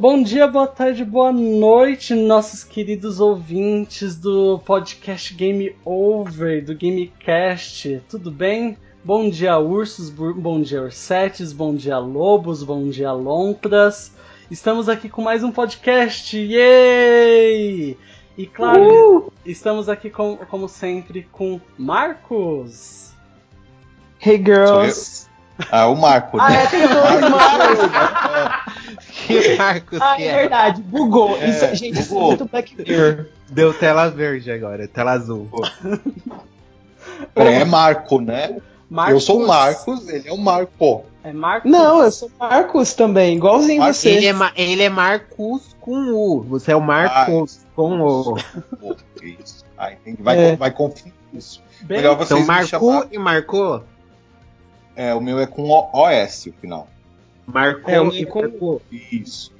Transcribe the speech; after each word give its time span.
Bom 0.00 0.22
dia, 0.22 0.46
boa 0.48 0.66
tarde, 0.66 1.04
boa 1.04 1.30
noite, 1.30 2.14
nossos 2.14 2.64
queridos 2.64 3.20
ouvintes 3.20 4.16
do 4.16 4.58
podcast 4.60 5.34
Game 5.34 5.76
Over, 5.84 6.64
do 6.64 6.74
Gamecast. 6.74 8.00
Tudo 8.08 8.30
bem? 8.30 8.78
Bom 9.04 9.28
dia, 9.28 9.58
ursos, 9.58 10.08
bom 10.08 10.62
dia, 10.62 10.80
ursetes, 10.80 11.52
bom 11.52 11.74
dia, 11.74 11.98
lobos, 11.98 12.62
bom 12.62 12.88
dia, 12.88 13.12
lontras. 13.12 14.10
Estamos 14.50 14.88
aqui 14.88 15.06
com 15.06 15.20
mais 15.20 15.44
um 15.44 15.52
podcast, 15.52 16.34
yay! 16.34 17.94
E 18.38 18.46
claro, 18.46 19.26
uh! 19.26 19.32
estamos 19.44 19.86
aqui 19.86 20.08
com, 20.08 20.38
como 20.48 20.66
sempre 20.66 21.28
com 21.30 21.60
Marcos. 21.76 23.12
Hey 24.18 24.38
girls. 24.38 25.28
Ah, 25.70 25.88
o 25.88 25.94
Marcos. 25.94 26.40
Ah, 26.40 26.48
né? 26.48 26.64
é, 26.64 26.66
tem 26.68 26.80
dois 26.88 27.30
Marcos. 27.30 28.69
que 29.30 29.54
Marcos 29.56 29.98
ah, 30.00 30.16
que 30.16 30.22
é? 30.24 30.36
verdade, 30.36 30.82
bugou. 30.82 31.36
É, 31.38 31.48
isso, 31.50 31.74
gente, 31.76 32.02
bugou. 32.02 32.02
isso 32.02 32.14
é 32.14 32.26
muito 32.26 32.44
Black 32.46 32.76
Mirror. 32.76 33.26
Deu 33.48 33.74
tela 33.74 34.08
verde 34.08 34.50
agora, 34.50 34.86
tela 34.88 35.12
azul. 35.12 35.48
É 37.34 37.64
Marco, 37.64 38.20
né? 38.20 38.60
Marcos. 38.88 39.14
Eu 39.14 39.20
sou 39.20 39.42
o 39.42 39.46
Marcos, 39.46 40.08
ele 40.08 40.28
é 40.28 40.32
o 40.32 40.38
Marco. 40.38 41.04
É 41.22 41.32
Marcos? 41.32 41.70
Não, 41.70 42.02
eu 42.02 42.10
sou 42.10 42.30
Marcos 42.38 42.94
também, 42.94 43.36
igualzinho 43.36 43.80
Marcos. 43.80 43.98
você. 43.98 44.10
Ele 44.10 44.26
é, 44.26 44.34
ele 44.56 44.82
é 44.82 44.88
Marcos 44.88 45.76
com 45.80 46.12
U. 46.12 46.42
Você 46.42 46.72
é 46.72 46.76
o 46.76 46.80
Marcos 46.80 47.60
com 47.76 48.00
O. 48.00 48.36
Isso. 49.22 49.64
Ah, 49.76 49.92
entendi. 49.92 50.22
Vai, 50.22 50.38
É. 50.38 50.56
vai 50.56 50.70
confundir 50.70 51.12
isso. 51.32 51.62
Bem, 51.82 51.98
Melhor 51.98 52.16
vocês 52.16 52.30
Então 52.30 52.40
me 52.40 52.46
marcou 52.46 52.92
chamar- 52.92 53.06
e 53.12 53.18
marcou? 53.18 53.84
É, 54.96 55.14
o 55.14 55.20
meu 55.20 55.38
é 55.38 55.46
com 55.46 55.62
O- 55.70 55.88
OS, 55.92 56.46
o 56.46 56.52
final. 56.60 56.88
Marcou 57.46 57.92
É, 57.92 57.96
e 57.98 58.20
meu 58.20 58.26
com- 58.28 58.40
marcou. 58.42 58.82
Isso. 58.90 59.52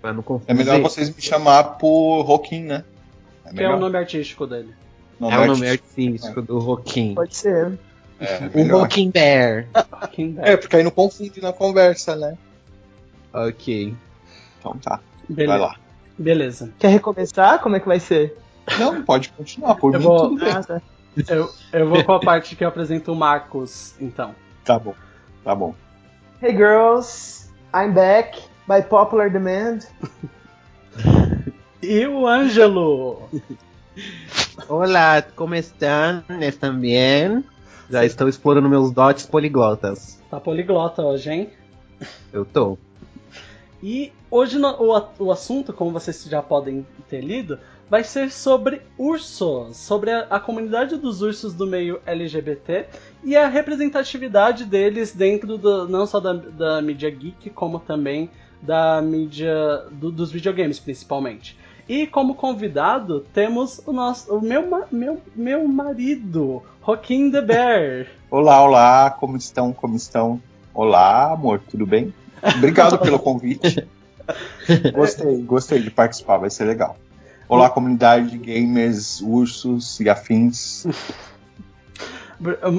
Pra 0.00 0.12
não 0.12 0.22
confundir. 0.22 0.50
É 0.50 0.54
melhor 0.54 0.80
vocês 0.82 1.14
me 1.14 1.20
chamar 1.20 1.64
por 1.78 2.22
Roquim, 2.22 2.62
né? 2.64 2.84
É 3.46 3.52
que 3.52 3.62
é 3.62 3.68
o 3.68 3.78
nome 3.78 3.96
artístico 3.98 4.46
dele. 4.46 4.74
Nome 5.20 5.34
É 5.34 5.38
o 5.38 5.46
nome 5.46 5.68
artístico. 5.68 6.00
artístico 6.10 6.42
do 6.42 6.58
Roquim. 6.58 7.14
Pode 7.14 7.36
ser. 7.36 7.78
É, 8.20 8.50
O. 8.54 8.78
Roquim 8.78 9.10
Bear. 9.10 9.66
É, 10.42 10.56
porque 10.56 10.76
aí 10.76 10.82
não 10.82 10.90
confunde 10.90 11.40
na 11.40 11.52
conversa, 11.52 12.14
né? 12.16 12.36
Ok. 13.32 13.94
Então 14.58 14.76
tá. 14.78 15.00
Beleza. 15.28 15.52
Vai 15.58 15.60
lá. 15.68 15.76
Beleza. 16.18 16.72
Quer 16.78 16.88
recomeçar? 16.88 17.60
Como 17.60 17.76
é 17.76 17.80
que 17.80 17.86
vai 17.88 17.98
ser? 18.00 18.36
Não, 18.78 19.02
pode 19.02 19.28
continuar. 19.30 19.74
Por 19.74 19.92
Eu 19.94 19.98
mim, 20.00 20.06
vou- 20.06 20.28
tudo 20.30 20.40
bem. 20.44 20.52
Ah, 20.52 20.62
tá. 20.62 20.82
Eu, 21.28 21.50
eu 21.72 21.88
vou 21.88 22.02
com 22.04 22.12
a 22.12 22.20
parte 22.20 22.56
que 22.56 22.64
eu 22.64 22.68
apresento 22.68 23.12
o 23.12 23.16
Marcos, 23.16 23.94
então. 24.00 24.34
Tá 24.64 24.78
bom. 24.78 24.94
Tá 25.44 25.54
bom. 25.54 25.74
Hey 26.40 26.52
girls, 26.52 27.48
I'm 27.72 27.94
back 27.94 28.36
by 28.66 28.82
popular 28.82 29.30
demand. 29.30 29.86
E 31.82 32.06
o 32.06 32.26
Ângelo? 32.26 33.28
Olá, 34.68 35.22
como 35.34 35.54
estão? 35.54 36.22
Estão 36.40 36.78
bem? 36.78 37.44
Já 37.90 38.04
estou 38.04 38.28
explorando 38.28 38.68
meus 38.68 38.90
dotes 38.90 39.26
poliglotas. 39.26 40.20
Tá 40.30 40.40
poliglota 40.40 41.02
hoje, 41.02 41.30
hein? 41.30 41.50
Eu 42.32 42.44
tô. 42.44 42.78
E 43.82 44.12
hoje 44.30 44.58
no- 44.58 44.76
o, 44.82 45.08
o 45.18 45.30
assunto, 45.32 45.72
como 45.72 45.92
vocês 45.92 46.24
já 46.24 46.42
podem 46.42 46.86
ter 47.08 47.20
lido, 47.20 47.58
vai 47.90 48.02
ser 48.02 48.30
sobre 48.30 48.80
ursos, 48.98 49.76
sobre 49.76 50.10
a, 50.10 50.20
a 50.30 50.40
comunidade 50.40 50.96
dos 50.96 51.22
ursos 51.22 51.52
do 51.52 51.66
meio 51.66 52.00
LGBT 52.06 52.86
e 53.22 53.36
a 53.36 53.46
representatividade 53.48 54.64
deles 54.64 55.12
dentro 55.12 55.56
do, 55.58 55.88
não 55.88 56.06
só 56.06 56.18
da, 56.20 56.32
da 56.32 56.82
mídia 56.82 57.10
geek, 57.10 57.50
como 57.50 57.78
também 57.78 58.30
da 58.62 59.00
mídia 59.02 59.54
do- 59.92 60.10
dos 60.10 60.30
videogames, 60.32 60.78
principalmente. 60.80 61.56
E 61.86 62.06
como 62.06 62.34
convidado 62.34 63.20
temos 63.34 63.80
o 63.86 63.92
nosso, 63.92 64.34
o 64.34 64.40
meu, 64.40 64.64
meu, 64.90 65.20
meu 65.36 65.68
marido, 65.68 66.62
Joaquim 66.84 67.30
the 67.30 67.42
Bear. 67.42 68.06
Olá, 68.30 68.62
olá, 68.64 69.10
como 69.10 69.36
estão? 69.36 69.72
Como 69.72 69.94
estão? 69.94 70.40
Olá, 70.72 71.32
amor, 71.32 71.60
tudo 71.70 71.86
bem? 71.86 72.12
Obrigado 72.56 72.98
pelo 73.04 73.18
convite. 73.18 73.86
Gostei, 74.92 75.42
gostei 75.42 75.80
de 75.82 75.90
participar, 75.90 76.38
vai 76.38 76.50
ser 76.50 76.64
legal. 76.64 76.96
Olá, 77.48 77.68
comunidade 77.70 78.30
de 78.30 78.38
gamers, 78.38 79.20
ursos 79.20 80.00
e 80.00 80.08
afins. 80.08 80.86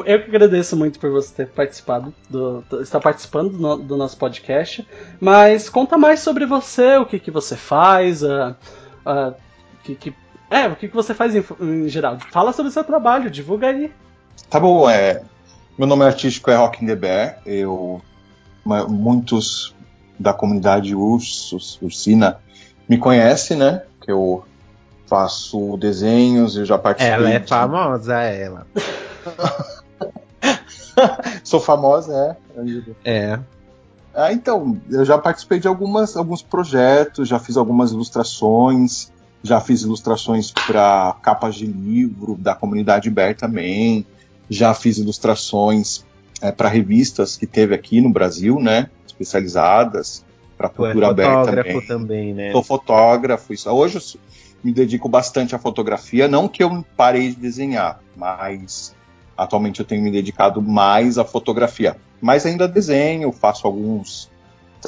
Eu 0.06 0.20
que 0.22 0.30
agradeço 0.30 0.76
muito 0.76 1.00
por 1.00 1.09
você 1.12 1.34
ter 1.34 1.48
participado, 1.48 2.14
do, 2.30 2.64
estar 2.81 3.00
participando 3.00 3.58
do, 3.58 3.76
do 3.78 3.98
nosso 3.98 4.18
podcast. 4.18 4.86
Mas 5.20 5.70
conta 5.70 5.98
mais 5.98 6.20
sobre 6.20 6.46
você, 6.46 6.98
o 6.98 7.06
que, 7.06 7.20
que 7.20 7.31
você 7.31 7.56
faz, 7.56 8.22
que, 9.84 9.96
que- 9.96 10.14
é, 10.50 10.68
o 10.68 10.76
que, 10.76 10.88
que 10.88 10.96
você 10.96 11.14
faz 11.14 11.36
em, 11.36 11.44
em 11.62 11.88
geral. 11.90 12.18
Fala 12.32 12.53
sobre 12.53 12.70
o 12.70 12.74
seu 12.74 12.84
trabalho, 12.84 13.32
divulga 13.32 13.68
aí. 13.68 13.92
Tá 14.50 14.59
bom, 14.59 14.90
é. 14.90 15.24
Meu 15.78 15.88
nome 15.88 16.03
artístico 16.06 16.52
é 16.52 16.56
Rockin' 16.56 16.86
the 16.86 16.96
Bear. 16.96 17.40
Eu. 17.46 18.02
Muitos 18.88 19.76
da 20.20 20.34
comunidade 20.34 20.96
ursos, 20.96 21.78
ursina, 21.82 22.40
me 22.90 22.97
conhecem, 22.97 23.58
né? 23.58 23.84
Que 24.02 24.12
eu 24.12 24.44
faço 25.07 25.77
desenhos, 25.77 26.57
eu 26.57 26.66
já 26.66 26.77
participei. 26.77 27.13
Ela 27.17 27.29
é 27.31 27.39
de- 27.39 27.47
famosa, 27.47 28.16
ela. 28.21 28.67
Sou 31.43 31.59
famosa, 31.59 32.38
é. 33.03 33.03
É. 33.03 33.39
Ah, 34.13 34.31
então, 34.31 34.79
eu 34.89 35.03
já 35.03 35.17
participei 35.17 35.59
de 35.59 35.67
algumas, 35.67 36.16
alguns 36.16 36.41
projetos, 36.41 37.27
já 37.27 37.38
fiz 37.38 37.57
algumas 37.57 37.91
ilustrações, 37.91 39.11
já 39.43 39.59
fiz 39.59 39.81
ilustrações 39.81 40.51
para 40.51 41.16
capas 41.22 41.55
de 41.55 41.66
livro 41.67 42.35
da 42.39 42.55
comunidade 42.55 43.09
Bear 43.09 43.35
também, 43.35 44.05
já 44.49 44.73
fiz 44.73 44.97
ilustrações 44.97 46.05
para 46.55 46.69
revistas 46.69 47.35
que 47.35 47.45
teve 47.45 47.75
aqui 47.75 47.99
no 47.99 48.09
Brasil, 48.09 48.57
né, 48.59 48.89
especializadas 49.05 50.23
para 50.57 50.67
é 50.67 50.69
cultura 50.69 51.13
Bear 51.13 51.39
fotógrafo 51.39 51.69
também. 51.69 51.87
também, 51.87 52.33
né? 52.33 52.51
Sou 52.53 52.63
fotógrafo, 52.63 53.53
isso. 53.53 53.69
Hoje 53.69 53.99
me 54.63 54.71
dedico 54.71 55.07
bastante 55.07 55.55
à 55.55 55.59
fotografia, 55.59 56.27
não 56.27 56.47
que 56.47 56.63
eu 56.63 56.85
parei 56.97 57.29
de 57.29 57.35
desenhar, 57.35 57.99
mas 58.16 58.95
atualmente 59.38 59.79
eu 59.79 59.85
tenho 59.85 60.01
me 60.01 60.11
dedicado 60.11 60.61
mais 60.61 61.17
à 61.17 61.25
fotografia. 61.25 61.97
Mas 62.21 62.45
ainda 62.45 62.67
desenho, 62.67 63.31
faço 63.31 63.67
alguns 63.67 64.29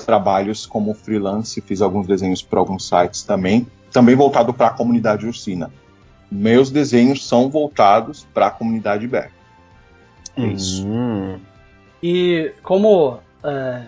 trabalhos 0.06 0.66
como 0.66 0.94
freelance, 0.94 1.62
fiz 1.62 1.82
alguns 1.82 2.08
desenhos 2.08 2.42
para 2.42 2.60
alguns 2.60 2.88
sites 2.88 3.24
também, 3.24 3.68
também 3.92 4.16
voltado 4.16 4.54
para 4.54 4.68
a 4.68 4.72
comunidade 4.72 5.26
ursina. 5.26 5.72
Meus 6.30 6.70
desenhos 6.70 7.26
são 7.26 7.50
voltados 7.50 8.28
para 8.34 8.48
a 8.48 8.52
comunidade 8.52 9.08
Bear. 9.08 9.32
É 10.36 10.46
isso. 10.46 10.86
Hum. 10.86 11.40
E 12.02 12.54
como, 12.62 13.20
é, 13.44 13.84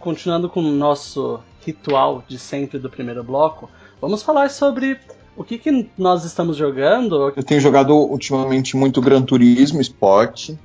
continuando 0.00 0.48
com 0.48 0.60
o 0.60 0.72
nosso 0.72 1.40
ritual 1.64 2.24
de 2.26 2.38
sempre 2.38 2.78
do 2.78 2.90
primeiro 2.90 3.22
bloco, 3.22 3.70
vamos 4.00 4.22
falar 4.22 4.50
sobre 4.50 4.98
o 5.36 5.44
que, 5.44 5.58
que 5.58 5.90
nós 5.96 6.24
estamos 6.24 6.56
jogando. 6.56 7.32
Eu 7.34 7.42
tenho 7.42 7.60
jogado 7.60 7.94
ultimamente 7.94 8.76
muito 8.76 9.00
Gran 9.00 9.22
Turismo 9.22 9.80
Esporte. 9.80 10.58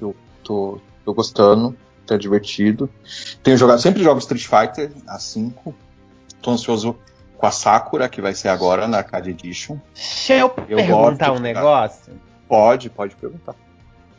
Eu 0.00 0.14
tô, 0.42 0.78
tô 1.04 1.14
gostando, 1.14 1.76
tá 2.06 2.16
divertido. 2.16 2.88
Tenho 3.42 3.56
jogado, 3.56 3.80
sempre 3.80 4.02
jogo 4.02 4.18
Street 4.18 4.44
Fighter 4.44 4.92
a 5.06 5.18
5. 5.18 5.74
Tô 6.40 6.50
ansioso 6.50 6.96
com 7.36 7.46
a 7.46 7.50
Sakura, 7.50 8.08
que 8.08 8.20
vai 8.20 8.34
ser 8.34 8.48
agora 8.48 8.88
na 8.88 8.98
Arcade 8.98 9.30
Edition. 9.30 9.78
Deixa 9.94 10.34
eu, 10.34 10.52
Eu 10.68 10.76
perguntar 10.76 11.32
um 11.32 11.38
negócio. 11.38 12.12
Pode, 12.48 12.88
pode 12.90 13.14
perguntar. 13.16 13.54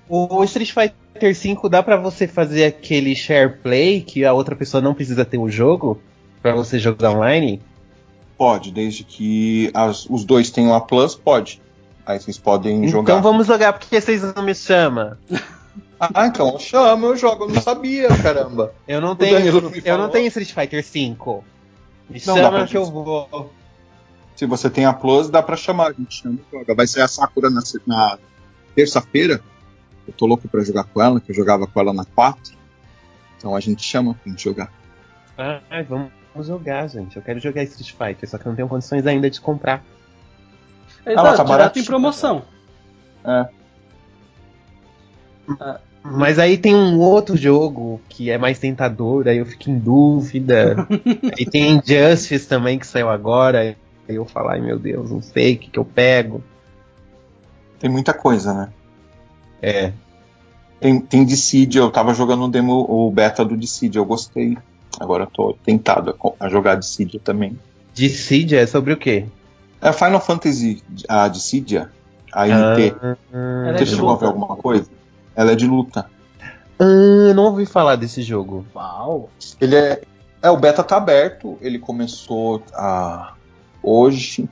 O 0.07 0.43
Street 0.43 0.71
Fighter 0.71 1.33
V 1.33 1.69
dá 1.69 1.81
pra 1.81 1.97
você 1.97 2.27
fazer 2.27 2.65
aquele 2.65 3.15
share 3.15 3.57
play 3.57 4.01
que 4.01 4.23
a 4.23 4.33
outra 4.33 4.55
pessoa 4.55 4.81
não 4.81 4.93
precisa 4.93 5.25
ter 5.25 5.37
o 5.39 5.49
jogo 5.49 5.99
pra 6.41 6.53
você 6.53 6.77
jogar 6.77 7.11
online? 7.11 7.61
Pode, 8.37 8.71
desde 8.71 9.03
que 9.03 9.71
as- 9.73 10.05
os 10.09 10.25
dois 10.25 10.49
tenham 10.49 10.73
a 10.75 10.81
Plus, 10.81 11.15
pode. 11.15 11.61
Aí 12.05 12.19
vocês 12.19 12.37
podem 12.37 12.87
jogar. 12.87 13.13
Então 13.13 13.21
vamos 13.23 13.47
jogar 13.47 13.73
porque 13.73 13.99
vocês 13.99 14.21
não 14.35 14.43
me 14.43 14.53
chamam. 14.53 15.17
Ah, 15.99 16.27
então 16.27 16.59
chama, 16.59 17.07
eu 17.07 17.15
jogo, 17.17 17.45
eu 17.45 17.49
não 17.53 17.61
sabia, 17.61 18.09
caramba. 18.21 18.73
Eu 18.87 18.99
não 18.99 19.15
tenho, 19.15 19.37
eu 19.85 19.97
não 19.97 20.09
tenho 20.09 20.27
Street 20.27 20.51
Fighter 20.53 20.83
V. 20.83 20.99
Me 22.09 22.21
Não 22.27 22.35
chama 22.35 22.67
que 22.67 22.77
eu 22.77 22.85
vou. 22.85 23.51
Se 24.35 24.45
você 24.45 24.69
tem 24.69 24.85
a 24.85 24.91
Plus, 24.93 25.29
dá 25.29 25.41
pra 25.41 25.55
chamar, 25.55 25.87
a 25.87 25.93
gente 25.93 26.21
chama 26.21 26.37
e 26.51 26.57
joga. 26.57 26.75
Vai 26.75 26.85
ser 26.85 27.01
a 27.01 27.07
Sakura 27.07 27.49
na, 27.49 27.61
na 27.87 28.19
terça-feira. 28.75 29.41
Eu 30.05 30.13
tô 30.13 30.25
louco 30.27 30.47
pra 30.47 30.61
jogar 30.63 30.83
com 30.83 31.01
ela, 31.01 31.19
que 31.21 31.31
eu 31.31 31.35
jogava 31.35 31.65
com 31.65 31.79
ela 31.79 31.93
na 31.93 32.03
4. 32.05 32.53
Então 33.37 33.55
a 33.55 33.59
gente 33.61 33.81
chama 33.81 34.13
pra 34.13 34.29
gente 34.29 34.43
jogar. 34.43 34.71
Ai, 35.37 35.83
vamos 35.83 36.11
jogar, 36.43 36.87
gente. 36.87 37.15
Eu 37.15 37.21
quero 37.21 37.39
jogar 37.39 37.63
Street 37.63 37.91
Fighter, 37.91 38.29
só 38.29 38.37
que 38.37 38.45
eu 38.45 38.49
não 38.49 38.55
tenho 38.55 38.67
condições 38.67 39.05
ainda 39.05 39.29
de 39.29 39.39
comprar. 39.39 39.83
Exato, 41.05 41.37
tá 41.37 41.43
direto 41.43 41.79
em 41.79 41.85
promoção. 41.85 42.43
É. 43.23 43.47
Ah, 45.59 45.79
Mas 46.03 46.39
aí 46.39 46.57
tem 46.57 46.75
um 46.75 46.99
outro 46.99 47.37
jogo 47.37 48.01
que 48.09 48.31
é 48.31 48.37
mais 48.37 48.57
tentador, 48.57 49.27
aí 49.27 49.37
eu 49.37 49.45
fico 49.45 49.69
em 49.69 49.77
dúvida. 49.77 50.87
aí 51.37 51.45
tem 51.45 51.75
Injustice 51.75 52.47
também 52.47 52.79
que 52.79 52.87
saiu 52.87 53.09
agora. 53.09 53.75
Aí 54.07 54.15
eu 54.15 54.25
falo, 54.25 54.49
ai 54.49 54.61
meu 54.61 54.79
Deus, 54.79 55.11
não 55.11 55.21
sei 55.21 55.55
o 55.55 55.57
que, 55.57 55.69
que 55.69 55.79
eu 55.79 55.85
pego. 55.85 56.43
Tem 57.79 57.89
muita 57.89 58.13
coisa, 58.13 58.53
né? 58.53 58.69
É. 59.61 59.93
Tem, 60.79 60.99
tem 60.99 61.25
Dissidia, 61.25 61.81
eu 61.81 61.91
tava 61.91 62.13
jogando 62.13 62.45
o 62.45 62.47
demo, 62.47 62.85
o 62.87 63.11
beta 63.11 63.43
do 63.43 63.57
Dissidia, 63.57 63.99
eu 63.99 64.05
gostei. 64.05 64.57
Agora 64.99 65.23
eu 65.23 65.27
tô 65.27 65.55
tentado 65.65 66.15
a, 66.39 66.49
jogar 66.49 66.75
Dissidia 66.75 67.19
também. 67.23 67.57
Dissidia 67.93 68.61
é 68.61 68.65
sobre 68.67 68.93
o 68.93 68.97
quê? 68.97 69.25
É 69.81 69.91
Final 69.91 70.19
Fantasy, 70.19 70.83
a 71.07 71.27
Dissidia, 71.27 71.89
a 72.31 72.45
NT. 72.47 72.95
Ah, 73.01 73.17
Ela 73.33 73.69
é 73.69 73.77
Você 73.77 73.85
de 73.85 73.91
chegou 73.91 74.09
a 74.09 74.13
luta. 74.13 74.25
ver 74.25 74.31
alguma 74.31 74.55
coisa? 74.55 74.87
Ela 75.35 75.51
é 75.51 75.55
de 75.55 75.67
luta. 75.67 76.05
ah, 76.79 77.33
não 77.35 77.45
ouvi 77.45 77.65
falar 77.65 77.95
desse 77.95 78.21
jogo. 78.21 78.65
Uau. 78.75 79.29
Ele 79.61 79.75
é. 79.75 80.01
É, 80.41 80.49
o 80.49 80.57
beta 80.57 80.83
tá 80.83 80.97
aberto. 80.97 81.57
Ele 81.61 81.79
começou 81.79 82.61
a. 82.73 83.33
Hoje. 83.81 84.47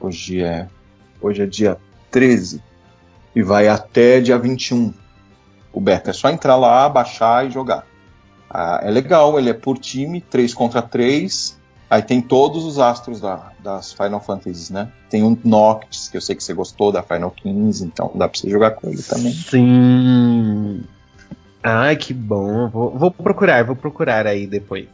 Hoje 0.00 0.42
é. 0.42 0.66
Hoje 1.20 1.42
é 1.42 1.46
dia 1.46 1.76
13. 2.10 2.62
E 3.34 3.42
vai 3.42 3.68
até 3.68 4.20
dia 4.20 4.38
21. 4.38 4.92
O 5.72 5.80
beta. 5.80 6.10
É 6.10 6.12
só 6.12 6.28
entrar 6.30 6.56
lá, 6.56 6.88
baixar 6.88 7.46
e 7.46 7.50
jogar. 7.50 7.86
Ah, 8.50 8.80
é 8.82 8.90
legal, 8.90 9.38
ele 9.38 9.48
é 9.50 9.54
por 9.54 9.78
time, 9.78 10.20
3 10.20 10.52
contra 10.52 10.82
3. 10.82 11.58
Aí 11.88 12.02
tem 12.02 12.20
todos 12.20 12.64
os 12.64 12.78
astros 12.78 13.20
da- 13.20 13.50
das 13.58 13.92
Final 13.92 14.20
Fantasies, 14.20 14.70
né? 14.70 14.88
Tem 15.08 15.22
um 15.24 15.36
Noctis, 15.44 16.08
que 16.08 16.16
eu 16.16 16.20
sei 16.20 16.36
que 16.36 16.42
você 16.44 16.52
gostou 16.54 16.92
da 16.92 17.02
Final 17.02 17.30
15, 17.32 17.84
então 17.84 18.10
dá 18.14 18.28
pra 18.28 18.38
você 18.38 18.48
jogar 18.48 18.72
com 18.72 18.88
ele 18.88 19.02
também. 19.02 19.32
Sim. 19.32 20.82
Ai, 21.62 21.96
que 21.96 22.14
bom. 22.14 22.68
Vou, 22.70 22.96
vou 22.96 23.10
procurar, 23.10 23.64
vou 23.64 23.76
procurar 23.76 24.26
aí 24.26 24.46
depois. 24.46 24.88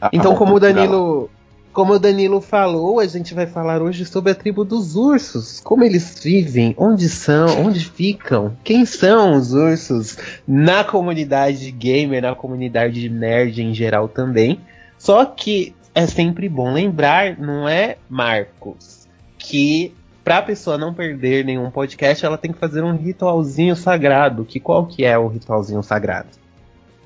Ah, 0.00 0.10
Então, 0.12 0.34
como 0.34 0.54
o 0.56 0.60
procurar. 0.60 0.74
Danilo, 0.74 1.30
como 1.72 1.94
o 1.94 1.98
Danilo 1.98 2.40
falou, 2.40 3.00
a 3.00 3.06
gente 3.06 3.32
vai 3.32 3.46
falar 3.46 3.80
hoje 3.80 4.04
sobre 4.04 4.32
a 4.32 4.34
tribo 4.34 4.64
dos 4.64 4.94
ursos, 4.94 5.60
como 5.60 5.84
eles 5.84 6.18
vivem, 6.22 6.74
onde 6.76 7.08
são, 7.08 7.64
onde 7.64 7.84
ficam, 7.84 8.56
quem 8.62 8.84
são 8.84 9.36
os 9.36 9.52
ursos 9.52 10.18
na 10.46 10.84
comunidade 10.84 11.70
gamer, 11.70 12.22
na 12.22 12.34
comunidade 12.34 13.08
nerd 13.08 13.62
em 13.62 13.74
geral 13.74 14.08
também. 14.08 14.60
Só 14.98 15.24
que 15.24 15.74
é 15.94 16.06
sempre 16.06 16.48
bom 16.48 16.72
lembrar, 16.72 17.38
não 17.38 17.68
é, 17.68 17.96
Marcos, 18.08 19.08
que 19.38 19.94
para 20.22 20.38
a 20.38 20.42
pessoa 20.42 20.78
não 20.78 20.94
perder 20.94 21.44
nenhum 21.44 21.70
podcast, 21.70 22.24
ela 22.24 22.38
tem 22.38 22.52
que 22.52 22.58
fazer 22.58 22.82
um 22.84 22.96
ritualzinho 22.96 23.74
sagrado. 23.74 24.44
Que 24.44 24.60
qual 24.60 24.86
que 24.86 25.04
é 25.04 25.18
o 25.18 25.26
ritualzinho 25.26 25.82
sagrado? 25.82 26.28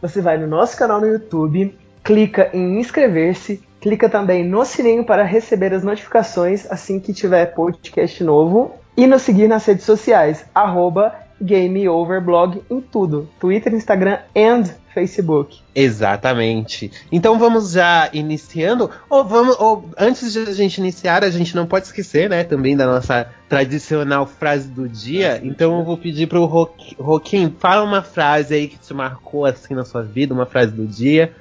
Você 0.03 0.21
vai 0.21 0.37
no 0.37 0.47
nosso 0.47 0.77
canal 0.77 1.01
no 1.01 1.07
YouTube, 1.07 1.75
clica 2.05 2.51
em 2.53 2.79
inscrever-se, 2.79 3.63
clica 3.87 4.09
também 4.09 4.45
no 4.45 4.65
sininho 4.65 5.05
para 5.05 5.23
receber 5.23 5.73
as 5.73 5.85
notificações 5.85 6.67
assim 6.69 6.99
que 6.99 7.13
tiver 7.13 7.47
podcast 7.55 8.25
novo 8.25 8.75
e 8.97 9.07
nos 9.07 9.23
seguir 9.23 9.47
nas 9.47 9.65
redes 9.65 9.85
sociais, 9.85 10.45
arroba 10.53 11.15
GameOverblog 11.41 12.63
em 12.69 12.81
tudo, 12.81 13.29
Twitter, 13.39 13.73
Instagram 13.73 14.19
e 14.35 14.65
Facebook. 14.93 15.61
Exatamente. 15.73 16.91
Então 17.13 17.39
vamos 17.39 17.71
já 17.73 18.11
iniciando. 18.13 18.91
Ou 19.09 19.23
vamos, 19.25 19.55
ou 19.61 19.89
antes 19.97 20.33
de 20.33 20.41
a 20.41 20.53
gente 20.53 20.79
iniciar, 20.79 21.23
a 21.23 21.31
gente 21.31 21.55
não 21.55 21.67
pode 21.67 21.87
esquecer, 21.87 22.29
né, 22.29 22.43
também 22.43 22.77
da 22.77 22.87
nossa 22.87 23.29
tradicional 23.49 24.27
frase 24.27 24.67
do 24.67 24.89
dia. 24.89 25.41
Então 25.45 25.79
eu 25.79 25.85
vou 25.85 25.97
pedir 25.97 26.27
pro 26.27 26.45
Ro- 26.47 26.75
Roquim, 26.99 27.55
fala 27.57 27.85
uma 27.85 28.03
frase 28.03 28.53
aí 28.53 28.67
que 28.67 28.79
te 28.79 28.93
marcou 28.93 29.45
assim 29.45 29.75
na 29.75 29.85
sua 29.85 30.03
vida, 30.03 30.35
uma 30.35 30.47
frase 30.47 30.73
do 30.73 30.85
dia 30.87 31.33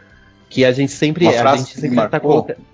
que 0.56 0.64
a 0.64 0.72
gente 0.72 0.94
sempre, 0.94 1.26
Uma 1.26 1.36
a 1.36 1.40
frase 1.40 1.64
gente 1.66 1.82
sempre 1.82 1.96
tá 1.98 2.10
marcou? 2.10 2.32
colocando. 2.32 2.66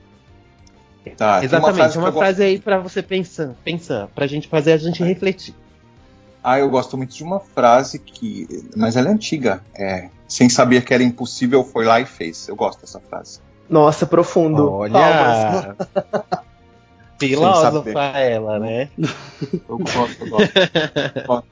Tá, 1.18 1.44
Exatamente, 1.44 1.98
uma 1.98 2.10
eu 2.10 2.14
frase 2.14 2.44
aí 2.44 2.60
pra 2.60 2.78
você 2.78 3.02
pensar, 3.02 3.56
pensar, 3.64 4.08
pra 4.14 4.28
gente 4.28 4.48
fazer 4.48 4.74
a 4.74 4.78
gente 4.78 5.04
refletir. 5.04 5.56
Ah, 6.44 6.60
eu 6.60 6.70
gosto 6.70 6.96
muito 6.96 7.16
de 7.16 7.24
uma 7.24 7.40
frase 7.40 7.98
que. 7.98 8.48
Mas 8.76 8.96
ela 8.96 9.10
é 9.10 9.12
antiga. 9.12 9.64
É. 9.74 10.10
Sem 10.28 10.48
saber 10.48 10.86
que 10.86 10.94
era 10.94 11.02
impossível, 11.02 11.64
foi 11.64 11.86
lá 11.86 12.00
e 12.00 12.06
fez. 12.06 12.48
Eu 12.48 12.56
gosto 12.56 12.82
dessa 12.82 13.00
frase. 13.00 13.40
Nossa, 13.68 14.06
profundo. 14.06 14.72
Olha! 14.72 15.76
Filósofa 17.18 18.00
ela, 18.20 18.60
né? 18.60 18.90
Eu 19.68 19.80
gosto, 19.80 20.24
eu 20.24 20.30
gosto. 20.30 20.52
eu 21.16 21.26
gosto. 21.26 21.48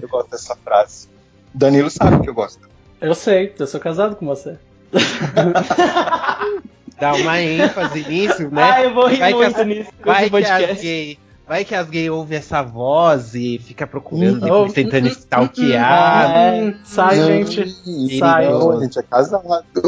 Eu 0.00 0.08
gosto 0.08 0.30
dessa 0.30 0.56
frase. 0.56 1.08
Danilo 1.54 1.88
sabe 1.88 2.20
que 2.20 2.28
eu 2.28 2.34
gosto. 2.34 2.68
Eu 3.00 3.14
sei, 3.14 3.54
eu 3.58 3.66
sou 3.66 3.80
casado 3.80 4.14
com 4.14 4.26
você. 4.26 4.58
Dá 7.00 7.14
uma 7.14 7.40
ênfase 7.40 8.04
nisso, 8.08 8.48
né? 8.50 8.62
Ah, 8.62 8.82
eu 8.82 8.94
vou 8.94 9.06
rir 9.06 9.18
Vai 9.18 9.32
que 9.32 9.38
muito 9.38 9.60
as- 9.60 9.66
nisso 9.66 9.90
com 10.02 10.10
Vai 10.10 10.22
esse 10.24 10.30
que 10.30 10.44
as 10.46 10.80
gay, 10.80 11.18
vai 11.46 11.64
que 11.64 11.74
as 11.74 11.88
gay 11.88 12.10
ouvem 12.10 12.38
essa 12.38 12.62
voz 12.62 13.34
e 13.34 13.58
fica 13.58 13.86
procurando, 13.86 14.36
Hum, 14.36 14.40
depois 14.40 14.70
oh, 14.70 14.74
tentando 14.74 15.06
hum, 15.06 15.12
stalkear. 15.12 16.30
É. 16.30 16.62
Hum, 16.62 16.74
sai, 16.84 17.24
gente. 17.24 18.18
Sai. 18.18 18.48
Não, 18.50 18.78
a 18.78 18.82
gente 18.82 18.98
é 18.98 19.02
casado. 19.02 19.44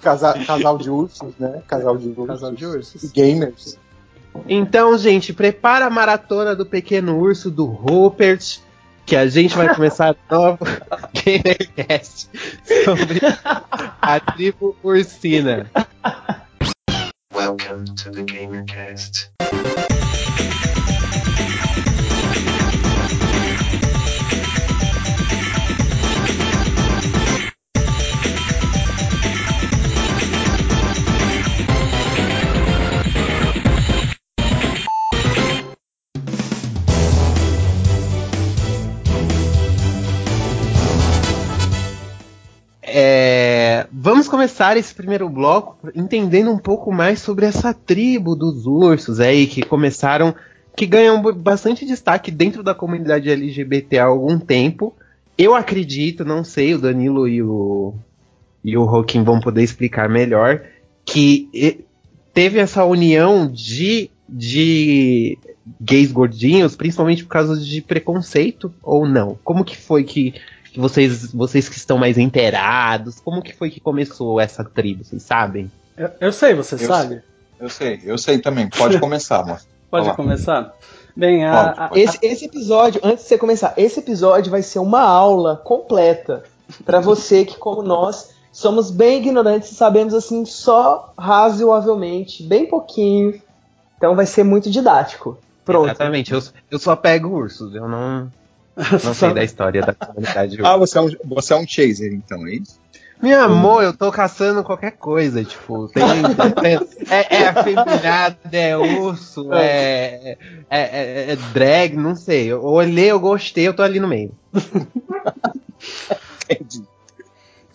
Casa- 0.00 0.38
casal 0.46 0.78
de 0.78 0.88
ursos, 0.88 1.34
né? 1.38 1.62
Casal 1.66 1.96
de 1.98 2.08
ursos. 2.08 2.26
Casal 2.26 2.52
de 2.52 2.66
ursos. 2.66 3.02
E 3.02 3.08
gamers. 3.08 3.78
Então, 4.48 4.96
gente, 4.98 5.32
prepara 5.32 5.86
a 5.86 5.90
maratona 5.90 6.54
do 6.54 6.64
Pequeno 6.64 7.18
Urso 7.18 7.50
do 7.50 7.64
Rupert, 7.64 8.58
que 9.06 9.14
a 9.14 9.26
gente 9.28 9.56
vai 9.56 9.72
começar 9.72 10.16
novo 10.28 10.58
GamerCast 11.14 12.28
sobre 12.84 13.20
a 14.02 14.20
tribo 14.20 14.76
ursina. 14.82 15.70
Welcome 17.32 17.84
to 17.94 18.10
the 18.10 18.24
GamerCast. 18.24 19.30
Vamos 44.06 44.28
começar 44.28 44.76
esse 44.76 44.94
primeiro 44.94 45.28
bloco 45.28 45.76
entendendo 45.92 46.52
um 46.52 46.58
pouco 46.58 46.92
mais 46.92 47.18
sobre 47.18 47.44
essa 47.44 47.74
tribo 47.74 48.36
dos 48.36 48.64
ursos 48.64 49.18
aí 49.18 49.48
que 49.48 49.62
começaram, 49.62 50.32
que 50.76 50.86
ganham 50.86 51.20
bastante 51.34 51.84
destaque 51.84 52.30
dentro 52.30 52.62
da 52.62 52.72
comunidade 52.72 53.28
LGBT 53.28 53.98
há 53.98 54.04
algum 54.04 54.38
tempo. 54.38 54.94
Eu 55.36 55.56
acredito, 55.56 56.24
não 56.24 56.44
sei, 56.44 56.74
o 56.74 56.78
Danilo 56.78 57.26
e 57.26 57.42
o 57.42 57.94
e 58.64 58.78
o 58.78 58.84
Roquim 58.84 59.24
vão 59.24 59.40
poder 59.40 59.64
explicar 59.64 60.08
melhor 60.08 60.62
que 61.04 61.84
teve 62.32 62.60
essa 62.60 62.84
união 62.84 63.50
de 63.50 64.08
de 64.28 65.36
gays 65.80 66.12
gordinhos, 66.12 66.76
principalmente 66.76 67.24
por 67.24 67.30
causa 67.30 67.60
de 67.60 67.80
preconceito 67.80 68.72
ou 68.84 69.04
não? 69.04 69.36
Como 69.42 69.64
que 69.64 69.76
foi 69.76 70.04
que 70.04 70.32
vocês, 70.76 71.32
vocês 71.32 71.68
que 71.68 71.76
estão 71.76 71.98
mais 71.98 72.18
inteirados, 72.18 73.20
como 73.20 73.42
que 73.42 73.52
foi 73.54 73.70
que 73.70 73.80
começou 73.80 74.40
essa 74.40 74.62
tribo, 74.64 75.04
vocês 75.04 75.22
sabem? 75.22 75.70
Eu, 75.96 76.10
eu 76.20 76.32
sei, 76.32 76.54
você 76.54 76.74
Eu 76.74 76.78
sabe? 76.80 77.22
Eu 77.58 77.68
sei, 77.70 78.00
eu 78.04 78.18
sei 78.18 78.38
também. 78.38 78.68
Pode 78.68 78.98
começar, 79.00 79.40
amor. 79.40 79.60
Pode 79.90 80.06
Olá. 80.06 80.16
começar? 80.16 80.74
Bem, 81.16 81.44
a, 81.46 81.52
Pode, 81.52 81.80
a- 81.80 81.88
pode. 81.88 82.00
Esse, 82.00 82.18
esse 82.20 82.44
episódio, 82.44 83.00
antes 83.04 83.22
de 83.24 83.28
você 83.28 83.38
começar, 83.38 83.72
esse 83.76 84.00
episódio 84.00 84.50
vai 84.50 84.60
ser 84.62 84.80
uma 84.80 85.00
aula 85.00 85.56
completa 85.56 86.42
para 86.84 87.00
você 87.00 87.44
que, 87.44 87.56
como 87.56 87.82
nós, 87.82 88.30
somos 88.52 88.90
bem 88.90 89.18
ignorantes 89.20 89.70
e 89.70 89.74
sabemos 89.74 90.12
assim 90.12 90.44
só 90.44 91.14
razoavelmente, 91.16 92.42
bem 92.42 92.66
pouquinho. 92.66 93.40
Então 93.96 94.14
vai 94.14 94.26
ser 94.26 94.42
muito 94.42 94.68
didático. 94.70 95.38
Pronto. 95.64 95.86
Exatamente, 95.86 96.32
eu, 96.32 96.42
eu 96.70 96.78
só 96.78 96.94
pego 96.94 97.28
ursos, 97.28 97.74
eu 97.74 97.88
não, 97.88 98.30
não 98.76 99.14
sei 99.14 99.32
da 99.34 99.42
história 99.44 99.82
da 99.82 99.94
comunidade 99.94 100.58
Ah, 100.62 100.76
você 100.76 100.98
é 100.98 101.00
um, 101.00 101.08
você 101.24 101.52
é 101.52 101.56
um 101.56 101.66
chaser, 101.66 102.12
então, 102.12 102.46
é 102.46 102.54
isso? 102.54 102.78
Meu 103.22 103.40
amor, 103.40 103.82
eu 103.82 103.96
tô 103.96 104.12
caçando 104.12 104.62
qualquer 104.62 104.90
coisa, 104.92 105.42
tipo, 105.42 105.88
tem, 105.88 106.04
é, 107.10 107.36
é 107.36 107.48
afeminado, 107.48 108.36
é 108.52 108.76
urso, 108.76 109.50
é, 109.54 110.36
é, 110.68 110.80
é- 110.80 111.32
é 111.32 111.36
drag, 111.54 111.96
não 111.96 112.14
sei. 112.14 112.48
Eu 112.48 112.62
olhei, 112.62 113.10
eu 113.10 113.18
gostei, 113.18 113.66
eu 113.66 113.72
tô 113.74 113.82
ali 113.82 113.98
no 113.98 114.06
meio. 114.06 114.32
Entendi. 116.50 116.84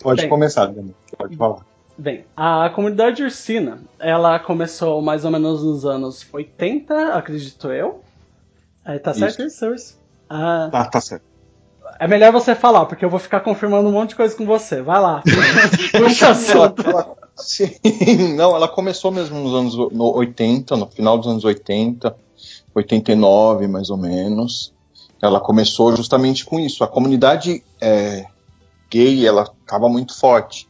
Pode 0.00 0.20
Bem. 0.22 0.30
começar, 0.30 0.66
Danilo. 0.66 0.94
Pode 1.18 1.36
falar. 1.36 1.66
Bem, 1.98 2.24
a 2.36 2.70
comunidade 2.70 3.22
ursina, 3.22 3.82
ela 3.98 4.38
começou 4.38 5.02
mais 5.02 5.24
ou 5.24 5.30
menos 5.30 5.62
nos 5.62 5.84
anos 5.84 6.26
80, 6.32 7.14
acredito 7.14 7.70
eu. 7.70 8.02
É, 8.84 8.98
tá 8.98 9.12
certo 9.12 9.42
isso? 9.42 10.00
Ah, 10.34 10.68
Tá, 10.72 10.84
tá 10.86 11.00
certo. 11.00 11.24
é 12.00 12.08
melhor 12.08 12.32
você 12.32 12.54
falar, 12.54 12.86
porque 12.86 13.04
eu 13.04 13.10
vou 13.10 13.20
ficar 13.20 13.40
confirmando 13.40 13.88
um 13.88 13.92
monte 13.92 14.10
de 14.10 14.16
coisa 14.16 14.34
com 14.34 14.46
você. 14.46 14.80
Vai 14.82 15.00
lá. 15.00 15.22
Assunto. 16.28 16.88
Ela- 16.88 17.14
sim, 17.36 17.70
não, 18.36 18.54
ela 18.56 18.68
começou 18.68 19.10
mesmo 19.10 19.38
nos 19.40 19.54
anos 19.54 19.92
no 19.94 20.14
80, 20.16 20.76
no 20.76 20.86
final 20.90 21.18
dos 21.18 21.26
anos 21.28 21.44
80, 21.44 22.14
89 22.74 23.66
mais 23.68 23.90
ou 23.90 23.96
menos. 23.96 24.72
Ela 25.22 25.40
começou 25.40 25.94
justamente 25.94 26.44
com 26.44 26.58
isso. 26.58 26.82
A 26.82 26.88
comunidade 26.88 27.62
é, 27.80 28.24
gay, 28.90 29.26
ela 29.26 29.48
estava 29.62 29.88
muito 29.88 30.18
forte, 30.18 30.68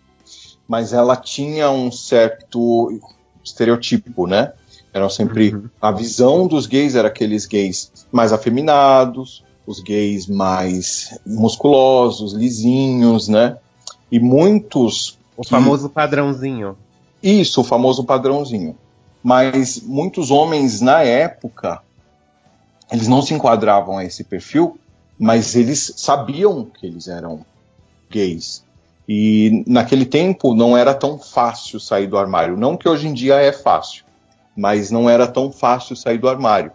mas 0.68 0.92
ela 0.92 1.16
tinha 1.16 1.70
um 1.70 1.90
certo 1.90 3.00
estereotipo, 3.42 4.26
né? 4.26 4.52
Eram 4.92 5.08
sempre 5.08 5.54
Uhum. 5.54 5.70
a 5.80 5.90
visão 5.90 6.46
dos 6.46 6.66
gays 6.66 6.94
era 6.94 7.08
aqueles 7.08 7.46
gays 7.46 7.90
mais 8.12 8.30
afeminados, 8.32 9.42
os 9.66 9.80
gays 9.80 10.26
mais 10.26 11.18
musculosos, 11.24 12.32
lisinhos, 12.32 13.28
né? 13.28 13.56
E 14.10 14.18
muitos 14.18 15.18
O 15.36 15.42
que- 15.42 15.48
famoso 15.50 15.88
padrãozinho. 15.88 16.76
isso, 17.22 17.60
o 17.60 17.64
famoso 17.64 18.04
padrãozinho. 18.04 18.76
Mas 19.22 19.80
muitos 19.80 20.30
homens 20.30 20.80
na 20.80 21.02
época, 21.02 21.80
eles 22.90 23.06
não 23.06 23.22
se 23.22 23.32
enquadravam 23.32 23.98
a 23.98 24.04
esse 24.04 24.24
perfil, 24.24 24.78
mas 25.18 25.54
eles 25.54 25.94
sabiam 25.96 26.64
que 26.64 26.84
eles 26.86 27.06
eram 27.06 27.44
gays. 28.10 28.64
E 29.08 29.64
naquele 29.66 30.04
tempo 30.04 30.54
não 30.54 30.76
era 30.76 30.92
tão 30.94 31.18
fácil 31.18 31.78
sair 31.78 32.06
do 32.06 32.18
armário. 32.18 32.56
Não 32.56 32.76
que 32.76 32.88
hoje 32.88 33.06
em 33.08 33.12
dia 33.14 33.36
é 33.36 33.52
fácil, 33.52 34.04
mas 34.56 34.90
não 34.90 35.08
era 35.08 35.26
tão 35.26 35.50
fácil 35.52 35.94
sair 35.96 36.18
do 36.18 36.28
armário. 36.28 36.72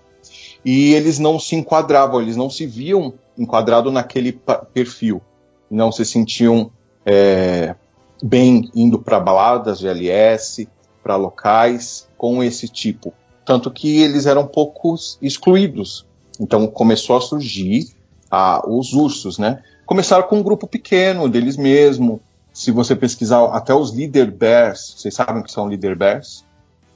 E 0.63 0.93
eles 0.93 1.19
não 1.19 1.39
se 1.39 1.55
enquadravam, 1.55 2.21
eles 2.21 2.35
não 2.35 2.49
se 2.49 2.65
viam 2.65 3.13
enquadrados 3.37 3.91
naquele 3.91 4.39
perfil. 4.73 5.21
Não 5.69 5.91
se 5.91 6.05
sentiam 6.05 6.71
é, 7.05 7.75
bem 8.23 8.69
indo 8.75 8.99
para 8.99 9.19
baladas 9.19 9.79
de 9.79 9.87
LS, 9.87 10.67
para 11.03 11.15
locais 11.15 12.07
com 12.17 12.43
esse 12.43 12.67
tipo. 12.67 13.13
Tanto 13.45 13.71
que 13.71 14.01
eles 14.01 14.25
eram 14.25 14.45
poucos 14.45 15.17
excluídos. 15.21 16.05
Então 16.39 16.67
começou 16.67 17.15
a 17.15 17.21
surgir 17.21 17.87
ah, 18.29 18.61
os 18.67 18.93
ursos, 18.93 19.37
né? 19.37 19.63
Começaram 19.85 20.27
com 20.27 20.39
um 20.39 20.43
grupo 20.43 20.67
pequeno 20.67 21.29
deles 21.29 21.55
mesmo. 21.55 22.19
Se 22.51 22.71
você 22.71 22.95
pesquisar 22.95 23.45
até 23.45 23.73
os 23.73 23.93
leader 23.93 24.31
bears, 24.31 24.95
vocês 24.97 25.13
sabem 25.13 25.41
o 25.41 25.43
que 25.43 25.51
são 25.51 25.65
leader 25.67 25.95
bears? 25.95 26.43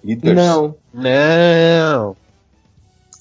Leaders. 0.03 0.35
Não. 0.35 0.75
Não. 0.93 2.15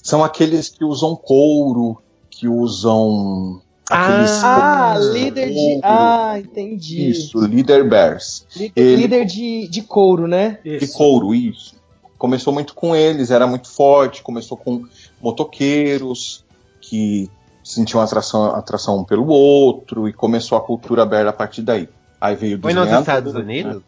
São 0.01 0.23
aqueles 0.23 0.69
que 0.69 0.83
usam 0.83 1.15
couro, 1.15 2.01
que 2.29 2.47
usam 2.47 3.61
aqueles 3.89 4.31
Ah, 4.43 4.95
couro. 4.97 5.13
líder 5.13 5.49
de. 5.53 5.79
Ah, 5.83 6.39
entendi. 6.39 7.09
Isso, 7.09 7.37
leader 7.39 7.87
bears. 7.87 8.45
Líder, 8.55 8.81
Ele- 8.81 8.95
líder 9.03 9.25
de, 9.25 9.67
de 9.67 9.81
couro, 9.81 10.27
né? 10.27 10.59
de 10.63 10.77
Isso. 10.85 10.97
couro, 10.97 11.35
isso. 11.35 11.75
Começou 12.17 12.53
muito 12.53 12.73
com 12.75 12.95
eles, 12.95 13.31
era 13.31 13.45
muito 13.47 13.67
forte, 13.69 14.21
começou 14.21 14.55
com 14.57 14.83
motoqueiros 15.21 16.43
que 16.79 17.29
sentiam 17.63 18.01
atração, 18.01 18.45
atração 18.55 18.99
um 18.99 19.03
pelo 19.03 19.27
outro 19.27 20.07
e 20.07 20.13
começou 20.13 20.57
a 20.57 20.61
cultura 20.61 21.03
aberta 21.03 21.29
a 21.29 21.33
partir 21.33 21.61
daí. 21.61 21.87
Aí 22.19 22.35
veio 22.35 22.57
dos 22.57 22.71
Foi 22.71 22.73
nos 22.73 22.91
Estados 22.99 23.33
né? 23.33 23.39
Unidos? 23.39 23.83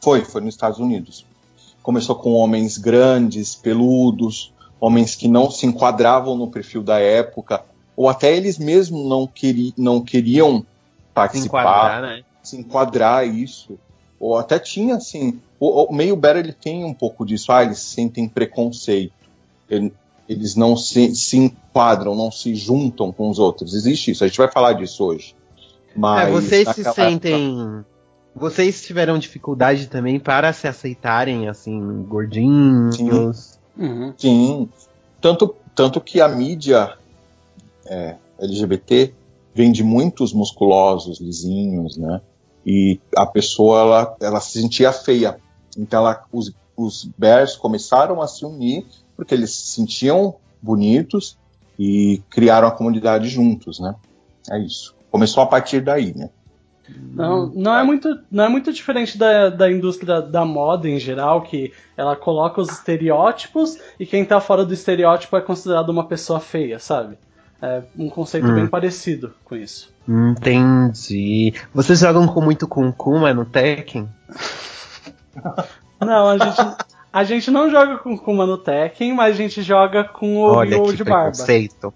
Foi, 0.00 0.24
foi 0.24 0.40
nos 0.40 0.54
Estados 0.54 0.78
Unidos. 0.78 1.26
Começou 1.82 2.14
com 2.14 2.32
homens 2.34 2.78
grandes, 2.78 3.54
peludos, 3.56 4.52
homens 4.82 5.14
que 5.14 5.28
não 5.28 5.48
se 5.48 5.64
enquadravam 5.64 6.36
no 6.36 6.50
perfil 6.50 6.82
da 6.82 6.98
época, 6.98 7.62
ou 7.96 8.08
até 8.08 8.36
eles 8.36 8.58
mesmos 8.58 9.08
não, 9.08 9.28
queri, 9.28 9.72
não 9.78 10.00
queriam 10.00 10.58
Se 10.58 10.66
participar 11.14 11.60
enquadrar, 11.60 12.02
né? 12.02 12.22
se 12.42 12.56
enquadrar 12.56 13.26
isso. 13.28 13.78
Ou 14.18 14.36
até 14.36 14.58
tinha, 14.58 14.96
assim, 14.96 15.40
o, 15.60 15.84
o 15.84 15.94
meio 15.94 16.16
Better 16.16 16.44
ele 16.44 16.52
tem 16.52 16.84
um 16.84 16.92
pouco 16.94 17.24
disso. 17.24 17.52
Ah, 17.52 17.62
eles 17.62 17.78
sentem 17.78 18.28
preconceito. 18.28 19.12
Ele- 19.70 19.92
eles 20.28 20.56
não 20.56 20.76
se, 20.76 21.14
se 21.14 21.36
enquadram, 21.36 22.14
não 22.16 22.30
se 22.32 22.54
juntam 22.56 23.12
com 23.12 23.28
os 23.30 23.38
outros. 23.38 23.74
Existe 23.74 24.10
isso, 24.12 24.24
a 24.24 24.26
gente 24.26 24.38
vai 24.38 24.50
falar 24.50 24.72
disso 24.72 25.04
hoje. 25.04 25.34
Mas 25.94 26.28
É, 26.28 26.30
vocês 26.32 26.68
se 26.70 26.84
sentem. 26.92 27.84
Vocês 28.34 28.82
tiveram 28.82 29.18
dificuldade 29.18 29.88
também 29.88 30.18
para 30.18 30.52
se 30.52 30.66
aceitarem, 30.66 31.48
assim, 31.48 32.02
gordinhos. 32.08 33.60
Uhum. 33.76 34.12
sim. 34.16 34.68
Tanto, 35.20 35.54
tanto 35.74 36.00
que 36.00 36.20
a 36.20 36.28
mídia 36.28 36.96
é, 37.86 38.16
LGBT 38.38 39.14
vende 39.54 39.84
muitos 39.84 40.32
musculosos, 40.32 41.20
lisinhos, 41.20 41.96
né? 41.96 42.20
E 42.64 43.00
a 43.16 43.26
pessoa, 43.26 43.80
ela, 43.80 44.16
ela 44.20 44.40
se 44.40 44.60
sentia 44.60 44.92
feia. 44.92 45.38
Então, 45.76 46.00
ela, 46.00 46.24
os, 46.32 46.52
os 46.76 47.08
bears 47.16 47.56
começaram 47.56 48.20
a 48.20 48.26
se 48.26 48.44
unir 48.44 48.86
porque 49.16 49.34
eles 49.34 49.50
se 49.52 49.72
sentiam 49.72 50.34
bonitos 50.60 51.36
e 51.78 52.22
criaram 52.30 52.68
a 52.68 52.72
comunidade 52.72 53.28
juntos, 53.28 53.78
né? 53.78 53.94
É 54.50 54.58
isso. 54.58 54.94
Começou 55.10 55.42
a 55.42 55.46
partir 55.46 55.80
daí, 55.80 56.16
né? 56.16 56.30
Não, 57.14 57.46
não, 57.54 57.76
é 57.78 57.82
muito, 57.84 58.18
não 58.30 58.44
é 58.44 58.48
muito 58.48 58.72
diferente 58.72 59.18
da, 59.18 59.50
da 59.50 59.70
indústria 59.70 60.22
da 60.22 60.44
moda 60.44 60.88
em 60.88 60.98
geral, 60.98 61.42
que 61.42 61.72
ela 61.96 62.16
coloca 62.16 62.60
os 62.60 62.70
estereótipos 62.70 63.78
e 64.00 64.06
quem 64.06 64.24
tá 64.24 64.40
fora 64.40 64.64
do 64.64 64.72
estereótipo 64.72 65.36
é 65.36 65.40
considerado 65.40 65.90
uma 65.90 66.06
pessoa 66.06 66.40
feia, 66.40 66.78
sabe? 66.78 67.18
É 67.60 67.82
um 67.98 68.08
conceito 68.08 68.48
Hum. 68.48 68.54
bem 68.54 68.66
parecido 68.66 69.32
com 69.44 69.54
isso. 69.54 69.92
Entendi. 70.08 71.54
Vocês 71.72 72.00
jogam 72.00 72.26
com 72.26 72.40
muito 72.40 72.66
com 72.66 72.90
Kuma 72.90 73.32
no 73.32 73.44
Tekken? 73.44 74.08
Não, 76.00 76.28
a 76.28 76.38
gente, 76.38 76.76
a 77.12 77.24
gente 77.24 77.50
não 77.50 77.70
joga 77.70 77.98
com 77.98 78.18
Kuma 78.18 78.46
no 78.46 78.58
Tekken, 78.58 79.14
mas 79.14 79.34
a 79.34 79.38
gente 79.38 79.62
joga 79.62 80.02
com 80.04 80.36
o 80.38 80.40
Olha 80.42 80.80
que 80.82 80.96
de 80.96 81.04
Barba. 81.04 81.30
preconceito. 81.30 81.94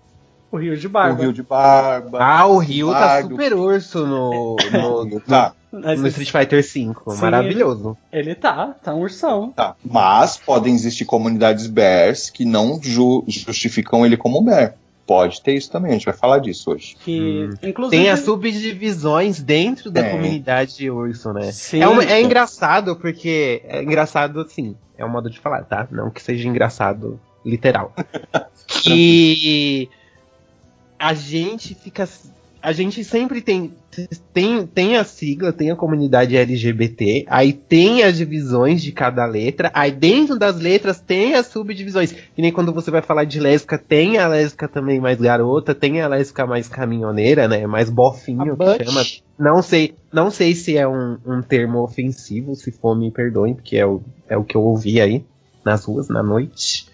O 0.51 0.57
Rio 0.59 0.77
de 0.77 0.87
O 0.87 0.91
Barba. 0.91 1.23
Rio 1.23 1.33
de 1.33 1.43
Barba. 1.43 2.19
Ah, 2.21 2.47
o 2.47 2.59
Ryu 2.59 2.91
tá 2.93 3.01
Bardo. 3.01 3.29
super 3.31 3.53
urso 3.55 4.07
no, 4.07 4.57
no, 4.73 5.21
Tá, 5.21 5.53
Mas 5.73 6.01
no 6.01 6.07
Street 6.09 6.31
Fighter 6.31 6.63
V. 6.63 6.63
Sim, 6.63 6.95
Maravilhoso. 7.21 7.97
ele 8.13 8.35
tá, 8.35 8.75
tá 8.83 8.95
um 8.95 9.01
ursão. 9.01 9.53
tá. 9.55 9.75
Mas 9.85 10.37
podem 10.37 10.73
existir 10.75 11.05
comunidades 11.05 11.67
bears 11.67 12.31
que 12.31 12.45
não 12.45 12.81
ju- 12.83 13.25
justificam 13.27 14.07
ele 14.07 14.17
como 14.17 14.41
bear. 14.41 14.75
Pode 15.07 15.41
ter 15.41 15.55
isso 15.55 15.71
também, 15.71 15.91
a 15.93 15.95
gente 15.95 16.05
vai 16.07 16.15
falar 16.17 16.39
disso 16.41 16.73
hoje. 16.73 16.97
Que, 17.05 17.49
inclusive. 17.63 18.03
Tem 18.03 18.11
as 18.11 18.21
subdivisões 18.21 19.41
dentro 19.41 19.89
da 19.91 20.01
É. 20.01 20.11
comunidade 20.11 20.77
de 20.77 20.91
urso, 20.91 21.33
né? 21.33 21.53
Sim. 21.53 21.81
É, 21.81 21.87
uma- 21.89 22.03
é 22.05 22.21
engraçado 22.21 22.97
porque. 22.97 23.63
É 23.69 23.83
engraçado 23.83 24.41
assim. 24.41 24.75
É 24.99 25.05
um 25.05 25.09
modo 25.09 25.31
de 25.31 25.39
falar, 25.39 25.63
tá? 25.65 25.87
Não 25.93 26.11
que 26.11 26.21
seja 26.23 26.49
engraçado 26.49 27.21
literal. 27.45 27.93
que 28.67 29.89
a 30.99 31.15
gente 31.15 31.75
fica. 31.75 32.09
A 32.63 32.73
gente 32.73 33.05
sempre 33.05 33.41
tem, 33.41 33.73
tem. 34.33 34.67
Tem 34.67 34.97
a 34.97 35.05
sigla, 35.05 35.53
tem 35.53 35.71
a 35.71 35.77
comunidade 35.77 36.37
LGBT, 36.37 37.25
aí 37.29 37.53
tem 37.53 38.03
as 38.03 38.17
divisões 38.17 38.83
de 38.83 38.91
cada 38.91 39.25
letra, 39.25 39.71
aí 39.73 39.93
dentro 39.93 40.37
das 40.37 40.57
letras 40.59 40.99
tem 40.99 41.35
as 41.35 41.47
subdivisões. 41.47 42.11
Que 42.11 42.43
nem 42.43 42.51
quando 42.51 42.73
você 42.73 42.91
vai 42.91 43.03
falar 43.03 43.25
de 43.25 43.39
lésbica, 43.39 43.79
tem 43.79 44.19
a 44.19 44.27
lésbica 44.27 44.67
também 44.67 45.01
mais 45.01 45.21
garota, 45.21 45.75
tem 45.75 46.01
a 46.01 46.09
lésbica 46.09 46.45
mais 46.45 46.67
caminhoneira, 46.67 47.47
né? 47.47 47.67
Mais 47.69 47.89
A 47.89 47.93
bofinho 47.93 48.57
que 48.57 48.65
Butch. 48.65 48.85
chama. 48.85 49.05
Não 49.39 49.63
sei, 49.63 49.95
não 50.13 50.31
sei 50.31 50.55
se 50.55 50.77
é 50.77 50.89
um, 50.89 51.19
um 51.25 51.43
termo 51.43 51.83
ofensivo, 51.83 52.57
se 52.57 52.73
for 52.73 52.97
me 52.97 53.11
perdoem, 53.11 53.55
porque 53.55 53.77
é 53.77 53.87
o, 53.87 54.03
é 54.29 54.37
o 54.37 54.43
que 54.43 54.57
eu 54.57 54.63
ouvi 54.63 55.01
aí 55.01 55.25
nas 55.65 55.85
ruas 55.85 56.09
na 56.09 56.23
noite. 56.23 56.86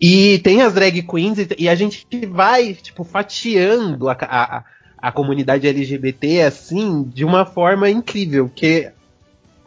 E 0.00 0.38
tem 0.38 0.62
as 0.62 0.72
drag 0.72 1.02
queens 1.02 1.38
e, 1.38 1.48
e 1.58 1.68
a 1.68 1.74
gente 1.74 2.06
vai, 2.26 2.72
tipo, 2.74 3.04
fatiando 3.04 4.08
a, 4.08 4.16
a, 4.20 4.64
a 4.96 5.12
comunidade 5.12 5.68
LGBT 5.68 6.42
assim 6.42 7.02
de 7.02 7.24
uma 7.24 7.44
forma 7.44 7.90
incrível, 7.90 8.48
porque 8.48 8.90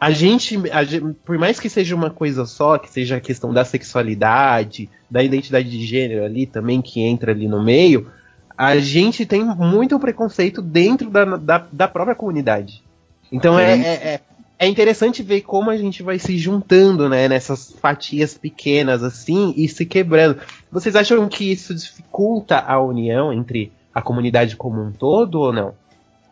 a 0.00 0.10
gente, 0.10 0.58
a 0.72 0.82
gen- 0.82 1.14
por 1.24 1.38
mais 1.38 1.60
que 1.60 1.68
seja 1.68 1.94
uma 1.94 2.10
coisa 2.10 2.44
só, 2.46 2.78
que 2.78 2.90
seja 2.90 3.16
a 3.16 3.20
questão 3.20 3.52
da 3.52 3.64
sexualidade, 3.64 4.90
da 5.10 5.22
identidade 5.22 5.70
de 5.70 5.86
gênero 5.86 6.24
ali 6.24 6.46
também, 6.46 6.82
que 6.82 7.00
entra 7.00 7.32
ali 7.32 7.46
no 7.46 7.62
meio, 7.62 8.10
a 8.56 8.76
gente 8.76 9.24
tem 9.24 9.44
muito 9.44 9.98
preconceito 9.98 10.60
dentro 10.60 11.10
da, 11.10 11.24
da, 11.36 11.66
da 11.72 11.88
própria 11.88 12.14
comunidade. 12.14 12.82
Então 13.32 13.58
é, 13.58 13.72
é, 13.80 13.92
é, 14.14 14.20
é 14.58 14.66
interessante 14.68 15.22
ver 15.22 15.42
como 15.42 15.70
a 15.70 15.76
gente 15.76 16.02
vai 16.02 16.18
se 16.18 16.36
juntando, 16.38 17.08
né, 17.08 17.28
nessas 17.28 17.70
fatias 17.80 18.36
pequenas 18.38 19.02
assim 19.02 19.52
e 19.56 19.68
se 19.68 19.84
quebrando. 19.84 20.38
Vocês 20.70 20.94
acham 20.96 21.28
que 21.28 21.50
isso 21.52 21.74
dificulta 21.74 22.58
a 22.58 22.80
união 22.80 23.32
entre 23.32 23.72
a 23.94 24.00
comunidade 24.00 24.56
como 24.56 24.80
um 24.82 24.92
todo 24.92 25.40
ou 25.40 25.52
não? 25.52 25.74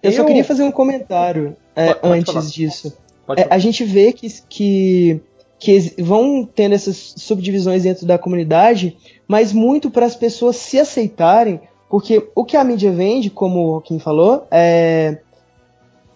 Eu, 0.02 0.12
só 0.12 0.22
Eu- 0.22 0.26
queria 0.26 0.44
fazer 0.44 0.62
um 0.62 0.72
comentário 0.72 1.56
é, 1.74 1.88
Pode- 1.88 2.00
pode 2.00 2.18
antes 2.20 2.32
falar. 2.32 2.46
disso. 2.46 2.96
É, 3.36 3.46
a 3.50 3.58
gente 3.58 3.84
vê 3.84 4.12
que, 4.12 4.28
que, 4.48 5.20
que 5.58 5.94
vão 6.02 6.44
tendo 6.44 6.74
essas 6.74 7.14
subdivisões 7.16 7.84
dentro 7.84 8.04
da 8.04 8.18
comunidade, 8.18 8.96
mas 9.28 9.52
muito 9.52 9.90
para 9.90 10.04
as 10.06 10.16
pessoas 10.16 10.56
se 10.56 10.78
aceitarem 10.78 11.60
Porque 11.88 12.26
o 12.34 12.42
que 12.44 12.56
a 12.56 12.64
mídia 12.64 12.90
vende, 12.90 13.28
como 13.28 13.60
o 13.60 13.72
Joaquim 13.74 13.98
falou, 13.98 14.46
é, 14.50 15.18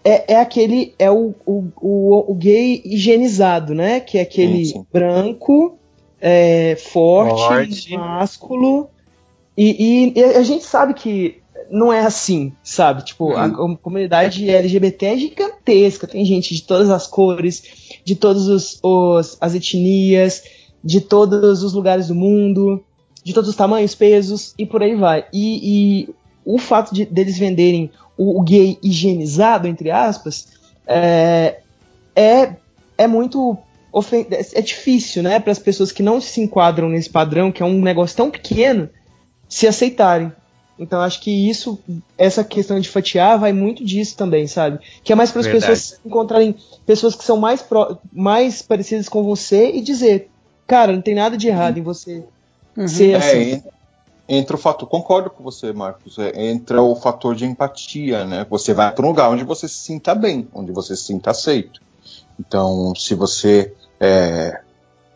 é, 0.08 0.34
é 0.34 0.36
aquele. 0.40 0.94
É 0.98 1.10
o, 1.10 1.34
o, 1.44 1.64
o, 1.80 2.32
o 2.32 2.34
gay 2.34 2.80
higienizado, 2.84 3.74
né? 3.74 4.00
Que 4.00 4.18
é 4.18 4.22
aquele 4.22 4.72
branco, 4.92 5.78
é, 6.20 6.76
forte, 6.76 7.40
Forte. 7.42 7.96
másculo. 7.96 8.88
E, 9.56 10.12
e- 10.14 10.20
e 10.20 10.24
a 10.24 10.42
gente 10.42 10.64
sabe 10.64 10.94
que 10.94 11.38
não 11.70 11.92
é 11.92 12.00
assim, 12.00 12.52
sabe? 12.62 13.04
Tipo, 13.04 13.32
a 13.32 13.48
com- 13.50 13.76
comunidade 13.76 14.48
LGBT 14.48 15.06
é 15.06 15.16
gigantesca. 15.16 16.06
Tem 16.06 16.24
gente 16.24 16.54
de 16.54 16.62
todas 16.62 16.90
as 16.90 17.06
cores, 17.06 17.62
de 18.04 18.14
todas 18.14 18.46
os, 18.46 18.78
os- 18.82 19.36
as 19.40 19.54
etnias, 19.54 20.42
de 20.84 21.00
todos 21.00 21.62
os 21.62 21.72
lugares 21.72 22.08
do 22.08 22.14
mundo, 22.14 22.84
de 23.24 23.32
todos 23.32 23.50
os 23.50 23.56
tamanhos, 23.56 23.94
pesos 23.94 24.54
e 24.58 24.64
por 24.64 24.82
aí 24.82 24.94
vai. 24.94 25.24
E, 25.32 26.04
e 26.04 26.08
o 26.44 26.58
fato 26.58 26.94
de 26.94 27.04
deles 27.04 27.36
venderem 27.38 27.90
o, 28.16 28.40
o 28.40 28.42
gay 28.42 28.78
higienizado, 28.82 29.66
entre 29.68 29.90
aspas, 29.90 30.48
é, 30.86 31.58
é, 32.14 32.56
é 32.98 33.06
muito. 33.06 33.56
ofen- 33.92 34.26
É 34.30 34.60
difícil, 34.62 35.22
né, 35.22 35.38
para 35.40 35.52
as 35.52 35.58
pessoas 35.58 35.92
que 35.92 36.02
não 36.02 36.20
se 36.20 36.40
enquadram 36.40 36.88
nesse 36.88 37.10
padrão, 37.10 37.50
que 37.52 37.62
é 37.62 37.66
um 37.66 37.80
negócio 37.80 38.16
tão 38.16 38.30
pequeno, 38.30 38.88
se 39.48 39.66
aceitarem. 39.66 40.32
Então 40.78 41.00
acho 41.00 41.22
que 41.22 41.30
isso, 41.48 41.78
essa 42.18 42.44
questão 42.44 42.78
de 42.78 42.88
fatiar, 42.88 43.38
vai 43.38 43.50
muito 43.50 43.82
disso 43.82 44.14
também, 44.14 44.46
sabe? 44.46 44.78
Que 45.02 45.10
é 45.10 45.16
mais 45.16 45.30
para 45.32 45.40
as 45.40 45.46
pessoas 45.46 45.98
encontrarem 46.04 46.54
pessoas 46.84 47.14
que 47.14 47.24
são 47.24 47.38
mais, 47.38 47.62
pró- 47.62 47.96
mais 48.12 48.60
parecidas 48.60 49.08
com 49.08 49.22
você 49.22 49.70
e 49.70 49.80
dizer, 49.80 50.28
cara, 50.66 50.92
não 50.92 51.00
tem 51.00 51.14
nada 51.14 51.34
de 51.36 51.48
errado 51.48 51.78
em 51.78 51.82
você 51.82 52.22
Uhum. 52.76 52.86
ser 52.86 53.12
É, 53.14 53.16
assim. 53.16 53.62
Entra 54.28 54.56
o 54.56 54.58
fator, 54.58 54.88
concordo 54.88 55.30
com 55.30 55.42
você, 55.42 55.72
Marcos, 55.72 56.18
é, 56.18 56.48
entra 56.48 56.82
o 56.82 56.94
fator 56.96 57.34
de 57.34 57.44
empatia, 57.44 58.24
né? 58.24 58.46
Você 58.50 58.74
vai 58.74 58.92
para 58.92 59.04
um 59.04 59.08
lugar 59.08 59.30
onde 59.30 59.44
você 59.44 59.68
se 59.68 59.78
sinta 59.78 60.14
bem, 60.14 60.48
onde 60.52 60.72
você 60.72 60.96
se 60.96 61.04
sinta 61.04 61.30
aceito. 61.30 61.80
Então, 62.38 62.94
se 62.94 63.14
você 63.14 63.72
é, 64.00 64.60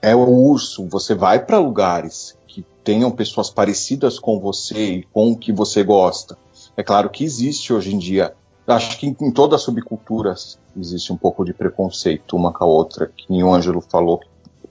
é 0.00 0.14
o 0.14 0.28
urso, 0.28 0.86
você 0.88 1.14
vai 1.14 1.44
para 1.44 1.58
lugares 1.58 2.36
que 2.46 2.64
tenham 2.84 3.10
pessoas 3.10 3.50
parecidas 3.50 4.18
com 4.18 4.38
você 4.40 4.94
e 4.94 5.02
com 5.04 5.32
o 5.32 5.36
que 5.36 5.52
você 5.52 5.82
gosta. 5.82 6.38
É 6.76 6.82
claro 6.82 7.10
que 7.10 7.24
existe 7.24 7.72
hoje 7.72 7.94
em 7.94 7.98
dia, 7.98 8.34
acho 8.66 8.98
que 8.98 9.06
em, 9.06 9.16
em 9.20 9.30
todas 9.30 9.60
as 9.60 9.62
subculturas 9.62 10.58
existe 10.78 11.12
um 11.12 11.16
pouco 11.16 11.44
de 11.44 11.52
preconceito 11.52 12.36
uma 12.36 12.52
com 12.52 12.64
a 12.64 12.66
outra, 12.66 13.10
que 13.14 13.42
o 13.42 13.52
Ângelo 13.52 13.80
falou, 13.80 14.20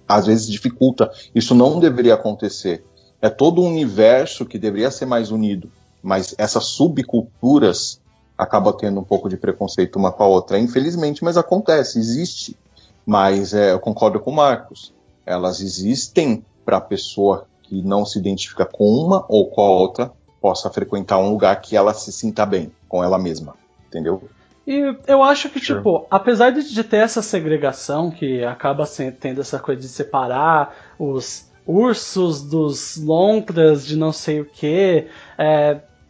às 0.08 0.26
vezes 0.26 0.48
dificulta. 0.48 1.12
Isso 1.36 1.54
não 1.54 1.80
deveria 1.80 2.16
acontecer. 2.16 2.84
É 3.22 3.30
todo 3.30 3.62
um 3.62 3.68
universo 3.68 4.46
que 4.46 4.58
deveria 4.58 4.92
ser 4.92 5.06
mais 5.06 5.32
unido, 5.32 5.72
mas 6.02 6.34
essas 6.38 6.66
subculturas 6.66 8.00
acabam 8.38 8.74
tendo 8.74 9.00
um 9.00 9.04
pouco 9.04 9.28
de 9.28 9.36
preconceito 9.36 9.98
uma 9.98 10.12
com 10.12 10.24
a 10.24 10.28
outra. 10.28 10.58
Infelizmente, 10.58 11.24
mas 11.24 11.38
acontece, 11.38 12.00
existe. 12.00 12.58
Mas 13.06 13.54
é, 13.54 13.74
eu 13.74 13.80
concordo 13.80 14.20
com 14.20 14.32
o 14.32 14.36
Marcos. 14.36 14.94
Elas 15.26 15.60
existem 15.60 16.46
para 16.64 16.78
a 16.78 16.82
pessoa 16.82 17.46
que 17.64 17.82
não 17.82 18.06
se 18.06 18.18
identifica 18.18 18.66
com 18.66 18.86
uma 18.86 19.26
ou 19.28 19.50
com 19.50 19.62
a 19.62 19.70
outra 19.70 20.12
possa 20.42 20.70
frequentar 20.70 21.18
um 21.18 21.32
lugar 21.32 21.60
que 21.62 21.76
ela 21.76 21.94
se 21.94 22.12
sinta 22.12 22.46
bem 22.46 22.72
com 22.88 23.04
ela 23.04 23.20
mesma, 23.20 23.56
entendeu? 23.88 24.24
E 24.66 24.96
eu 25.08 25.24
acho 25.24 25.50
que, 25.50 25.60
Sure. 25.60 25.80
tipo, 25.80 26.06
apesar 26.10 26.52
de, 26.52 26.84
ter 26.84 26.98
essa 26.98 27.22
segregação, 27.22 28.12
que 28.12 28.44
acaba 28.44 28.88
tendo 29.20 29.42
essa 29.42 29.60
coisa 29.60 29.82
de 29.82 29.88
separar 29.88 30.94
os 30.98 31.49
ursos 31.70 32.42
dos 32.42 32.98
lontras 32.98 33.86
de 33.86 33.96
não 33.96 34.12
sei 34.12 34.42
o 34.42 34.46
que, 34.46 35.06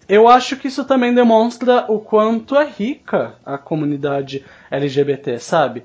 eu 0.07 0.27
acho 0.27 0.55
que 0.55 0.67
isso 0.69 0.85
também 0.85 1.13
demonstra 1.13 1.85
o 1.89 1.99
quanto 1.99 2.55
é 2.55 2.65
rica 2.65 3.33
a 3.45 3.57
comunidade 3.57 4.43
LGBT, 4.71 5.37
sabe? 5.37 5.83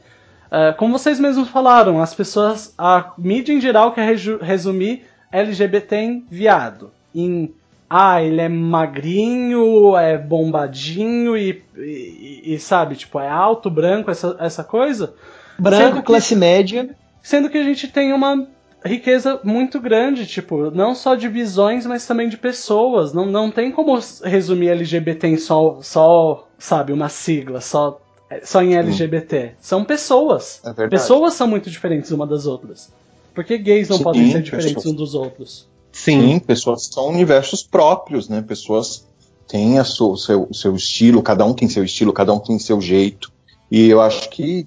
É, 0.50 0.72
como 0.72 0.96
vocês 0.96 1.18
mesmos 1.18 1.48
falaram, 1.48 2.00
as 2.00 2.14
pessoas, 2.14 2.72
a 2.78 3.12
mídia 3.18 3.52
em 3.52 3.60
geral 3.60 3.92
quer 3.92 4.14
resumir 4.40 5.04
LGBT 5.32 5.96
em 5.96 6.24
viado, 6.30 6.90
em 7.14 7.52
ah, 7.90 8.22
ele 8.22 8.40
é 8.40 8.48
magrinho, 8.48 9.96
é 9.96 10.16
bombadinho 10.16 11.36
e, 11.36 11.62
e- 11.76 12.54
e, 12.54 12.58
sabe, 12.58 12.96
tipo, 12.96 13.18
é 13.20 13.28
alto, 13.28 13.70
branco, 13.70 14.10
essa, 14.10 14.36
essa 14.40 14.64
coisa. 14.64 15.14
Branco, 15.58 15.96
que- 15.98 16.02
classe 16.06 16.34
média. 16.34 16.90
Sendo 17.22 17.48
que 17.48 17.58
a 17.58 17.62
gente 17.62 17.86
tem 17.88 18.12
uma 18.12 18.46
riqueza 18.88 19.40
muito 19.42 19.80
grande, 19.80 20.26
tipo, 20.26 20.70
não 20.70 20.94
só 20.94 21.14
de 21.14 21.28
visões, 21.28 21.86
mas 21.86 22.06
também 22.06 22.28
de 22.28 22.36
pessoas. 22.36 23.12
Não, 23.12 23.26
não 23.26 23.50
tem 23.50 23.70
como 23.72 23.98
resumir 24.22 24.68
LGBT 24.68 25.28
em 25.28 25.36
só, 25.36 25.78
só 25.82 26.48
sabe, 26.58 26.92
uma 26.92 27.08
sigla, 27.08 27.60
só, 27.60 28.00
só 28.42 28.62
em 28.62 28.76
LGBT. 28.76 29.52
São 29.60 29.84
pessoas. 29.84 30.60
É. 30.64 30.88
Pessoas 30.88 31.34
são 31.34 31.46
muito 31.46 31.70
diferentes 31.70 32.10
uma 32.10 32.26
das 32.26 32.46
outras. 32.46 32.92
Por 33.34 33.42
que 33.44 33.58
gays 33.58 33.88
não 33.88 33.96
Sim, 33.98 34.02
podem 34.04 34.30
ser 34.30 34.42
diferentes 34.42 34.74
pessoas. 34.74 34.92
uns 34.94 34.96
dos 34.96 35.14
outros? 35.14 35.68
Sim. 35.92 36.20
Sim, 36.20 36.38
pessoas 36.38 36.86
são 36.86 37.08
universos 37.08 37.62
próprios, 37.62 38.28
né? 38.28 38.42
Pessoas 38.42 39.06
têm 39.48 39.78
a 39.78 39.84
sua- 39.84 40.12
o 40.12 40.16
seu, 40.16 40.46
o 40.50 40.54
seu 40.54 40.74
estilo, 40.74 41.22
cada 41.22 41.44
um 41.44 41.52
tem 41.54 41.68
seu 41.68 41.84
estilo, 41.84 42.12
cada 42.12 42.32
um 42.32 42.38
tem 42.38 42.58
seu 42.58 42.80
jeito. 42.80 43.32
E 43.70 43.88
eu 43.88 44.00
acho 44.00 44.28
que 44.30 44.66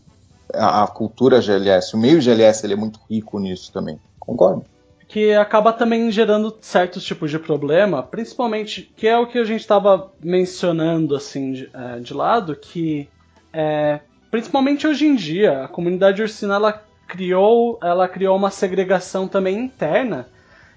a, 0.53 0.84
a 0.84 0.88
cultura 0.88 1.41
GLS, 1.41 1.95
o 1.95 1.99
meio 1.99 2.21
GLS, 2.21 2.65
ele 2.65 2.73
é 2.73 2.77
muito 2.77 2.99
rico 3.10 3.39
nisso 3.39 3.71
também. 3.71 3.99
Concordo. 4.27 4.65
que 5.07 5.33
acaba 5.33 5.71
também 5.71 6.11
gerando 6.11 6.53
certos 6.59 7.03
tipos 7.05 7.31
de 7.31 7.39
problema, 7.39 8.03
principalmente 8.03 8.91
que 8.95 9.07
é 9.07 9.17
o 9.17 9.25
que 9.25 9.39
a 9.39 9.45
gente 9.45 9.61
estava 9.61 10.11
mencionando 10.21 11.15
assim 11.15 11.53
de, 11.53 11.69
eh, 11.73 11.99
de 12.01 12.13
lado, 12.13 12.53
que 12.53 13.07
é, 13.53 14.01
principalmente 14.29 14.85
hoje 14.85 15.05
em 15.07 15.15
dia 15.15 15.63
a 15.63 15.67
comunidade 15.69 16.21
ursina 16.21 16.55
ela 16.55 16.83
criou, 17.07 17.79
ela 17.81 18.05
criou 18.09 18.35
uma 18.35 18.51
segregação 18.51 19.29
também 19.29 19.57
interna 19.57 20.27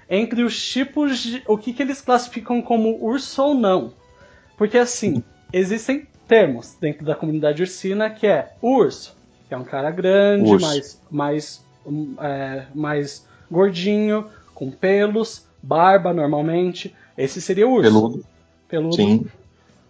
entre 0.09 0.45
os 0.45 0.65
tipos 0.65 1.19
de 1.19 1.43
o 1.49 1.59
que, 1.59 1.73
que 1.73 1.83
eles 1.83 2.01
classificam 2.01 2.63
como 2.63 3.05
urso 3.05 3.43
ou 3.43 3.55
não, 3.55 3.93
porque 4.57 4.79
assim 4.79 5.25
existem 5.53 6.07
termos 6.29 6.77
dentro 6.81 7.05
da 7.05 7.17
comunidade 7.17 7.63
ursina 7.63 8.09
que 8.09 8.29
é 8.29 8.53
urso, 8.63 9.17
que 9.49 9.55
é 9.55 9.57
um 9.57 9.65
cara 9.65 9.91
grande, 9.91 10.49
Urso. 10.49 10.65
mais 10.65 11.03
mais 11.11 11.65
um, 11.85 12.15
é, 12.21 12.67
mais 12.73 13.29
gordinho, 13.51 14.27
com 14.55 14.71
pelos, 14.71 15.47
barba 15.63 16.13
normalmente. 16.13 16.95
Esse 17.17 17.41
seria 17.41 17.67
o 17.67 17.73
urso. 17.73 17.91
Peludo. 17.91 18.25
Peludo. 18.69 18.97
Sim. 18.97 19.27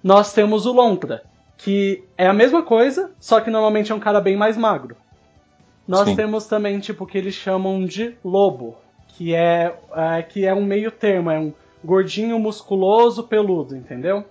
Nós 0.03 0.33
temos 0.33 0.67
o 0.67 0.73
lontra, 0.73 1.23
que 1.59 2.03
é 2.17 2.27
a 2.27 2.33
mesma 2.33 2.63
coisa, 2.63 3.11
só 3.21 3.41
que 3.41 3.51
normalmente 3.51 3.93
é 3.93 3.95
um 3.95 4.01
cara 4.01 4.21
bem 4.21 4.37
mais 4.37 4.57
magro. 4.57 4.97
Nós 5.87 6.09
Sim. 6.09 6.17
temos 6.17 6.47
também 6.47 6.79
tipo 6.79 7.05
o 7.05 7.07
que 7.07 7.19
eles 7.19 7.35
chamam 7.35 7.85
de 7.85 8.15
lobo, 8.25 8.77
que 9.09 9.35
é, 9.35 9.75
é, 9.95 10.23
que 10.23 10.47
é 10.47 10.55
um 10.55 10.65
meio 10.65 10.91
termo, 10.91 11.31
é 11.31 11.39
um 11.39 11.53
gordinho 11.85 12.39
musculoso 12.39 13.25
peludo, 13.25 13.77
entendeu? 13.77 14.25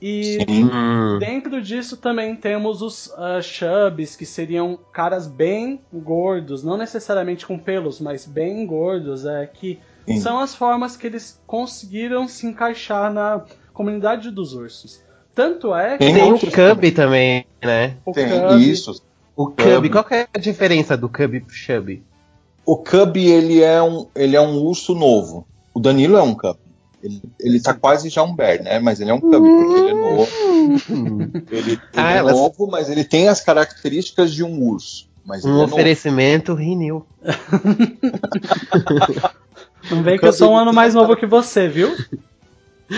E 0.00 0.38
Sim. 0.48 0.70
Dentro 1.18 1.60
disso 1.60 1.96
também 1.96 2.36
temos 2.36 2.82
os 2.82 3.12
ah, 3.16 3.40
chubs, 3.42 4.14
que 4.14 4.24
seriam 4.24 4.78
caras 4.92 5.26
bem 5.26 5.80
gordos, 5.92 6.62
não 6.62 6.76
necessariamente 6.76 7.46
com 7.46 7.58
pelos, 7.58 8.00
mas 8.00 8.24
bem 8.24 8.64
gordos, 8.64 9.24
é 9.26 9.46
que 9.46 9.78
Sim. 10.06 10.20
são 10.20 10.38
as 10.38 10.54
formas 10.54 10.96
que 10.96 11.06
eles 11.06 11.40
conseguiram 11.46 12.28
se 12.28 12.46
encaixar 12.46 13.12
na 13.12 13.42
comunidade 13.72 14.30
dos 14.30 14.54
ursos. 14.54 15.00
Tanto 15.34 15.74
é 15.74 15.92
que 15.92 16.04
Tem 16.04 16.14
Tem 16.14 16.32
o 16.32 16.38
Cub 16.38 16.90
também, 16.94 17.44
né? 17.62 17.96
o 18.04 18.12
Tem 18.12 18.28
Cub- 18.28 18.60
isso. 18.60 19.02
O 19.36 19.46
Cub, 19.46 19.88
qual 19.90 20.02
que 20.04 20.14
é 20.14 20.28
a 20.34 20.38
diferença 20.38 20.96
do 20.96 21.08
Cub 21.08 21.40
pro 21.40 21.54
Chub? 21.54 22.02
O 22.66 22.76
Cub, 22.76 23.16
ele 23.16 23.62
é 23.62 23.80
um, 23.82 24.06
ele 24.14 24.36
é 24.36 24.40
um 24.40 24.58
urso 24.62 24.94
novo. 24.94 25.46
O 25.72 25.78
Danilo 25.80 26.16
é 26.16 26.22
um 26.22 26.34
Cub. 26.34 26.56
Ele, 27.08 27.22
ele 27.40 27.60
tá 27.60 27.72
quase 27.72 28.10
já 28.10 28.22
um 28.22 28.34
bear, 28.34 28.62
né? 28.62 28.78
Mas 28.78 29.00
ele 29.00 29.10
é 29.10 29.14
um 29.14 29.20
Cub, 29.20 29.30
porque 29.32 29.78
ele 29.78 29.90
é 29.90 29.94
novo. 29.94 30.28
Ele, 31.50 31.72
ele 31.72 31.80
Ah, 31.96 32.12
é 32.14 32.18
elas- 32.18 32.36
novo, 32.36 32.66
mas 32.66 32.90
ele 32.90 33.04
tem 33.04 33.28
as 33.28 33.40
características 33.40 34.32
de 34.32 34.44
um 34.44 34.62
urso. 34.62 35.08
Mas 35.24 35.44
Um 35.44 35.48
ele 35.48 35.56
é 35.56 35.60
novo. 35.62 35.74
oferecimento 35.74 36.54
Rinil. 36.54 37.06
Não 39.90 40.02
vem 40.02 40.18
que 40.18 40.26
eu 40.26 40.32
sou 40.32 40.52
um 40.52 40.56
ano 40.56 40.72
mais 40.72 40.94
novo 40.94 41.16
que 41.16 41.26
você, 41.26 41.68
viu? 41.68 41.96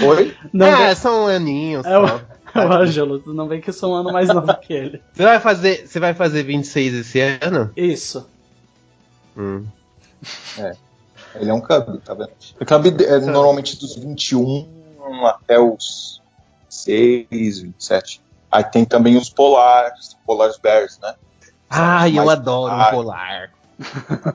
Oi? 0.03 0.35
Não 0.53 0.67
ah, 0.67 0.87
vem... 0.87 0.95
são 0.97 1.27
aninhos 1.27 1.85
É 1.87 1.99
o- 1.99 2.07
só. 2.09 2.21
É 2.53 2.67
o 2.67 2.73
Ângelo, 2.73 3.23
não 3.27 3.47
vem 3.47 3.61
que 3.61 3.71
eu 3.71 3.75
sou 3.75 3.93
um 3.93 3.95
ano 3.95 4.13
mais 4.13 4.27
novo 4.27 4.53
que 4.61 4.73
ele. 4.73 5.01
Você 5.15 5.23
vai 5.23 5.39
fazer, 5.39 5.87
você 5.87 6.01
vai 6.01 6.15
fazer 6.15 6.43
26 6.43 6.95
esse 6.95 7.21
ano? 7.21 7.71
Isso. 7.77 8.29
Hum. 9.37 9.65
Ele 11.35 11.51
é 11.51 11.55
um 11.55 11.61
Cub, 11.61 12.01
tá 12.05 12.15
vendo? 12.15 12.31
O 12.61 12.65
Cub 12.65 13.03
é 13.03 13.19
normalmente 13.21 13.79
dos 13.79 13.97
21 13.97 14.69
até 15.27 15.59
os 15.59 16.21
6, 16.69 17.27
27. 17.31 18.21
Aí 18.51 18.65
tem 18.65 18.85
também 18.85 19.17
os 19.17 19.31
polares, 19.31 20.17
Polaris 20.27 20.59
Bears, 20.59 20.99
né? 21.01 21.15
Ai, 21.69 22.19
eu 22.19 22.29
adoro 22.29 22.75
um 22.75 22.85
polar. 22.91 23.51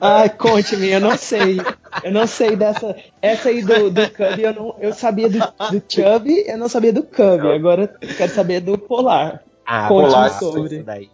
Ai, 0.00 0.30
conte-me, 0.30 0.88
eu 0.88 1.00
não 1.00 1.16
sei. 1.16 1.58
Eu 2.02 2.12
não 2.12 2.26
sei 2.26 2.56
dessa. 2.56 2.96
Essa 3.20 3.50
aí 3.50 3.62
do, 3.62 3.90
do 3.90 4.10
Cub, 4.10 4.38
eu, 4.38 4.54
não, 4.54 4.74
eu 4.80 4.92
sabia 4.92 5.28
do, 5.28 5.38
do 5.38 5.82
Chubby, 5.88 6.44
eu 6.46 6.58
não 6.58 6.68
sabia 6.68 6.92
do 6.92 7.02
Cub. 7.02 7.46
Agora 7.54 7.94
eu 8.00 8.14
quero 8.14 8.34
saber 8.34 8.60
do 8.60 8.78
Polar. 8.78 9.42
Ah, 9.66 9.88
Conte-me 9.88 10.12
Polar, 10.12 10.38
sobre. 10.38 10.76
isso 10.76 10.84
daí. 10.84 11.10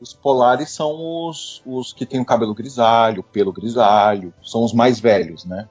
Os 0.00 0.14
polares 0.14 0.70
são 0.70 1.28
os, 1.28 1.62
os 1.66 1.92
que 1.92 2.06
têm 2.06 2.20
o 2.20 2.24
cabelo 2.24 2.54
grisalho, 2.54 3.22
pelo 3.22 3.52
grisalho, 3.52 4.32
são 4.42 4.64
os 4.64 4.72
mais 4.72 4.98
velhos, 4.98 5.44
né? 5.44 5.68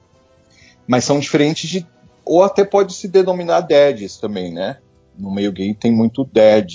Mas 0.86 1.04
são 1.04 1.18
diferentes 1.18 1.68
de. 1.68 1.86
Ou 2.24 2.44
até 2.44 2.64
pode 2.64 2.94
se 2.94 3.08
denominar 3.08 3.62
dads 3.62 4.18
também, 4.18 4.52
né? 4.52 4.78
No 5.18 5.32
meio 5.32 5.50
gay 5.50 5.74
tem 5.74 5.90
muito 5.90 6.24
dad, 6.24 6.70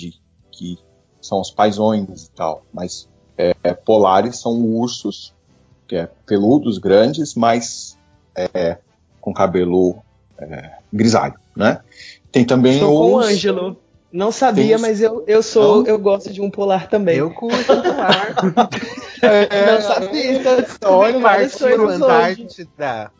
que 0.52 0.78
são 1.20 1.40
os 1.40 1.50
paisões 1.50 2.26
e 2.26 2.30
tal. 2.32 2.62
Mas 2.72 3.08
é, 3.38 3.54
é, 3.62 3.72
polares 3.72 4.38
são 4.38 4.52
ursos, 4.60 5.34
que 5.88 5.96
é 5.96 6.08
peludos, 6.26 6.76
grandes, 6.76 7.34
mas 7.34 7.98
é, 8.36 8.76
com 9.20 9.32
cabelo 9.32 9.96
é, 10.38 10.72
grisalho, 10.92 11.38
né? 11.56 11.80
Tem 12.30 12.44
também 12.44 12.74
Estou 12.74 12.98
com 12.98 13.14
o 13.14 13.18
os. 13.18 13.26
Ângelo. 13.26 13.76
Não 14.12 14.30
sabia, 14.32 14.78
mas 14.78 15.00
eu, 15.02 15.24
eu 15.26 15.42
sou. 15.42 15.78
Não? 15.82 15.86
Eu 15.86 15.98
gosto 15.98 16.32
de 16.32 16.40
um 16.40 16.50
polar 16.50 16.88
também. 16.88 17.16
Eu 17.18 17.30
curto 17.30 17.64
Polar. 17.66 18.34
não 19.66 19.82
sabia, 19.82 20.32
então 20.32 20.56
Partiu 21.20 21.58
coisas 21.58 22.00
hoje. 22.00 22.04
Antártida. 22.04 23.10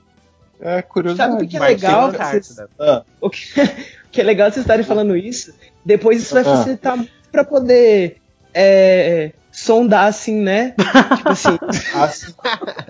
É 0.61 0.83
curiosidade. 0.83 1.33
Sabe 1.33 1.45
o 1.45 1.49
que 1.49 1.57
é 1.57 1.61
legal? 1.61 2.07
Antártida. 2.07 2.69
Ah, 2.79 3.03
O 3.21 3.29
que, 3.29 3.61
o 3.61 4.11
que 4.11 4.21
é 4.21 4.25
legal 4.25 4.51
vocês 4.51 4.65
estarem 4.65 4.85
falando 4.85 5.17
isso, 5.17 5.53
depois 5.85 6.23
isso 6.23 6.33
vai 6.33 6.43
Ah. 6.43 6.57
facilitar 6.57 6.97
muito 6.97 7.13
pra 7.31 7.45
poder 7.45 8.17
é, 8.55 9.33
sondar, 9.53 10.07
assim, 10.07 10.37
né? 10.41 10.75
tipo 11.17 11.29
assim, 11.29 11.59
assim, 11.95 12.33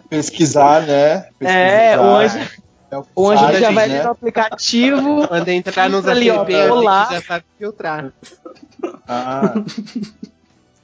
pesquisar, 0.09 0.82
né? 0.82 1.26
É, 1.40 1.96
Pesquisar. 1.96 2.00
hoje- 2.02 2.38
É 2.38 2.42
o 2.44 2.65
o 3.14 3.31
Ângelo 3.31 3.49
site, 3.49 3.61
já 3.61 3.70
vai 3.70 3.88
né? 3.88 3.94
ali 3.94 4.05
no 4.05 4.11
aplicativo. 4.11 5.29
Quando 5.29 5.49
entrar 5.49 5.90
nos 5.90 6.07
Ali, 6.07 6.31
app, 6.31 6.55
a 6.55 6.68
gente 6.68 7.12
já 7.12 7.22
sabe 7.22 7.44
filtrar. 7.59 8.12
Ah. 9.09 9.55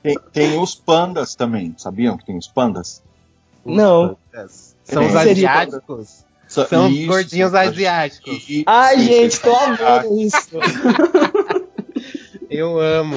Tem, 0.03 0.19
tem 0.33 0.59
os 0.59 0.75
pandas 0.75 1.35
também, 1.35 1.75
sabiam 1.79 2.17
que 2.17 2.27
tem 2.27 2.37
os 2.37 2.49
pandas? 2.49 3.03
Não. 3.65 4.17
São 4.85 5.07
os 5.07 5.15
asiáticos. 5.15 6.25
São 6.49 6.87
os 6.87 6.93
isso, 6.93 7.07
gordinhos 7.07 7.55
asiáticos. 7.55 8.49
Isso, 8.49 8.65
Ai, 8.67 8.97
isso, 8.97 9.05
gente, 9.05 9.33
isso. 9.33 9.43
tô 9.43 9.57
amando 9.57 10.21
isso. 10.21 10.49
Eu 12.51 12.79
amo. 12.79 13.17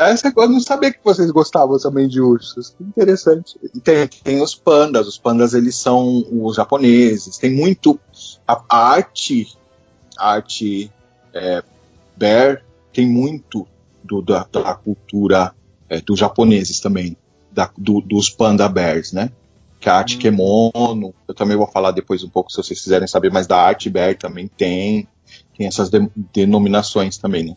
Essa 0.00 0.32
eu 0.34 0.48
não 0.48 0.60
sabia 0.60 0.90
que 0.92 1.00
vocês 1.04 1.30
gostavam 1.30 1.78
também 1.78 2.08
de 2.08 2.20
ursos. 2.20 2.70
Que 2.70 2.82
interessante. 2.82 3.58
E 3.62 3.80
Tem, 3.80 4.08
tem 4.08 4.42
os 4.42 4.54
pandas. 4.54 5.06
Os 5.06 5.18
pandas, 5.18 5.52
eles 5.52 5.76
são 5.76 6.24
os 6.32 6.56
japoneses. 6.56 7.36
Tem 7.36 7.52
muito... 7.54 8.00
A, 8.48 8.62
a 8.68 8.88
arte... 8.92 9.46
A 10.18 10.32
arte 10.32 10.90
é, 11.34 11.62
bear 12.16 12.62
tem 12.92 13.06
muito 13.06 13.66
do- 14.02 14.22
da, 14.22 14.46
da 14.50 14.74
cultura 14.74 15.54
é, 15.88 16.00
dos 16.00 16.18
japoneses 16.18 16.80
também. 16.80 17.16
da- 17.52 17.70
do- 17.76 18.00
dos 18.00 18.30
panda 18.30 18.68
bears, 18.68 19.12
né? 19.12 19.30
Que 19.78 19.88
a 19.90 19.94
arte 19.96 20.16
kemono... 20.18 21.14
Eu 21.28 21.34
também 21.34 21.56
vou 21.56 21.66
falar 21.66 21.90
depois 21.90 22.22
um 22.24 22.28
pouco, 22.28 22.50
se 22.50 22.56
vocês 22.62 22.80
quiserem 22.80 23.06
saber, 23.06 23.30
mas 23.32 23.46
da 23.46 23.56
arte 23.58 23.90
bear 23.90 24.16
também 24.16 24.48
tem. 24.48 25.06
Tem 25.56 25.66
essas 25.66 25.90
de- 25.90 26.10
denominações 26.32 27.18
também, 27.18 27.44
né? 27.44 27.56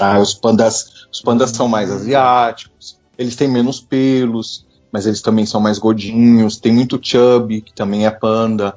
Ah, 0.00 0.18
os 0.18 0.34
pandas, 0.34 1.06
os 1.12 1.20
pandas 1.20 1.50
são 1.50 1.68
mais 1.68 1.90
asiáticos, 1.90 2.98
eles 3.18 3.34
têm 3.36 3.48
menos 3.48 3.80
pelos, 3.80 4.66
mas 4.92 5.06
eles 5.06 5.22
também 5.22 5.46
são 5.46 5.60
mais 5.60 5.78
gordinhos. 5.78 6.58
Tem 6.58 6.72
muito 6.72 6.98
chubby, 7.02 7.60
que 7.62 7.72
também 7.72 8.06
é 8.06 8.10
panda. 8.10 8.74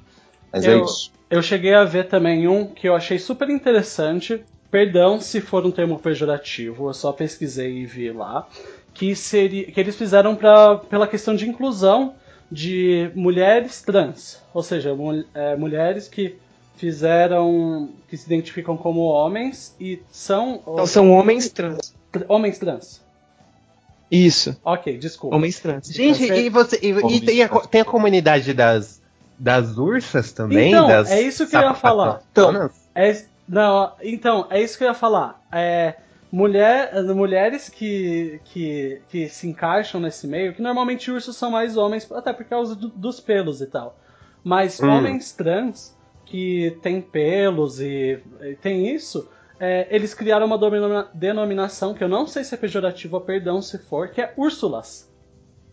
Mas 0.51 0.65
é 0.65 0.73
Eu- 0.73 0.83
isso. 0.85 1.11
Eu 1.29 1.43
cheguei 1.43 1.75
a 1.75 1.83
ver 1.85 2.07
também 2.07 2.47
um 2.47 2.65
que 2.65 2.89
eu 2.89 2.95
achei 2.95 3.19
super 3.19 3.49
interessante. 3.51 4.41
Perdão 4.71 5.21
se 5.21 5.39
for 5.41 5.63
um 5.65 5.69
termo 5.71 5.99
pejorativo, 5.99 6.89
eu 6.89 6.93
só 6.93 7.11
pesquisei 7.11 7.77
e 7.81 7.85
vi 7.85 8.11
lá. 8.11 8.47
Que, 8.93 9.15
seria, 9.15 9.71
que 9.71 9.79
eles 9.79 9.95
fizeram 9.95 10.35
pra, 10.35 10.75
pela 10.77 11.07
questão 11.07 11.35
de 11.35 11.47
inclusão 11.47 12.15
de 12.51 13.11
mulheres 13.15 13.81
trans. 13.83 14.39
Ou 14.53 14.63
seja, 14.63 14.95
mul- 14.95 15.23
é, 15.33 15.55
mulheres 15.55 16.07
que 16.07 16.35
fizeram. 16.79 17.89
que 18.07 18.17
se 18.17 18.25
identificam 18.25 18.75
como 18.77 19.01
homens 19.01 19.75
e 19.79 20.01
são. 20.11 20.59
Então 20.61 20.85
são 20.87 21.11
homens 21.11 21.49
trans. 21.49 21.93
tr- 22.11 22.23
homens 22.27 22.57
trans. 22.57 23.01
Isso, 24.11 24.57
Ok, 24.65 24.97
desculpa. 24.97 25.35
homens 25.35 25.59
trans. 25.59 25.87
Gente, 25.87 26.25
Você- 26.27 26.41
e, 26.45 26.49
você, 26.49 26.79
e, 26.81 26.89
e 27.15 27.21
tem, 27.21 27.43
a, 27.43 27.47
tem 27.49 27.81
a 27.81 27.85
comunidade 27.85 28.53
das, 28.55 28.99
das 29.37 29.77
ursas 29.77 30.31
também? 30.31 30.69
Então, 30.71 30.87
das 30.87 31.11
é 31.11 31.21
isso 31.21 31.45
que 31.47 31.55
eu 31.55 31.61
ia 31.61 31.73
falar. 31.75 32.13
sapatonas? 32.33 32.71
É, 32.95 33.23
não, 33.47 33.91
então, 34.01 34.47
é 34.49 34.59
isso 34.63 34.77
que 34.79 34.83
eu 34.83 34.87
ia 34.87 34.95
falar. 34.95 35.39
É, 35.51 35.93
mulher, 36.31 36.91
mulheres 37.13 37.69
que, 37.69 38.39
que, 38.45 38.99
que 39.09 39.29
se 39.29 39.47
encaixam 39.47 40.01
nesse 40.01 40.25
meio, 40.25 40.55
que 40.55 40.61
normalmente 40.61 41.11
ursos 41.11 41.35
são 41.35 41.51
mais 41.51 41.77
homens, 41.77 42.11
até 42.11 42.33
por 42.33 42.45
causa 42.45 42.75
do- 42.75 42.89
dos 42.89 43.19
pelos 43.19 43.61
e 43.61 43.67
tal. 43.67 43.95
Mas 44.43 44.79
Hum. 44.79 44.89
homens 44.89 45.31
trans 45.33 45.95
que 46.29 46.77
têm 46.81 47.01
pelos 47.01 47.79
e, 47.79 48.19
e 48.41 48.55
tem 48.55 48.93
isso, 48.93 49.27
é, 49.59 49.87
eles 49.89 50.13
criaram 50.13 50.45
uma 50.45 51.09
denominação 51.13 51.93
que 51.93 52.03
eu 52.03 52.07
não 52.07 52.27
sei 52.27 52.43
se 52.43 52.53
é 52.53 52.57
pejorativa, 52.57 53.19
perdão 53.19 53.61
se 53.61 53.77
for, 53.77 54.09
que 54.09 54.21
é 54.21 54.33
Úrsulas. 54.37 55.09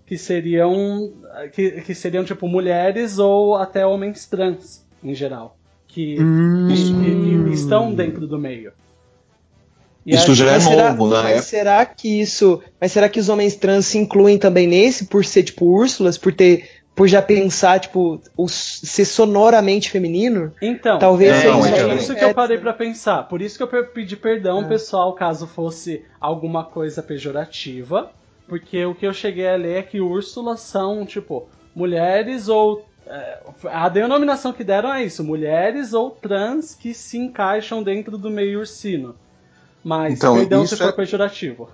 Que 0.07 0.17
seriam, 0.17 1.13
que, 1.53 1.83
que 1.83 1.95
seriam 1.95 2.25
tipo 2.25 2.47
mulheres 2.47 3.19
ou 3.19 3.57
até 3.57 3.85
homens 3.85 4.25
trans, 4.27 4.87
em 5.03 5.15
geral. 5.15 5.59
Que 5.89 6.17
Hum. 6.21 6.67
que, 6.69 6.95
que 6.95 7.51
estão 7.53 7.93
dentro 7.93 8.27
do 8.27 8.39
meio. 8.39 8.73
E 10.05 10.15
Isso 10.15 10.35
já 10.35 10.47
é 10.47 10.53
Mas 10.53 10.65
será, 10.65 10.95
novo, 10.95 11.09
né? 11.13 11.23
mas 11.23 11.45
será 11.47 11.85
que 11.85 12.21
isso. 12.21 12.63
Mas 12.81 12.93
será 12.93 13.09
que 13.09 13.19
os 13.19 13.29
homens 13.29 13.57
trans 13.57 13.87
se 13.87 13.99
incluem 13.99 14.39
também 14.39 14.67
nesse 14.67 15.07
por 15.07 15.25
ser 15.25 15.43
tipo 15.43 15.67
Úrsulas, 15.67 16.17
por 16.17 16.33
ter. 16.33 16.69
Por 16.97 17.07
já 17.07 17.21
pensar, 17.21 17.79
tipo, 17.79 18.21
o, 18.37 18.49
ser 18.49 19.05
sonoramente 19.05 19.91
feminino? 19.91 20.53
Então, 20.63 20.99
Talvez 20.99 21.31
é, 21.37 21.41
seja 21.43 21.91
é 21.91 21.95
isso 21.95 22.15
que 22.15 22.25
eu 22.25 22.33
parei 22.35 22.57
pra 22.59 22.73
pensar. 22.73 23.25
Por 23.29 23.41
isso 23.43 23.57
que 23.59 23.63
eu 23.63 23.69
pe- 23.69 23.83
pedi 23.85 24.17
perdão, 24.17 24.61
Ah. 24.61 24.65
pessoal, 24.65 25.13
caso 25.13 25.47
fosse 25.47 26.03
alguma 26.19 26.65
coisa 26.65 27.03
pejorativa. 27.03 28.11
Porque 28.49 28.85
o 28.87 28.95
que 28.95 29.07
eu 29.07 29.13
cheguei 29.13 29.47
a 29.49 29.57
ler 29.57 29.77
é 29.79 29.83
que 29.83 30.01
Úrsulas 30.01 30.61
são, 30.61 31.05
tipo, 31.05 31.47
mulheres 31.75 32.49
ou. 32.49 32.87
é, 33.07 33.39
a 33.67 33.89
denominação 33.89 34.53
que 34.53 34.65
deram 34.65 34.93
é 34.95 35.05
isso: 35.05 35.23
mulheres 35.23 35.93
ou 35.93 36.11
trans 36.11 36.75
que 36.75 36.95
se 36.95 37.19
encaixam 37.19 37.83
dentro 37.83 38.17
do 38.17 38.31
meio 38.31 38.61
ursino. 38.61 39.15
Mas, 39.85 40.15
Então, 40.15 40.35
perdão 40.37 40.67
se 40.67 40.75
isso 40.75 40.83
for 40.83 40.89
é- 40.91 40.93
pejorativo. 40.93 41.69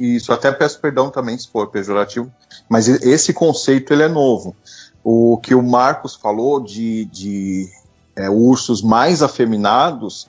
Isso, 0.00 0.32
até 0.32 0.50
peço 0.50 0.80
perdão 0.80 1.10
também 1.10 1.36
se 1.36 1.46
for 1.48 1.66
pejorativo, 1.68 2.32
mas 2.68 2.88
e- 2.88 2.98
esse 3.10 3.34
conceito 3.34 3.92
ele 3.92 4.02
é 4.04 4.08
novo. 4.08 4.56
O 5.04 5.38
que 5.42 5.54
o 5.54 5.62
Marcos 5.62 6.14
falou 6.14 6.58
de, 6.58 7.04
de 7.06 7.68
é, 8.16 8.30
ursos 8.30 8.80
mais 8.82 9.22
afeminados, 9.22 10.26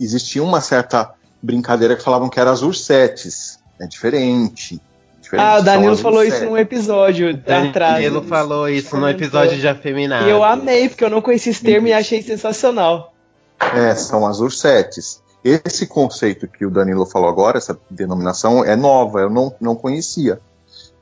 existia 0.00 0.42
uma 0.42 0.60
certa 0.62 1.12
brincadeira 1.42 1.94
que 1.96 2.02
falavam 2.02 2.28
que 2.30 2.40
eram 2.40 2.52
as 2.52 2.62
ursetes. 2.62 3.58
É 3.78 3.86
diferente. 3.86 4.80
diferente, 5.20 5.44
Ah, 5.46 5.58
o 5.58 5.62
Danilo 5.62 5.96
falou 5.96 6.22
isso 6.24 6.44
num 6.44 6.56
episódio 6.56 7.30
atrás. 7.30 7.74
Danilo 7.74 8.22
falou 8.22 8.68
isso 8.68 8.94
no 8.94 9.02
Comentou. 9.02 9.10
episódio 9.26 9.58
de 9.58 9.68
afeminado. 9.68 10.26
E 10.26 10.30
eu 10.30 10.42
amei, 10.42 10.88
porque 10.88 11.04
eu 11.04 11.10
não 11.10 11.20
conhecia 11.20 11.50
esse 11.52 11.62
termo 11.62 11.88
e 11.88 11.92
achei 11.92 12.22
sensacional. 12.22 13.12
É, 13.58 13.94
são 13.94 14.26
as 14.26 14.38
ursetes. 14.40 15.22
Esse 15.44 15.86
conceito 15.86 16.48
que 16.48 16.64
o 16.64 16.70
Danilo 16.70 17.04
falou 17.04 17.28
agora, 17.28 17.58
essa 17.58 17.78
denominação, 17.90 18.64
é 18.64 18.74
nova, 18.74 19.20
eu 19.20 19.30
não, 19.30 19.54
não 19.60 19.76
conhecia. 19.76 20.40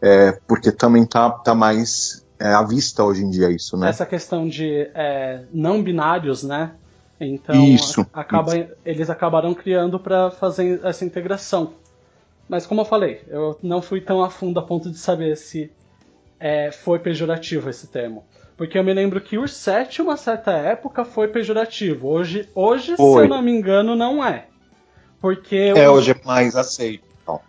É, 0.01 0.33
porque 0.49 0.73
também 0.73 1.07
tá, 1.07 1.31
tá 1.31 1.55
mais 1.55 2.27
é, 2.41 2.53
à 2.53 2.63
vista 2.65 3.05
hoje 3.05 3.23
em 3.23 3.31
dia 3.31 3.51
isso, 3.53 3.77
né? 3.77 3.89
essa 3.89 4.05
questão 4.05 4.49
de 4.49 4.91
é, 4.95 5.45
não 5.53 5.81
binários, 5.81 6.43
né? 6.43 6.73
Então 7.21 7.55
Isso, 7.55 8.05
acaba, 8.13 8.53
eles 8.85 9.09
acabaram 9.09 9.55
criando 9.55 9.99
para 10.01 10.33
fazer 10.33 10.81
essa 10.85 11.05
integração. 11.05 11.75
Mas 12.49 12.67
como 12.67 12.81
eu 12.81 12.85
falei, 12.85 13.23
eu 13.29 13.57
não 13.63 13.81
fui 13.81 14.01
tão 14.01 14.25
a 14.25 14.29
fundo 14.29 14.59
a 14.59 14.63
ponto 14.63 14.91
de 14.91 14.99
saber 14.99 15.37
se 15.37 15.71
é, 16.41 16.73
foi 16.73 16.99
pejorativo 16.99 17.71
esse 17.71 17.87
termo. 17.87 18.25
Porque 18.57 18.79
eu 18.79 18.85
me 18.85 18.93
lembro 18.93 19.21
que 19.21 19.39
Ursete, 19.39 20.03
uma 20.03 20.17
certa 20.17 20.53
época, 20.53 21.05
foi 21.05 21.29
pejorativo. 21.29 22.09
Hoje, 22.09 22.49
hoje 22.55 22.91
se 22.93 22.97
Foi. 22.97 23.25
eu 23.25 23.29
não 23.29 23.43
me 23.43 23.51
engano, 23.51 23.97
não 23.97 24.25
é. 24.25 24.47
Porque 25.21 25.73
É, 25.77 25.89
hoje 25.89 26.11
é 26.13 26.21
mais 26.27 26.55
aceito. 26.57 27.05
Então. 27.23 27.41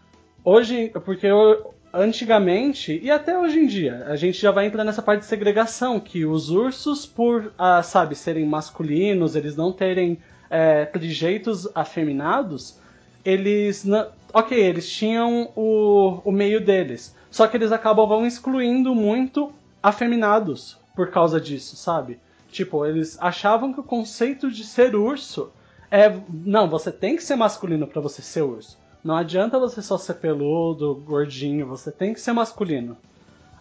Hoje, 0.43 0.91
porque 1.05 1.27
eu- 1.27 1.73
antigamente, 1.93 2.99
e 3.03 3.11
até 3.11 3.37
hoje 3.37 3.59
em 3.59 3.67
dia, 3.67 4.03
a 4.07 4.15
gente 4.15 4.39
já 4.41 4.51
vai 4.51 4.65
entrar 4.65 4.83
nessa 4.83 5.01
parte 5.01 5.21
de 5.21 5.25
segregação, 5.27 5.99
que 5.99 6.25
os 6.25 6.49
ursos, 6.49 7.05
por, 7.05 7.51
ah, 7.57 7.83
sabe, 7.83 8.15
serem 8.15 8.45
masculinos, 8.45 9.35
eles 9.35 9.55
não 9.55 9.71
terem 9.71 10.17
é, 10.49 10.85
trejeitos 10.85 11.67
afeminados, 11.75 12.77
eles. 13.25 13.83
na- 13.83 14.07
Ok, 14.31 14.55
eles 14.57 14.89
tinham 14.91 15.49
o, 15.55 16.21
o 16.25 16.31
meio 16.31 16.59
deles. 16.63 17.15
Só 17.31 17.47
que 17.47 17.57
eles 17.57 17.71
acabavam 17.71 18.25
excluindo 18.25 18.93
muito 18.95 19.51
afeminados 19.81 20.77
por 20.95 21.09
causa 21.11 21.39
disso, 21.39 21.75
sabe? 21.75 22.19
Tipo, 22.51 22.85
eles 22.85 23.17
achavam 23.19 23.73
que 23.73 23.79
o 23.79 23.83
conceito 23.83 24.51
de 24.51 24.63
ser 24.63 24.95
urso 24.95 25.51
é. 25.89 26.11
Não, 26.29 26.69
você 26.69 26.91
tem 26.91 27.15
que 27.15 27.23
ser 27.23 27.35
masculino 27.35 27.87
pra 27.87 28.01
você 28.01 28.21
ser 28.21 28.41
urso. 28.43 28.77
Não 29.03 29.15
adianta 29.17 29.59
você 29.59 29.81
só 29.81 29.97
ser 29.97 30.13
peludo, 30.15 30.95
gordinho, 31.05 31.65
você 31.67 31.91
tem 31.91 32.13
que 32.13 32.21
ser 32.21 32.31
masculino. 32.31 32.95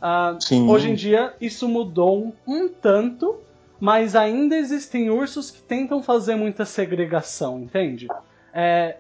Ah, 0.01 0.37
Sim. 0.41 0.69
hoje 0.69 0.91
em 0.91 0.95
dia 0.95 1.33
isso 1.41 1.69
mudou 1.69 2.35
um, 2.47 2.69
tanto, 2.69 3.37
mas 3.81 4.15
ainda 4.15 4.57
existem 4.57 5.11
ursos 5.11 5.51
que 5.51 5.63
tentam 5.63 6.03
fazer 6.03 6.35
muita 6.37 6.65
segregação, 6.65 7.61
entende? 7.61 8.09
É, 8.55 8.97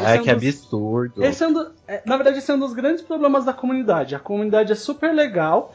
Ai, 0.00 0.16
é 0.16 0.20
um 0.20 0.24
que 0.24 0.34
dos- 0.34 0.44
absurdo. 0.44 1.22
é 1.24 1.46
um 1.46 1.52
do- 1.52 1.70
é, 1.86 2.02
na 2.04 2.16
verdade, 2.16 2.38
esse 2.38 2.50
é 2.50 2.54
um 2.54 2.58
dos 2.58 2.72
grandes 2.74 3.02
problemas 3.02 3.44
da 3.44 3.52
comunidade. 3.52 4.14
A 4.14 4.18
comunidade 4.18 4.72
é 4.72 4.74
super 4.74 5.14
legal, 5.14 5.72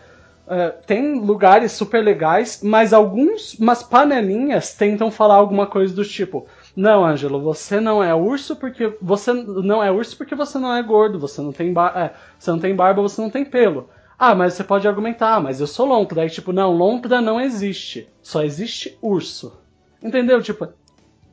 é, 0.51 0.69
tem 0.85 1.17
lugares 1.17 1.71
super 1.71 2.03
legais, 2.03 2.59
mas 2.61 2.91
alguns, 2.91 3.53
umas 3.53 3.81
panelinhas 3.81 4.73
tentam 4.73 5.09
falar 5.09 5.35
alguma 5.35 5.65
coisa 5.65 5.95
do 5.95 6.03
tipo: 6.03 6.45
Não, 6.75 7.05
Ângelo, 7.05 7.41
você 7.41 7.79
não 7.79 8.03
é 8.03 8.13
urso 8.13 8.57
porque 8.57 8.93
você 9.01 9.31
não 9.31 9.81
é 9.81 9.89
urso 9.89 10.17
porque 10.17 10.35
você 10.35 10.59
não 10.59 10.75
é 10.75 10.83
gordo, 10.83 11.17
você 11.17 11.41
não 11.41 11.53
tem, 11.53 11.71
bar 11.71 11.97
é, 11.97 12.13
você 12.37 12.51
não 12.51 12.59
tem 12.59 12.75
barba, 12.75 13.01
você 13.01 13.21
não 13.21 13.29
tem 13.29 13.45
pelo. 13.45 13.89
Ah, 14.19 14.35
mas 14.35 14.53
você 14.53 14.63
pode 14.63 14.85
argumentar, 14.87 15.39
mas 15.39 15.61
eu 15.61 15.67
sou 15.67 15.87
lontra. 15.87 16.17
Daí, 16.17 16.29
tipo, 16.29 16.51
não, 16.51 16.73
lontra 16.73 17.21
não 17.21 17.39
existe. 17.39 18.07
Só 18.21 18.43
existe 18.43 18.97
urso. 19.01 19.57
Entendeu? 20.03 20.41
Tipo, 20.41 20.67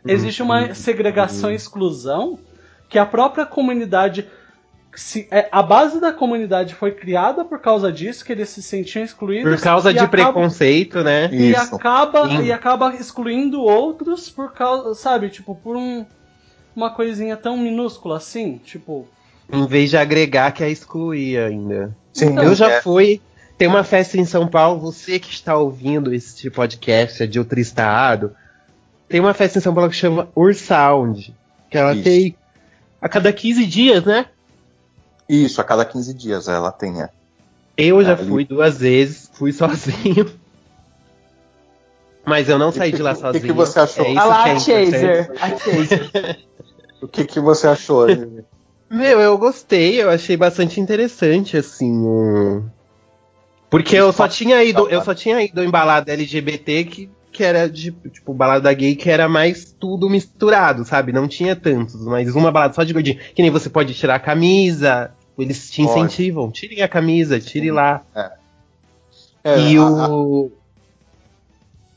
existe 0.06 0.42
uma 0.42 0.74
segregação 0.74 1.50
e 1.50 1.56
exclusão 1.56 2.38
que 2.88 2.98
a 2.98 3.04
própria 3.04 3.44
comunidade. 3.44 4.28
Se, 4.94 5.28
é, 5.30 5.48
a 5.52 5.62
base 5.62 6.00
da 6.00 6.12
comunidade 6.12 6.74
foi 6.74 6.90
criada 6.92 7.44
por 7.44 7.60
causa 7.60 7.92
disso, 7.92 8.24
que 8.24 8.32
eles 8.32 8.48
se 8.48 8.62
sentiam 8.62 9.04
excluídos. 9.04 9.54
Por 9.54 9.62
causa 9.62 9.92
de 9.92 9.98
acaba- 10.00 10.10
preconceito, 10.32 11.04
né? 11.04 11.28
E 11.32 11.50
Isso. 11.52 11.76
acaba, 11.76 12.28
Sim. 12.28 12.42
e 12.44 12.52
acaba 12.52 12.94
excluindo 12.94 13.60
outros 13.62 14.28
por 14.28 14.52
causa, 14.52 14.94
sabe, 14.94 15.28
tipo, 15.28 15.54
por 15.54 15.76
um, 15.76 16.04
uma 16.74 16.90
coisinha 16.90 17.36
tão 17.36 17.56
minúscula 17.56 18.16
assim, 18.16 18.58
tipo. 18.64 19.06
Em 19.52 19.66
vez 19.66 19.90
de 19.90 19.96
agregar, 19.96 20.50
quer 20.52 20.68
excluir 20.68 21.38
ainda. 21.38 21.94
Sim, 22.12 22.30
Então, 22.30 22.44
eu 22.44 22.54
já 22.54 22.70
é. 22.70 22.82
fui. 22.82 23.20
Tem 23.56 23.66
uma 23.68 23.82
festa 23.84 24.16
em 24.18 24.24
São 24.24 24.46
Paulo, 24.48 24.80
você 24.80 25.18
que 25.18 25.32
está 25.32 25.56
ouvindo 25.56 26.12
esse 26.14 26.48
podcast, 26.50 27.22
é 27.22 27.26
de 27.26 27.38
outro 27.38 27.58
estado. 27.60 28.34
Tem 29.08 29.20
uma 29.20 29.34
festa 29.34 29.58
em 29.58 29.62
São 29.62 29.74
Paulo 29.74 29.90
que 29.90 29.96
chama 29.96 30.28
Ursound. 30.34 31.34
Que 31.70 31.78
ela 31.78 31.92
Isso. 31.94 32.04
tem 32.04 32.36
a 33.00 33.08
cada 33.08 33.32
15 33.32 33.64
dias, 33.66 34.04
né? 34.04 34.26
Isso, 35.28 35.60
a 35.60 35.64
cada 35.64 35.84
15 35.84 36.14
dias 36.14 36.48
ela 36.48 36.72
tem. 36.72 37.02
É. 37.02 37.08
Eu 37.76 38.02
já 38.02 38.12
Ali. 38.14 38.26
fui 38.26 38.44
duas 38.44 38.78
vezes, 38.78 39.30
fui 39.34 39.52
sozinho. 39.52 40.26
Mas 42.24 42.48
eu 42.48 42.58
não 42.58 42.70
saí 42.70 42.92
de 42.92 43.02
lá 43.02 43.12
O 43.12 43.14
que 43.14 43.20
sozinho. 43.20 43.44
que 43.44 43.52
você 43.52 43.80
achou? 43.80 44.04
É 44.04 44.16
Ah 44.16 44.24
lá, 44.24 44.48
é 44.48 44.52
a. 44.52 44.58
Chaser. 44.60 45.32
A 45.40 45.48
Chaser. 45.58 46.38
O 47.00 47.08
que, 47.08 47.24
que 47.24 47.40
você 47.40 47.66
achou? 47.66 48.06
Meu, 48.90 49.20
eu 49.20 49.38
gostei, 49.38 50.02
eu 50.02 50.10
achei 50.10 50.36
bastante 50.36 50.80
interessante, 50.80 51.56
assim. 51.56 51.90
um- 51.92 52.64
Porque 53.70 53.96
eu 53.96 54.12
só 54.12 54.26
tinha 54.28 54.62
ido, 54.64 54.88
eu 54.88 55.02
só 55.02 55.14
tinha 55.14 55.42
ido 55.42 55.62
em 55.62 55.70
balada 55.70 56.12
LGBT 56.12 56.84
que, 56.84 57.10
que 57.30 57.44
era 57.44 57.68
de, 57.68 57.92
tipo, 58.12 58.34
balada 58.34 58.72
gay 58.72 58.96
que 58.96 59.08
era 59.10 59.28
mais 59.28 59.72
tudo 59.78 60.08
misturado, 60.10 60.84
sabe? 60.84 61.12
Não 61.12 61.28
tinha 61.28 61.54
tantos, 61.54 61.94
mas 62.04 62.34
uma 62.34 62.50
balada 62.50 62.74
só 62.74 62.82
de 62.82 62.92
gordinho. 62.92 63.18
Que 63.34 63.42
nem 63.42 63.50
você 63.50 63.70
pode 63.70 63.94
tirar 63.94 64.16
a 64.16 64.20
camisa, 64.20 65.12
eles 65.42 65.70
te 65.70 65.82
Pode. 65.84 65.98
incentivam, 66.00 66.50
tirem 66.50 66.82
a 66.82 66.88
camisa, 66.88 67.38
tire 67.40 67.70
lá. 67.70 68.02
É, 69.44 69.58
e 69.60 69.76
a- 69.76 69.82
o. 70.08 70.50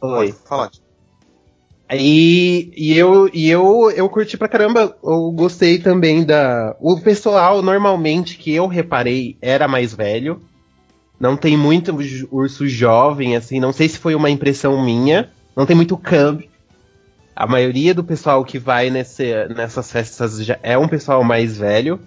a- 0.01 0.07
Oi. 0.07 0.33
Fala. 0.45 0.69
E, 1.93 2.71
e 2.77 2.97
eu, 2.97 3.29
e 3.33 3.49
eu, 3.49 3.91
eu 3.91 4.07
curti 4.09 4.37
pra 4.37 4.47
caramba. 4.47 4.95
Eu 5.03 5.31
gostei 5.31 5.77
também 5.77 6.23
da. 6.23 6.75
O 6.79 6.99
pessoal, 7.01 7.61
normalmente, 7.61 8.37
que 8.37 8.53
eu 8.53 8.65
reparei, 8.67 9.37
era 9.41 9.67
mais 9.67 9.93
velho. 9.93 10.41
Não 11.19 11.35
tem 11.35 11.57
muito 11.57 11.95
urso 12.31 12.67
jovem, 12.67 13.35
assim. 13.35 13.59
Não 13.59 13.73
sei 13.73 13.89
se 13.89 13.99
foi 13.99 14.15
uma 14.15 14.29
impressão 14.29 14.83
minha. 14.83 15.29
Não 15.55 15.65
tem 15.65 15.75
muito 15.75 15.97
cub. 15.97 16.49
A 17.35 17.45
maioria 17.45 17.93
do 17.93 18.03
pessoal 18.03 18.43
que 18.45 18.57
vai 18.57 18.89
nesse, 18.89 19.25
nessas 19.49 19.91
festas 19.91 20.43
já 20.43 20.57
é 20.63 20.77
um 20.77 20.87
pessoal 20.87 21.23
mais 21.23 21.57
velho. 21.57 21.99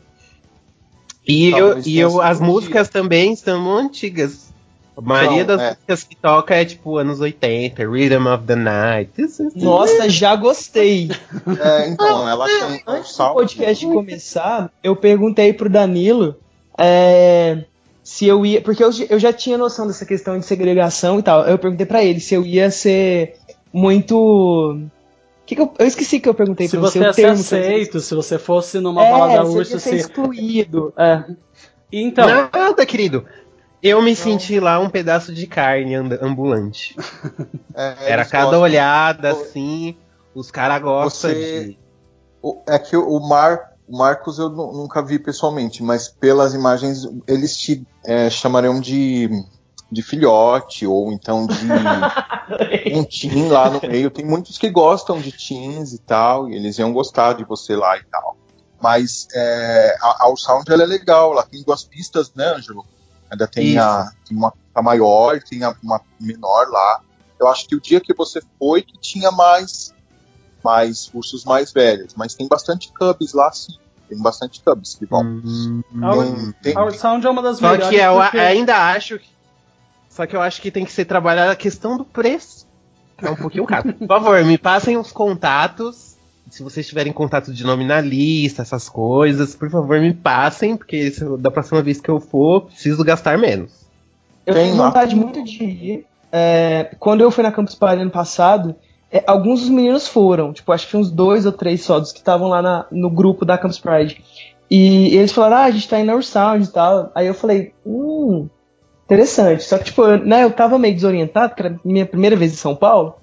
E, 1.27 1.51
eu, 1.51 1.79
e 1.85 1.99
eu, 1.99 2.21
as 2.21 2.41
músicas 2.41 2.89
também 2.89 3.35
são 3.35 3.77
antigas. 3.77 4.53
A 4.97 5.01
maioria 5.01 5.43
Então, 5.43 5.57
das 5.57 5.67
é. 5.67 5.71
músicas 5.71 6.03
que 6.05 6.15
toca 6.17 6.55
é 6.55 6.65
tipo 6.65 6.97
anos 6.99 7.19
80, 7.21 7.83
Rhythm 7.89 8.27
of 8.33 8.45
the 8.45 8.55
Night. 8.55 9.11
Nossa, 9.57 10.09
já 10.09 10.37
gostei. 10.37 11.11
É, 11.61 11.89
então, 11.89 12.29
ela 12.29 12.47
tem 12.47 12.65
um 12.65 12.81
Antes 12.87 13.17
do 13.17 13.33
podcast 13.33 13.87
começar, 13.87 14.71
eu 14.83 14.95
perguntei 14.95 15.53
pro 15.53 15.69
Danilo 15.69 16.37
é, 16.79 17.65
se 18.05 18.27
eu 18.27 18.47
ia. 18.47 18.61
Porque 18.61 18.85
eu, 18.85 18.91
eu 19.09 19.19
já 19.19 19.33
tinha 19.33 19.59
noção 19.59 19.87
dessa 19.87 20.07
questão 20.07 20.39
de 20.39 20.47
segregação 20.47 21.19
e 21.19 21.23
tal. 21.23 21.43
Eu 21.43 21.59
perguntei 21.59 21.87
pra 21.87 22.05
ele 22.05 22.21
se 22.21 22.35
eu 22.35 22.45
ia 22.45 22.71
ser 22.71 23.35
muito. 23.73 24.79
Que 25.47 25.55
que 25.55 25.61
eu, 25.61 25.73
eu 25.79 25.87
esqueci 25.87 26.21
que 26.21 26.29
eu 26.29 26.35
perguntei 26.35 26.67
Se 26.69 26.73
pra 26.77 26.81
você 26.81 26.99
você. 26.99 27.05
ia 27.05 27.11
o 27.11 27.13
ser 27.15 27.23
termo 27.23 27.45
que 27.45 27.55
eu- 27.55 27.59
aceito, 27.61 28.01
se 28.01 28.15
você 28.15 28.39
fosse 28.39 28.81
numa 28.81 29.05
É, 29.05 29.11
balada 29.11 29.33
se 29.33 29.39
eu 29.39 29.59
urso, 29.59 29.73
ia 29.73 29.79
ser 29.79 29.91
se. 29.91 29.97
excluído. 29.97 30.93
É. 30.97 31.25
Então, 31.93 32.27
Nada, 32.27 32.87
querido. 32.87 33.25
Eu 33.83 34.01
me 34.01 34.17
senti 34.17 34.59
lá 34.59 34.81
um 34.81 34.89
pedaço 34.89 35.35
de 35.35 35.47
carne 35.47 35.95
ambulante. 35.95 36.97
É, 37.77 37.95
Era 38.13 38.25
cada 38.25 38.45
gostam- 38.45 38.61
olhada, 38.63 39.31
assim. 39.33 39.97
Os 40.35 40.51
caras 40.51 40.81
gostam 40.81 41.31
Você- 41.31 41.65
de. 41.67 41.79
O- 42.41 42.63
É 42.67 42.79
que 42.79 42.97
o, 42.97 43.19
Mar, 43.21 43.73
o 43.89 43.99
Marcos 43.99 44.39
eu 44.39 44.49
nu- 44.49 44.73
nunca 44.73 45.03
vi 45.03 45.19
pessoalmente, 45.19 45.83
mas 45.83 46.09
pelas 46.09 46.55
imagens 46.55 47.07
eles 47.27 47.57
te 47.57 47.85
é, 48.07 48.31
chamariam 48.31 48.81
de, 48.81 49.29
de 49.95 50.03
filhote 50.03 50.87
ou 50.87 51.11
então 51.13 51.47
de 51.47 51.55
um 52.95 53.05
teen 53.05 53.49
lá 53.49 53.71
no 53.71 53.81
meio. 53.81 54.11
Tem 54.11 54.25
muitos 54.25 54.59
que 54.59 54.69
gostam 54.69 55.21
de 55.21 55.33
teens 55.33 55.93
e 55.93 55.99
tal, 55.99 56.49
e 56.51 56.57
eles 56.57 56.79
iam 56.79 56.93
gostar 56.93 57.35
de 57.35 57.45
você 57.45 57.75
lá 57.77 57.97
e 57.97 58.05
tal. 58.05 58.37
Mas 58.83 59.27
é, 59.35 59.97
a, 60.03 60.27
a 60.27 60.37
Sound 60.37 60.71
ela 60.71 60.83
é 60.83 60.87
legal, 60.87 61.33
ela 61.33 61.43
tem 61.45 61.63
duas 61.63 61.83
pistas, 61.85 62.33
né, 62.35 62.45
Ângelo? 62.55 62.85
Ainda 63.31 63.47
tem, 63.47 63.69
Isso. 63.71 63.81
a, 63.81 64.11
tem 64.29 64.37
uma 64.37 64.51
pista 64.53 64.83
maior, 64.83 65.41
tem 65.43 65.65
a- 65.65 65.75
uma 65.83 66.01
menor 66.21 66.69
lá. 66.69 67.01
Eu 67.41 67.49
acho 67.49 67.67
que 67.67 67.75
o 67.75 67.81
dia 67.81 68.01
que 68.01 68.13
você 68.15 68.41
foi 68.59 68.83
que 68.83 68.99
tinha 69.01 69.31
mais 69.31 69.95
mais 70.63 71.11
ursos 71.13 71.45
mais 71.45 71.73
velhos, 71.73 72.15
mas 72.17 72.35
tem 72.35 72.49
bastante 72.49 72.91
cubs 72.93 73.33
lá 73.35 73.53
sim. 73.53 73.75
Tem 74.09 74.19
bastante 74.21 74.63
cubs 74.63 74.95
que 74.95 75.05
vão. 75.07 75.23
Hum, 75.23 75.83
Tem, 76.63 76.75
tem- 76.75 76.79
Our 76.83 76.93
Sound 76.95 77.27
é 77.27 77.31
uma 77.31 77.43
das 77.43 77.59
Só 77.59 77.71
melhores. 77.73 77.89
que 77.89 77.97
eu 77.97 78.15
porque- 78.17 78.39
ainda 78.39 78.77
acho 78.93 79.19
que. 79.19 79.34
Só 80.15 80.27
que 80.27 80.37
eu 80.37 80.41
acho 80.41 80.63
que 80.63 80.71
tem 80.71 80.85
que 80.85 80.93
ser 80.93 81.05
trabalhada 81.07 81.51
a 81.51 81.57
questão 81.57 81.97
do 81.99 82.05
preço. 82.05 82.67
É 83.21 83.29
um 83.29 83.35
pouquinho 83.35 83.65
caro. 83.67 83.93
Por 83.99 84.07
favor, 84.07 84.45
me 84.45 84.57
passem 84.57 84.97
os 84.97 85.11
contatos. 85.11 86.15
Se 86.51 86.63
vocês 86.63 86.87
tiverem 86.87 87.13
contato 87.13 87.53
de 87.53 87.65
nome 87.65 87.85
na 87.85 88.01
lista, 88.01 88.63
essas 88.63 88.89
coisas, 88.89 89.57
por 89.57 89.69
favor, 89.71 89.99
me 89.99 90.13
passem, 90.15 90.77
porque 90.77 91.11
se 91.11 91.25
da 91.39 91.51
próxima 91.51 91.83
vez 91.83 92.01
que 92.01 92.09
eu 92.09 92.21
for, 92.21 92.67
preciso 92.67 93.03
gastar 93.03 93.37
menos. 93.39 93.73
Eu 94.47 94.55
tenho 94.55 94.77
vontade 94.77 95.17
muito 95.17 95.43
de 95.43 95.65
ir. 95.65 96.07
É, 96.31 96.95
quando 97.01 97.23
eu 97.23 97.31
fui 97.31 97.43
na 97.43 97.51
Campus 97.51 97.75
Party 97.75 98.03
ano 98.03 98.11
passado, 98.11 98.77
é, 99.11 99.25
alguns 99.27 99.61
dos 99.61 99.69
meninos 99.71 100.07
foram. 100.07 100.53
Tipo, 100.53 100.71
acho 100.71 100.87
que 100.87 100.97
uns 100.97 101.11
dois 101.11 101.45
ou 101.47 101.51
três 101.53 101.83
só 101.83 101.99
dos 101.99 102.13
que 102.13 102.19
estavam 102.19 102.49
lá 102.49 102.61
na- 102.63 102.87
no 102.93 103.11
grupo 103.11 103.45
da 103.45 103.59
Campus 103.59 103.81
Pride. 103.81 104.23
E 104.71 105.17
eles 105.17 105.33
falaram, 105.33 105.57
ah, 105.57 105.65
a 105.65 105.71
gente 105.71 105.89
tá 105.89 105.99
indo 105.99 106.07
na 106.07 106.15
Ursound 106.15 106.63
e 106.65 106.69
tal. 106.71 107.11
Aí 107.15 107.27
eu 107.27 107.35
falei, 107.35 107.73
hum, 107.87 108.49
interessante. 109.05 109.63
Só 109.65 109.79
que, 109.79 109.85
tipo, 109.85 110.03
eu, 110.03 110.19
né, 110.25 110.45
eu 110.45 110.51
tava 110.51 110.79
meio 110.79 110.95
desorientado, 110.95 111.51
porque 111.51 111.63
era 111.63 111.75
a 111.75 111.79
minha 111.89 112.07
primeira 112.07 112.37
vez 112.37 112.53
em 112.53 112.57
São 112.57 112.75
Paulo. 112.75 113.15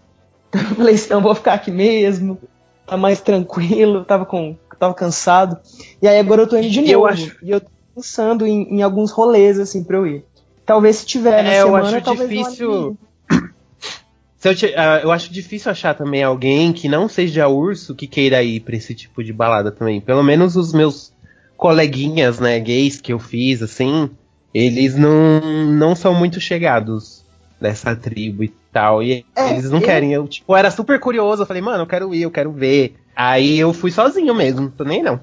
Então 0.50 0.62
eu 0.70 0.76
falei, 0.76 0.96
então 0.96 1.18
eu 1.20 1.24
vou 1.24 1.36
ficar 1.36 1.54
aqui 1.54 1.72
mesmo. 1.72 2.38
Tá 2.86 2.98
mais 2.98 3.22
tranquilo, 3.22 4.04
tava, 4.04 4.26
com, 4.26 4.56
tava 4.80 4.94
cansado. 4.94 5.58
E 6.02 6.08
aí 6.08 6.20
agora 6.20 6.42
eu 6.42 6.48
tô 6.48 6.58
indo 6.58 6.70
de 6.70 6.80
Eu 6.92 7.00
novo. 7.02 7.06
acho- 7.12 7.38
E 7.42 7.52
eu 7.52 7.62
tô 7.62 7.68
pensando 7.96 8.46
em, 8.46 8.64
em 8.78 8.82
alguns 8.82 9.12
rolês, 9.12 9.60
assim, 9.60 9.84
pra 9.84 9.98
eu 9.98 10.08
ir. 10.08 10.26
Talvez 10.66 10.98
se 10.98 11.06
tiver 11.06 11.44
na 11.44 11.52
É, 11.54 11.62
eu 11.62 11.66
semana, 11.68 11.88
acho 11.98 12.02
talvez 12.06 12.30
eu 12.32 12.38
difícil- 12.38 12.98
eu, 14.44 14.56
te- 14.56 14.74
ah, 14.76 15.00
eu 15.04 15.12
acho 15.12 15.32
difícil 15.32 15.72
achar 15.72 15.94
também 15.94 16.24
alguém 16.24 16.74
que 16.74 16.90
não 16.90 17.08
seja 17.08 17.48
urso 17.48 17.96
que 17.96 18.08
queira 18.08 18.42
ir 18.44 18.60
pra 18.62 18.76
esse 18.76 18.94
tipo 18.94 19.24
de 19.24 19.32
balada 19.32 19.72
também. 19.72 20.02
Pelo 20.02 20.24
menos 20.24 20.56
os 20.56 20.74
meus 20.74 21.14
coleguinhas, 21.56 22.40
né, 22.40 22.60
gays 22.60 23.00
que 23.00 23.14
eu 23.14 23.20
fiz, 23.20 23.62
assim, 23.62 24.10
eles 24.54 24.96
não, 24.96 25.40
não 25.72 25.96
são 25.96 26.14
muito 26.14 26.40
chegados 26.40 27.24
nessa 27.60 27.96
tribo 27.96 28.44
e 28.44 28.50
tal. 28.72 29.02
E 29.04 29.26
É, 29.36 29.52
eles 29.52 29.70
não 29.70 29.80
eu- 29.80 29.86
querem. 29.86 30.14
Eu, 30.14 30.28
tipo, 30.28 30.56
era 30.56 30.70
super 30.72 31.00
curioso. 31.00 31.44
Eu 31.44 31.46
falei, 31.46 31.62
mano, 31.62 31.84
eu 31.84 31.88
quero 31.88 32.14
ir, 32.14 32.24
eu 32.24 32.32
quero 32.32 32.52
ver. 32.52 32.96
Aí 33.16 33.60
eu 33.60 33.72
fui 33.74 33.92
sozinho 33.92 34.34
mesmo, 34.34 34.70
tô 34.70 34.84
nem 34.84 35.04
não. 35.04 35.20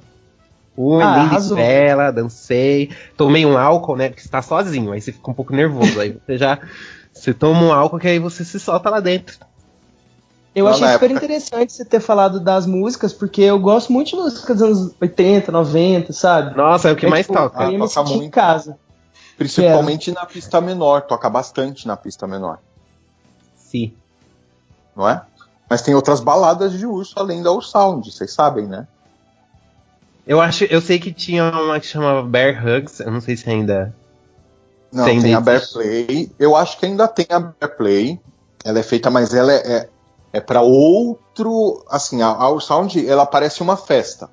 Fui, 0.77 1.03
Ah, 1.03 1.39
bela, 1.55 2.11
dancei. 2.13 2.91
Tomei 3.17 3.45
um 3.45 3.59
álcool, 3.59 3.97
né? 3.97 4.09
Porque 4.09 4.23
você 4.23 4.29
tá 4.29 4.41
sozinho, 4.41 4.93
aí 4.93 5.01
você 5.01 5.11
fica 5.11 5.31
um 5.31 5.35
pouco 5.35 5.53
nervoso. 5.55 6.01
aí 6.01 6.17
você 6.25 6.39
já. 6.39 6.59
Você 7.13 7.35
toma 7.35 7.61
um 7.63 7.73
álcool 7.73 7.99
que 7.99 8.07
aí 8.07 8.19
você 8.21 8.45
se 8.45 8.61
solta 8.61 8.89
lá 8.89 9.01
dentro. 9.01 9.37
Eu 10.55 10.65
Lá 10.65 10.71
achei 10.73 10.87
super 10.89 11.11
época- 11.11 11.25
interessante 11.25 11.73
você 11.73 11.85
ter 11.85 12.01
falado 12.01 12.41
das 12.41 12.67
músicas, 12.67 13.13
porque 13.13 13.43
eu 13.43 13.59
gosto 13.59 13.93
muito 13.93 14.11
de 14.11 14.17
músicas 14.17 14.59
dos 14.59 14.63
anos 14.63 14.95
80, 15.01 15.51
90, 15.53 16.13
sabe? 16.13 16.57
Nossa, 16.57 16.89
é 16.89 16.93
o 16.93 16.97
que 16.97 17.07
É, 17.07 17.09
mais 17.09 17.27
tipo, 17.27 17.39
toca. 17.39 17.65
Eu 17.65 17.73
me 17.73 17.79
toca 17.79 17.89
sentir 17.89 18.13
em 18.15 18.17
muito. 18.19 18.33
casa. 18.33 18.79
Principalmente 19.39 20.11
na 20.11 20.27
pista 20.27 20.61
menor, 20.61 21.03
toca 21.03 21.31
bastante 21.31 21.87
na 21.87 21.97
pista 21.97 22.27
menor, 22.27 22.59
Sim. 23.57 23.95
não 24.97 25.09
é? 25.09 25.23
Mas 25.71 25.81
tem 25.81 25.95
outras 25.95 26.21
baladas 26.21 26.73
de 26.73 26.85
urso 26.85 27.15
além 27.17 27.43
da 27.43 27.53
Ursound, 27.53 28.11
vocês 28.11 28.33
sabem, 28.33 28.67
né? 28.67 28.87
Eu 30.27 30.41
acho, 30.41 30.65
eu 30.65 30.81
sei 30.81 30.99
que 30.99 31.13
tinha 31.13 31.51
uma 31.51 31.79
que 31.79 31.87
chamava 31.87 32.23
Bear 32.23 32.63
Hugs, 32.67 33.01
eu 33.01 33.11
não 33.11 33.21
sei 33.21 33.37
se 33.37 33.49
ainda. 33.49 33.95
Não, 34.93 35.05
Tem 35.05 35.35
a 35.35 35.41
Bear. 35.41 35.63
Play. 35.73 36.31
Eu 36.39 36.57
acho 36.57 36.79
que 36.79 36.87
ainda 36.87 37.07
tem 37.07 37.27
a 37.31 37.41
Bear 37.41 37.77
Play. 37.77 38.21
Ela 38.65 38.79
é 38.79 38.83
feita, 38.83 39.11
mas 39.11 39.33
ela 39.33 39.53
é, 39.53 39.57
é, 39.57 39.89
é 40.35 40.41
para 40.41 40.61
outro. 40.61 41.85
Assim, 41.89 42.23
a, 42.23 42.29
a 42.29 42.51
Ursound, 42.51 43.07
ela 43.07 43.25
parece 43.25 43.63
uma 43.63 43.77
festa. 43.77 44.29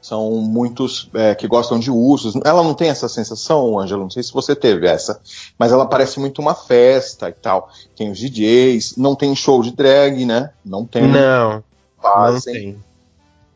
São 0.00 0.30
muitos 0.36 1.10
é, 1.12 1.34
que 1.34 1.46
gostam 1.48 1.78
de 1.78 1.90
ursos. 1.90 2.34
Ela 2.44 2.62
não 2.62 2.72
tem 2.72 2.88
essa 2.88 3.08
sensação, 3.08 3.78
Ângela? 3.78 4.02
Não 4.02 4.10
sei 4.10 4.22
se 4.22 4.32
você 4.32 4.54
teve 4.54 4.86
essa. 4.86 5.20
Mas 5.58 5.72
ela 5.72 5.84
parece 5.86 6.20
muito 6.20 6.40
uma 6.40 6.54
festa 6.54 7.28
e 7.28 7.32
tal. 7.32 7.68
Tem 7.96 8.10
os 8.10 8.18
DJs. 8.18 8.96
Não 8.96 9.14
tem 9.16 9.34
show 9.34 9.60
de 9.62 9.72
drag, 9.72 10.24
né? 10.24 10.50
Não 10.64 10.84
tem. 10.86 11.02
Não, 11.08 11.50
não 11.54 11.62
fazem. 12.00 12.52
tem. 12.54 12.84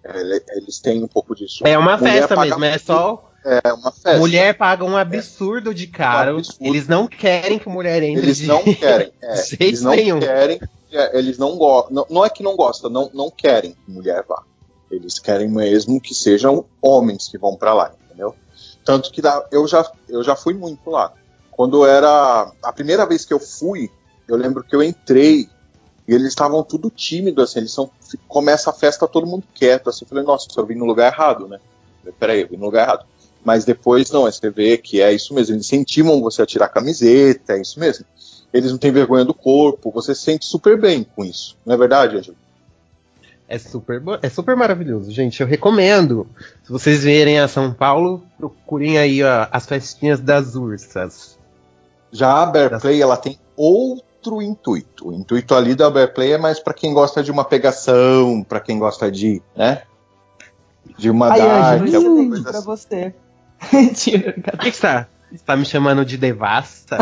Ele- 0.05 0.43
Eles 0.57 0.81
têm 0.81 1.03
um 1.05 1.07
pouco 1.09 1.35
disso. 1.35 1.63
É 1.65 1.79
uma 1.79 1.97
Mulher 1.97 2.13
festa 2.29 2.37
mesmo, 2.41 2.65
é 2.65 2.71
muito. 2.71 2.85
só. 2.85 3.29
É 3.45 3.73
uma 3.73 3.91
festa. 3.93 4.19
Mulher 4.19 4.55
paga 4.57 4.85
um 4.85 4.97
absurdo 4.97 5.73
de 5.73 5.87
caro. 5.87 6.35
Um 6.35 6.39
absurdo. 6.39 6.65
Eles 6.67 6.89
não 6.89 7.07
querem 7.07 7.59
que 7.59 7.69
mulher 7.69 8.03
entre 8.03 8.27
Eles 8.27 8.39
de- 8.39 8.47
não 8.47 8.63
querem. 8.65 9.13
é, 9.23 9.35
eles 9.61 9.81
não 9.81 9.93
nenhum. 9.93 10.19
querem. 10.21 10.61
é, 10.93 11.17
Eles 11.19 11.39
não 11.39 11.57
gostam. 11.57 11.95
Não, 11.95 12.07
não 12.11 12.25
é 12.25 12.31
que 12.31 12.43
não 12.43 12.57
gostam, 12.57 12.91
não, 12.91 13.11
não 13.15 13.31
querem 13.31 13.73
que 13.73 13.91
mulher 13.91 14.25
vá. 14.29 14.43
Eles 14.93 15.19
querem 15.19 15.49
mesmo 15.49 16.01
que 16.01 16.15
sejam 16.15 16.65
homens 16.81 17.29
que 17.29 17.39
vão 17.39 17.57
pra 17.57 17.73
lá, 17.73 17.93
entendeu? 18.05 18.35
Tanto 18.85 19.11
que 19.11 19.23
eu, 19.51 19.67
já, 19.67 19.91
eu 20.09 20.23
já 20.23 20.37
fui 20.37 20.55
muito 20.55 20.91
lá. 20.91 21.13
Quando 21.51 21.87
era. 21.87 22.53
A 22.63 22.73
primeira 22.73 23.07
vez 23.07 23.25
que 23.25 23.33
eu 23.33 23.41
fui, 23.41 23.91
eu 24.29 24.37
lembro 24.37 24.63
que 24.65 24.75
eu 24.75 24.83
entrei 24.83 25.49
e 26.07 26.15
eles 26.15 26.29
estavam 26.29 26.63
tudo 26.63 26.91
tímidos, 26.91 27.45
assim. 27.45 27.61
Eles 27.61 27.73
são. 27.73 27.91
Começa 28.29 28.71
a 28.71 28.73
festa 28.73 29.07
todo 29.07 29.27
mundo 29.27 29.45
quieto. 29.55 29.89
Assim, 29.89 30.05
eu 30.05 30.09
falei, 30.09 30.25
nossa, 30.25 30.49
eu 30.57 30.67
vim 30.67 30.75
no 30.75 30.85
lugar 30.85 31.13
errado, 31.13 31.49
né? 31.49 31.59
Peraí, 32.19 32.43
eu 32.43 32.49
vim 32.49 32.57
no 32.57 32.65
lugar 32.65 32.87
errado. 32.87 33.07
Mas 33.45 33.65
depois, 33.65 34.11
não, 34.11 34.23
você 34.23 34.51
vê 34.51 34.77
que 34.77 35.01
é 35.01 35.13
isso 35.13 35.35
mesmo. 35.35 35.55
Eles 35.55 35.67
incentivam 35.67 36.21
você 36.21 36.43
a 36.43 36.47
tirar 36.47 36.67
a 36.67 36.69
camiseta, 36.69 37.55
é 37.55 37.61
isso 37.61 37.79
mesmo. 37.79 38.05
Eles 38.53 38.71
não 38.71 38.79
têm 38.79 38.93
vergonha 38.93 39.25
do 39.25 39.33
corpo, 39.33 39.91
você 39.91 40.15
se 40.15 40.23
sente 40.23 40.45
super 40.45 40.79
bem 40.79 41.05
com 41.05 41.25
isso. 41.25 41.57
Não 41.65 41.75
é 41.75 41.79
verdade, 41.79 42.19
Angelo? 42.19 42.37
É 43.55 43.59
super, 43.59 44.03
é 44.23 44.29
super 44.31 44.57
maravilhoso, 44.57 45.11
gente. 45.13 45.41
Eu 45.43 45.47
recomendo. 45.47 46.27
Se 46.65 46.73
vocês 46.73 47.05
vierem 47.05 47.39
a 47.39 47.47
São 47.47 47.71
Paulo, 47.71 48.25
procurem 48.39 48.97
aí 48.97 49.23
ó, 49.23 49.47
as 49.53 49.67
festinhas 49.67 50.21
das 50.21 50.55
ursas. 50.57 51.39
Já 52.11 52.43
a 52.43 52.47
Bear 52.47 52.71
Tá. 52.71 52.81
Play, 52.81 53.03
ela 53.03 53.15
tem 53.19 53.39
outro 53.55 54.41
intuito. 54.41 55.09
O 55.11 55.13
intuito 55.13 55.55
ali 55.55 55.75
da 55.75 55.91
Bear 55.91 56.15
Play 56.15 56.33
é 56.33 56.39
mais 56.39 56.59
pra 56.61 56.73
quem 56.73 56.95
gosta 56.95 57.23
de 57.23 57.31
uma 57.31 57.45
pegação, 57.45 58.43
pra 58.43 58.59
quem 58.59 58.79
gosta 58.79 59.11
de, 59.13 59.43
né? 59.55 59.83
De 60.97 61.11
uma 61.11 61.31
Aí, 61.33 61.39
dark, 61.41 61.83
Ângelo, 61.83 62.07
alguma 62.09 62.29
coisa 62.31 62.43
pra 62.45 62.59
assim. 62.59 62.65
você. 62.67 63.15
Mentira, 63.71 64.35
O 64.55 64.57
que 64.57 64.71
que 64.71 64.77
você 64.77 64.81
tá? 64.81 65.07
Você 65.31 65.45
tá 65.45 65.57
me 65.57 65.65
chamando 65.67 66.07
de 66.07 66.17
devassa? 66.17 66.97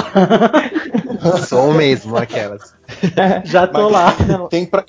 Sou 1.49 1.73
mesmo, 1.75 2.17
aquelas. 2.17 2.75
Já 3.45 3.69
tô 3.69 3.89
Mas- 3.89 3.93
lá. 3.93 4.17
Não, 4.27 4.49
Tem 4.49 4.67
para 4.67 4.85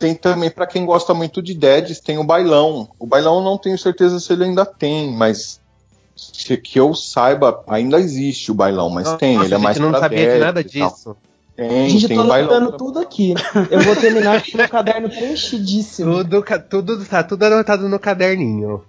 tem 0.00 0.14
também 0.14 0.50
pra 0.50 0.66
quem 0.66 0.86
gosta 0.86 1.12
muito 1.12 1.42
de 1.42 1.52
Deads, 1.52 2.00
tem 2.00 2.16
o 2.16 2.24
bailão. 2.24 2.88
O 2.98 3.06
bailão 3.06 3.36
eu 3.36 3.44
não 3.44 3.58
tenho 3.58 3.78
certeza 3.78 4.18
se 4.18 4.32
ele 4.32 4.44
ainda 4.44 4.64
tem, 4.64 5.12
mas 5.12 5.60
se 6.16 6.56
que 6.56 6.80
eu 6.80 6.94
saiba, 6.94 7.62
ainda 7.68 8.00
existe 8.00 8.50
o 8.50 8.54
bailão, 8.54 8.88
mas 8.88 9.14
tem, 9.16 9.34
Nossa, 9.34 9.46
ele 9.46 9.54
é 9.54 9.58
mais 9.58 9.76
eu 9.76 9.82
não 9.82 9.90
pra 9.90 10.00
sabia 10.00 10.32
de 10.34 10.38
nada 10.38 10.60
e 10.62 10.64
disso. 10.64 11.16
Tem, 11.54 11.90
gente, 11.90 12.04
eu 12.04 12.08
tem 12.08 12.18
tô 12.18 12.26
bailão. 12.26 12.56
anotando 12.56 12.78
tudo 12.78 12.98
aqui. 12.98 13.34
Eu 13.70 13.80
vou 13.80 13.94
terminar 13.94 14.42
com 14.42 14.56
o 14.56 14.68
caderno 14.68 15.10
preenchidíssimo. 15.10 16.24
Tudo, 16.24 16.42
tudo, 16.70 17.04
tá 17.04 17.22
tudo 17.22 17.42
anotado 17.42 17.86
no 17.86 17.98
caderninho. 17.98 18.82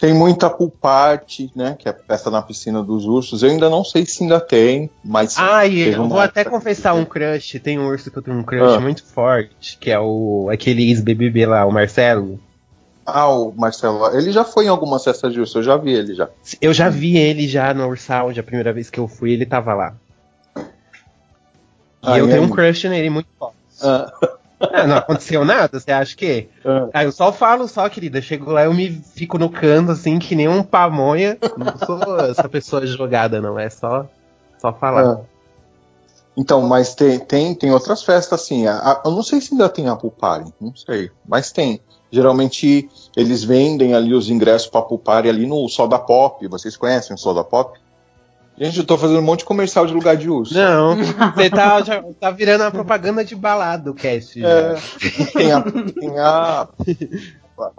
Tem 0.00 0.14
muita 0.14 0.48
pool 0.48 0.70
party, 0.70 1.52
né? 1.54 1.76
Que 1.78 1.86
é 1.86 1.90
a 1.92 1.94
festa 1.94 2.30
na 2.30 2.40
piscina 2.40 2.82
dos 2.82 3.04
ursos. 3.04 3.42
Eu 3.42 3.50
ainda 3.50 3.68
não 3.68 3.84
sei 3.84 4.06
se 4.06 4.22
ainda 4.22 4.40
tem, 4.40 4.88
mas 5.04 5.36
Ah, 5.38 5.66
e 5.66 5.90
eu 5.90 6.08
vou 6.08 6.18
até 6.18 6.42
confessar 6.42 6.94
um 6.94 7.04
crush. 7.04 7.60
Tem 7.60 7.78
um 7.78 7.86
urso 7.86 8.10
que 8.10 8.16
eu 8.16 8.22
tenho 8.22 8.38
um 8.38 8.42
crush 8.42 8.76
Ah. 8.76 8.80
muito 8.80 9.04
forte, 9.04 9.76
que 9.78 9.90
é 9.90 10.00
o 10.00 10.48
aquele 10.50 10.88
ex-BBB 10.88 11.44
lá, 11.44 11.66
o 11.66 11.70
Marcelo. 11.72 12.40
Ah, 13.04 13.28
o 13.28 13.52
Marcelo, 13.52 14.06
ele 14.16 14.32
já 14.32 14.42
foi 14.44 14.66
em 14.66 14.68
algumas 14.68 15.04
festas 15.04 15.32
de 15.34 15.40
urso, 15.40 15.58
eu 15.58 15.62
já 15.62 15.76
vi 15.76 15.92
ele 15.92 16.14
já. 16.14 16.28
Eu 16.62 16.72
já 16.72 16.88
vi 16.88 17.18
ele 17.18 17.46
já 17.46 17.74
no 17.74 17.86
Ursound, 17.86 18.38
a 18.38 18.42
primeira 18.42 18.72
vez 18.72 18.88
que 18.88 19.00
eu 19.00 19.06
fui, 19.08 19.32
ele 19.32 19.44
tava 19.44 19.74
lá. 19.74 19.94
E 20.56 20.62
Ah, 22.02 22.18
eu 22.18 22.26
e 22.26 22.30
tenho 22.30 22.44
um 22.44 22.48
crush 22.48 22.88
nele 22.88 23.10
muito 23.10 23.28
forte. 23.38 23.56
Ah, 23.82 24.10
Ah, 24.60 24.86
não 24.86 24.96
aconteceu 24.98 25.44
nada, 25.44 25.80
você 25.80 25.90
acha 25.90 26.14
que? 26.16 26.48
ah. 26.64 26.88
Ah, 26.92 27.04
eu 27.04 27.12
só 27.12 27.32
falo 27.32 27.66
só, 27.66 27.88
querida. 27.88 28.20
Chego 28.20 28.50
lá, 28.52 28.64
eu 28.64 28.74
me 28.74 28.90
fico 29.14 29.38
no 29.38 29.48
canto, 29.48 29.92
assim, 29.92 30.18
que 30.18 30.34
nem 30.36 30.48
um 30.48 30.62
pamonha. 30.62 31.38
Não 31.56 31.74
sou 31.78 32.18
essa 32.20 32.48
pessoa 32.48 32.86
jogada, 32.86 33.40
não. 33.40 33.58
É 33.58 33.70
só, 33.70 34.06
só 34.58 34.72
falar. 34.72 35.12
Ah. 35.12 35.20
Então, 36.36 36.62
mas 36.62 36.94
tem, 36.94 37.18
tem, 37.18 37.54
tem 37.54 37.70
outras 37.72 38.02
festas 38.02 38.40
assim. 38.40 38.66
A- 38.66 38.78
a- 38.78 39.02
eu 39.04 39.10
não 39.10 39.22
sei 39.22 39.40
se 39.40 39.52
ainda 39.52 39.68
tem 39.68 39.88
a 39.88 39.96
party, 39.96 40.52
não 40.60 40.74
sei, 40.76 41.10
mas 41.26 41.50
tem. 41.52 41.80
Geralmente 42.12 42.88
eles 43.16 43.44
vendem 43.44 43.94
ali 43.94 44.12
os 44.14 44.28
ingressos 44.28 44.68
para 44.68 44.82
party 44.82 45.28
ali 45.28 45.46
no 45.46 45.68
Soda 45.68 45.98
Pop. 45.98 46.46
Vocês 46.48 46.76
conhecem 46.76 47.14
o 47.14 47.18
Soda 47.18 47.44
Pop? 47.44 47.78
Gente, 48.60 48.78
eu 48.78 48.84
tô 48.84 48.98
fazendo 48.98 49.20
um 49.20 49.22
monte 49.22 49.38
de 49.40 49.46
comercial 49.46 49.86
de 49.86 49.94
lugar 49.94 50.16
de 50.18 50.28
urso. 50.28 50.52
Não, 50.52 50.94
você 51.34 51.48
tá, 51.48 51.80
já, 51.80 52.02
tá 52.20 52.30
virando 52.30 52.62
a 52.64 52.70
propaganda 52.70 53.24
de 53.24 53.34
balada 53.34 53.90
o 53.90 53.94
cast. 53.94 54.44
É, 54.44 54.74
tem 55.32 55.50
a, 55.50 55.62
tem 55.62 56.18
a- 56.18 56.68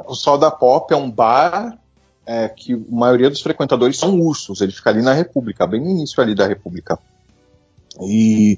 o 0.07 0.15
Soda 0.15 0.49
Pop 0.49 0.91
é 0.91 0.97
um 0.97 1.09
bar 1.09 1.77
é, 2.25 2.49
que 2.49 2.73
a 2.73 2.77
maioria 2.89 3.29
dos 3.29 3.41
frequentadores 3.41 3.97
são 3.99 4.19
ursos. 4.19 4.59
Ele 4.61 4.71
fica 4.71 4.89
ali 4.89 5.03
na 5.03 5.13
República, 5.13 5.67
bem 5.67 5.81
no 5.81 5.89
início 5.89 6.21
ali 6.21 6.33
da 6.33 6.47
República. 6.47 6.97
E 7.99 8.57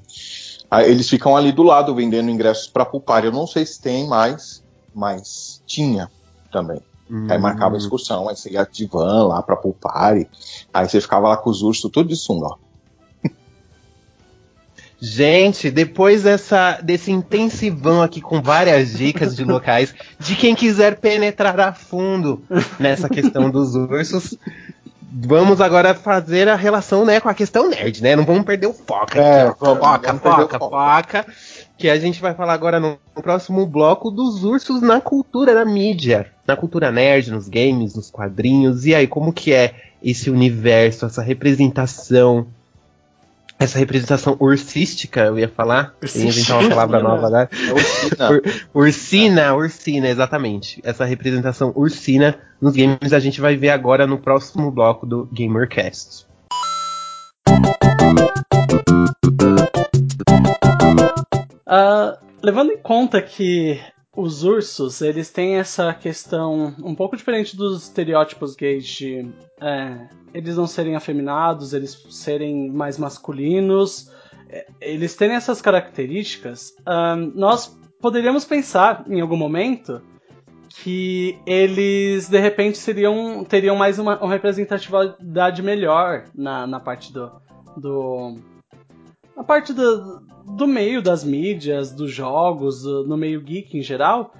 aí 0.72 0.90
eles 0.90 1.10
ficam 1.10 1.36
ali 1.36 1.52
do 1.52 1.64
lado 1.64 1.94
vendendo 1.94 2.30
ingressos 2.30 2.68
para 2.68 2.86
pulpar. 2.86 3.26
Eu 3.26 3.32
não 3.34 3.46
sei 3.48 3.66
se 3.66 3.82
tem 3.82 4.08
mais, 4.08 4.64
mas 4.96 5.62
tinha 5.66 6.10
também. 6.52 6.80
Aí 7.30 7.38
marcava 7.38 7.76
a 7.76 7.78
excursão, 7.78 8.28
aí 8.30 8.36
você 8.36 8.50
ia 8.52 8.68
de 8.70 8.86
van 8.88 9.28
lá 9.28 9.42
pra 9.42 9.56
pulpar. 9.56 10.16
Aí 10.74 10.88
você 10.88 11.00
ficava 11.00 11.28
lá 11.30 11.38
com 11.38 11.50
os 11.50 11.62
ursos 11.62 11.92
tudo 11.92 12.10
de 12.10 12.16
sunga, 12.16 12.48
ó. 12.48 12.56
Gente, 15.06 15.70
depois 15.70 16.24
dessa, 16.24 16.80
desse 16.82 17.12
intensivão 17.12 18.02
aqui 18.02 18.22
com 18.22 18.42
várias 18.42 18.94
dicas 18.94 19.36
de 19.36 19.44
locais, 19.44 19.94
de 20.18 20.34
quem 20.34 20.56
quiser 20.56 20.96
penetrar 20.96 21.60
a 21.60 21.74
fundo 21.74 22.42
nessa 22.80 23.10
questão 23.10 23.50
dos 23.52 23.76
ursos, 23.76 24.38
vamos 25.02 25.60
agora 25.60 25.94
fazer 25.94 26.48
a 26.48 26.56
relação 26.56 27.04
né, 27.04 27.20
com 27.20 27.28
a 27.28 27.34
questão 27.34 27.70
nerd, 27.70 28.02
né? 28.02 28.16
Não 28.16 28.24
vamos 28.24 28.46
perder 28.46 28.68
o 28.68 28.74
foco 28.74 29.18
É, 29.18 29.42
aqui, 29.42 29.56
ó. 29.62 29.66
vamos, 29.66 29.80
foca, 29.80 30.14
foca, 30.14 30.60
foca. 30.60 31.26
Que 31.78 31.90
a 31.90 32.00
gente 32.00 32.22
vai 32.22 32.34
falar 32.34 32.54
agora 32.54 32.80
no, 32.80 32.98
no 33.14 33.22
próximo 33.22 33.68
bloco 33.68 34.10
dos 34.10 34.46
ursos 34.46 34.82
na 34.82 35.02
cultura, 35.02 35.54
na 35.54 35.66
mídia. 35.66 36.33
Na 36.48 36.56
cultura 36.56 36.92
nerd, 36.92 37.32
nos 37.32 37.48
games, 37.48 37.96
nos 37.96 38.10
quadrinhos. 38.12 38.86
E 38.86 38.94
aí, 38.94 39.08
como 39.08 39.32
que 39.32 39.54
é 39.54 39.74
esse 40.04 40.30
universo, 40.30 41.06
essa 41.06 41.22
representação 41.22 42.46
essa 43.60 43.80
representação 43.80 44.36
ursística, 44.42 45.22
eu 45.22 45.40
ia 45.40 45.48
falar. 45.48 45.94
Eu 46.02 46.10
ia 46.22 46.28
inventar 46.28 46.60
uma 46.60 46.68
palavra 46.70 47.00
nova 47.02 47.28
agora. 47.28 47.50
É 47.54 47.72
ursina. 47.72 48.32
Ur- 48.32 48.42
Ursina, 48.74 49.56
ursina, 49.56 50.10
exatamente. 50.10 50.82
Essa 50.84 51.06
representação 51.06 51.72
ursina 51.74 52.36
nos 52.60 52.76
games 52.76 53.14
a 53.14 53.20
gente 53.20 53.40
vai 53.40 53.56
ver 53.56 53.70
agora 53.70 54.06
no 54.06 54.18
próximo 54.18 54.70
bloco 54.70 55.06
do 55.06 55.30
GamerCast. 55.32 56.26
Ah, 61.66 62.18
levando 62.42 62.72
em 62.72 62.78
conta 62.78 63.22
que 63.22 63.80
os 64.16 64.44
ursos, 64.44 65.02
eles 65.02 65.32
têm 65.32 65.56
essa 65.56 65.94
questão 65.94 66.76
um 66.84 66.94
pouco 66.94 67.18
diferente 67.18 67.58
dos 67.58 67.84
estereótipos 67.84 68.56
gays 68.56 68.86
de 68.86 69.28
é, 69.60 70.08
eles 70.34 70.56
não 70.56 70.68
serem 70.68 70.96
afeminados, 70.96 71.74
eles 71.74 72.06
serem 72.12 72.70
mais 72.70 72.98
masculinos, 72.98 74.12
é, 74.50 74.68
eles 74.80 75.16
terem 75.16 75.36
essas 75.36 75.62
características, 75.62 76.74
ah, 76.86 77.16
nós 77.16 77.76
poderíamos 78.00 78.46
pensar 78.46 79.04
em 79.08 79.20
algum 79.20 79.38
momento 79.38 80.02
que 80.82 81.40
eles 81.46 82.30
de 82.30 82.40
repente 82.40 82.78
seriam 82.78 83.44
teriam 83.44 83.76
mais 83.76 83.98
uma, 84.00 84.20
uma 84.20 84.32
representatividade 84.32 85.62
melhor 85.62 86.26
na, 86.36 86.68
na 86.68 86.80
parte 86.80 87.14
do, 87.14 87.32
do 87.78 88.38
na 89.36 89.44
parte 89.44 89.72
do, 89.72 90.22
do 90.46 90.68
meio 90.68 91.02
das 91.02 91.24
mídias, 91.24 91.92
dos 91.92 92.12
jogos, 92.12 92.84
no 92.84 93.18
meio 93.18 93.42
geek 93.42 93.78
em 93.78 93.82
geral. 93.82 94.34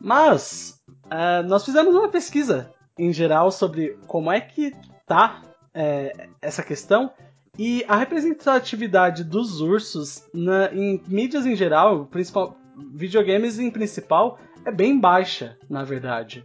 Mas 0.00 0.82
é, 1.10 1.42
nós 1.42 1.64
fizemos 1.64 1.94
uma 1.94 2.08
pesquisa 2.08 2.70
em 2.98 3.12
geral 3.12 3.50
sobre 3.50 3.98
como 4.06 4.30
é 4.30 4.40
que 4.40 4.74
tá 5.06 5.42
é, 5.74 6.28
essa 6.40 6.62
questão 6.62 7.10
e 7.58 7.84
a 7.88 7.96
representatividade 7.96 9.24
dos 9.24 9.60
ursos 9.60 10.24
na, 10.32 10.72
em 10.72 11.02
mídias 11.06 11.46
em 11.46 11.56
geral, 11.56 12.06
principal, 12.06 12.56
videogames 12.92 13.58
em 13.58 13.70
principal, 13.70 14.38
é 14.64 14.70
bem 14.70 14.98
baixa, 14.98 15.56
na 15.68 15.82
verdade. 15.82 16.44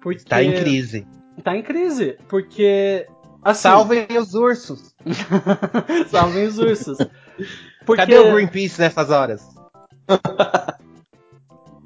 Porque 0.00 0.24
Tá 0.24 0.42
em 0.42 0.54
crise. 0.54 1.06
Tá 1.42 1.56
em 1.56 1.62
crise, 1.62 2.16
porque 2.28 3.06
assim, 3.42 3.62
Salvem 3.62 4.06
os 4.18 4.34
ursos. 4.34 4.94
salvem 6.08 6.46
os 6.46 6.58
ursos. 6.58 6.98
Porque, 7.84 8.02
Cadê 8.02 8.18
o 8.18 8.32
Greenpeace 8.32 8.80
nessas 8.80 9.10
horas? 9.10 9.48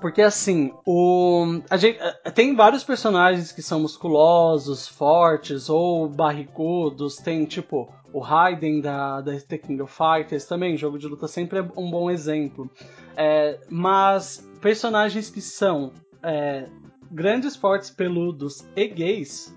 porque 0.01 0.23
assim, 0.23 0.73
o 0.87 1.61
a 1.69 1.77
gente 1.77 1.99
eh, 2.01 2.31
tem 2.31 2.55
vários 2.55 2.85
personagens 2.85 3.51
que 3.53 3.63
são 3.63 3.81
musculosos, 3.81 4.87
fortes 4.87 5.69
ou 5.69 6.09
barrigudos, 6.09 7.17
tem 7.17 7.45
tipo 7.45 7.93
o 8.13 8.21
Raiden 8.21 8.81
da, 8.81 9.21
da 9.21 9.39
The 9.39 9.59
King 9.59 9.83
of 9.83 9.93
Fighters 9.93 10.45
também, 10.45 10.77
jogo 10.77 10.99
de 10.99 11.07
luta 11.07 11.27
sempre 11.27 11.59
é 11.59 11.63
um 11.77 11.91
bom 11.91 12.11
exemplo. 12.11 12.71
É, 13.17 13.59
mas 13.69 14.47
personagens 14.61 15.29
que 15.29 15.41
são 15.41 15.93
é, 16.23 16.67
grandes, 17.11 17.57
fortes, 17.57 17.91
peludos 17.91 18.65
e 18.75 18.89
gays 18.89 19.55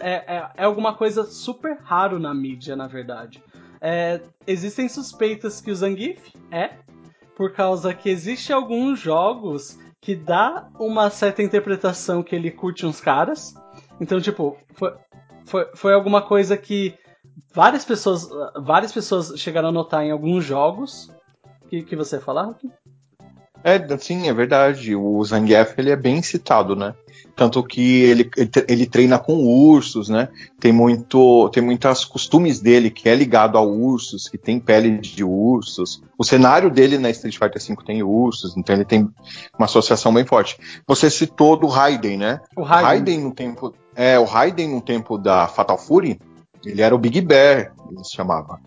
é, 0.00 0.36
é, 0.36 0.50
é 0.56 0.64
alguma 0.64 0.94
coisa 0.94 1.24
super 1.24 1.78
raro 1.82 2.18
na 2.18 2.32
mídia, 2.32 2.76
na 2.76 2.86
verdade. 2.86 3.42
É, 3.84 4.20
existem 4.46 4.88
suspeitas 4.88 5.60
que 5.60 5.72
o 5.72 5.74
Zangief 5.74 6.32
é, 6.52 6.70
por 7.36 7.52
causa 7.52 7.92
que 7.92 8.08
existe 8.08 8.52
alguns 8.52 9.00
jogos 9.00 9.76
que 10.00 10.14
dá 10.14 10.68
uma 10.78 11.10
certa 11.10 11.42
interpretação 11.42 12.22
que 12.22 12.36
ele 12.36 12.50
curte 12.50 12.86
uns 12.86 13.00
caras. 13.00 13.54
Então, 14.00 14.20
tipo, 14.20 14.56
foi, 14.74 14.94
foi, 15.44 15.66
foi 15.74 15.94
alguma 15.94 16.22
coisa 16.22 16.56
que 16.56 16.94
várias 17.52 17.84
pessoas, 17.84 18.28
várias 18.62 18.92
pessoas 18.92 19.32
chegaram 19.36 19.70
a 19.70 19.72
notar 19.72 20.04
em 20.04 20.12
alguns 20.12 20.44
jogos. 20.44 21.10
Que, 21.68 21.82
que 21.82 21.96
você 21.96 22.16
ia 22.16 22.22
falar? 22.22 22.54
É, 23.64 23.96
sim, 23.98 24.28
é 24.28 24.32
verdade. 24.32 24.94
O 24.94 25.22
Zangief 25.24 25.74
ele 25.78 25.90
é 25.90 25.96
bem 25.96 26.22
citado, 26.22 26.74
né? 26.74 26.94
Tanto 27.34 27.62
que 27.62 28.02
ele, 28.02 28.30
ele 28.68 28.86
treina 28.86 29.18
com 29.18 29.44
ursos, 29.44 30.08
né? 30.08 30.28
Tem 30.60 30.70
muito, 30.70 31.48
tem 31.50 31.62
muitas 31.62 32.04
costumes 32.04 32.60
dele 32.60 32.90
que 32.90 33.08
é 33.08 33.14
ligado 33.14 33.56
a 33.56 33.62
ursos, 33.62 34.28
que 34.28 34.36
tem 34.36 34.60
pele 34.60 34.98
de 34.98 35.24
ursos. 35.24 36.02
O 36.18 36.24
cenário 36.24 36.70
dele 36.70 36.98
na 36.98 37.10
Street 37.10 37.38
Fighter 37.38 37.62
V 37.62 37.84
tem 37.86 38.02
ursos, 38.02 38.54
então 38.56 38.74
ele 38.74 38.84
tem 38.84 39.08
uma 39.58 39.64
associação 39.64 40.12
bem 40.12 40.26
forte. 40.26 40.58
Você 40.86 41.08
citou 41.08 41.56
do 41.56 41.66
Raiden, 41.66 42.18
né? 42.18 42.40
O 42.54 42.62
Raiden. 42.62 42.86
Raiden 42.86 43.20
no 43.20 43.34
tempo, 43.34 43.74
é, 43.96 44.18
o 44.18 44.24
Raiden 44.24 44.68
no 44.68 44.82
tempo 44.82 45.16
da 45.16 45.48
Fatal 45.48 45.78
Fury, 45.78 46.20
ele 46.64 46.82
era 46.82 46.94
o 46.94 46.98
Big 46.98 47.20
Bear, 47.22 47.72
ele 47.90 48.04
se 48.04 48.14
chamava. 48.14 48.60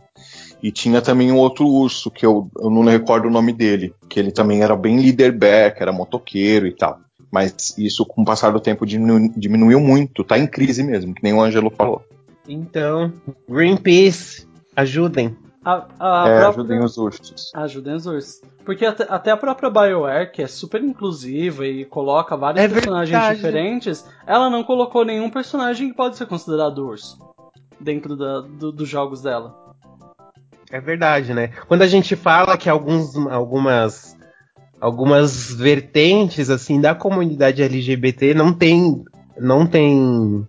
E 0.64 0.72
tinha 0.72 1.02
também 1.02 1.32
um 1.32 1.38
outro 1.38 1.68
urso, 1.68 2.10
que 2.10 2.26
eu, 2.26 2.50
eu 2.60 2.70
não 2.70 2.84
recordo 2.84 3.28
o 3.28 3.32
nome 3.32 3.54
dele, 3.54 3.94
que 4.10 4.20
ele 4.20 4.32
também 4.32 4.62
era 4.62 4.76
bem 4.76 4.98
que 5.14 5.82
era 5.82 5.92
motoqueiro 5.92 6.66
e 6.66 6.74
tal. 6.76 7.00
Mas 7.32 7.78
isso, 7.78 8.06
com 8.06 8.22
o 8.22 8.26
passar 8.26 8.52
do 8.52 8.60
tempo, 8.60 8.86
diminu- 8.86 9.32
diminuiu 9.36 9.80
muito, 9.80 10.24
tá 10.24 10.38
em 10.40 10.48
crise 10.48 10.84
mesmo, 10.84 11.14
que 11.14 11.22
nem 11.24 11.34
o 11.34 11.42
Ângelo 11.42 11.70
falou. 11.70 12.02
Então, 12.48 13.12
Greenpeace, 13.50 14.48
ajudem. 14.76 15.36
A, 15.64 15.86
a 16.00 16.30
é, 16.30 16.40
própria- 16.40 16.48
ajudem 16.50 16.80
os 16.84 16.98
ursos. 16.98 17.52
Ajudem 17.56 17.96
os 17.96 18.06
ursos. 18.06 18.42
Porque 18.64 18.86
até, 18.86 19.06
até 19.10 19.32
a 19.32 19.38
própria 19.38 19.70
BioWare, 19.70 20.32
que 20.32 20.42
é 20.44 20.48
super 20.48 20.84
inclusiva 20.84 21.66
e 21.66 21.86
coloca 21.86 22.38
vários 22.38 22.64
É 22.64 22.68
personagens 22.68 23.10
verdade. 23.18 23.36
diferentes, 23.36 24.06
ela 24.28 24.50
não 24.50 24.64
colocou 24.64 25.04
nenhum 25.04 25.30
personagem 25.30 25.90
que 25.90 25.96
pode 25.96 26.18
ser 26.18 26.28
considerado 26.28 26.80
urso 26.88 27.18
dentro 27.80 28.16
da- 28.16 28.42
do- 28.42 28.72
dos 28.72 28.88
jogos 28.88 29.22
dela. 29.22 29.65
É 30.76 30.82
verdade, 30.82 31.34
né? 31.34 31.52
Quando 31.70 31.84
a 31.84 31.88
gente 31.88 32.18
fala 32.18 32.58
que 32.58 32.70
alguns, 32.70 33.16
algumas, 33.16 34.18
algumas 34.82 35.54
vertentes 35.54 36.50
assim 36.50 36.82
da 36.82 36.94
comunidade 36.94 37.64
LGBT 37.64 38.34
não 38.34 38.52
tem, 38.52 39.02
não 39.40 39.66
tem 39.66 40.46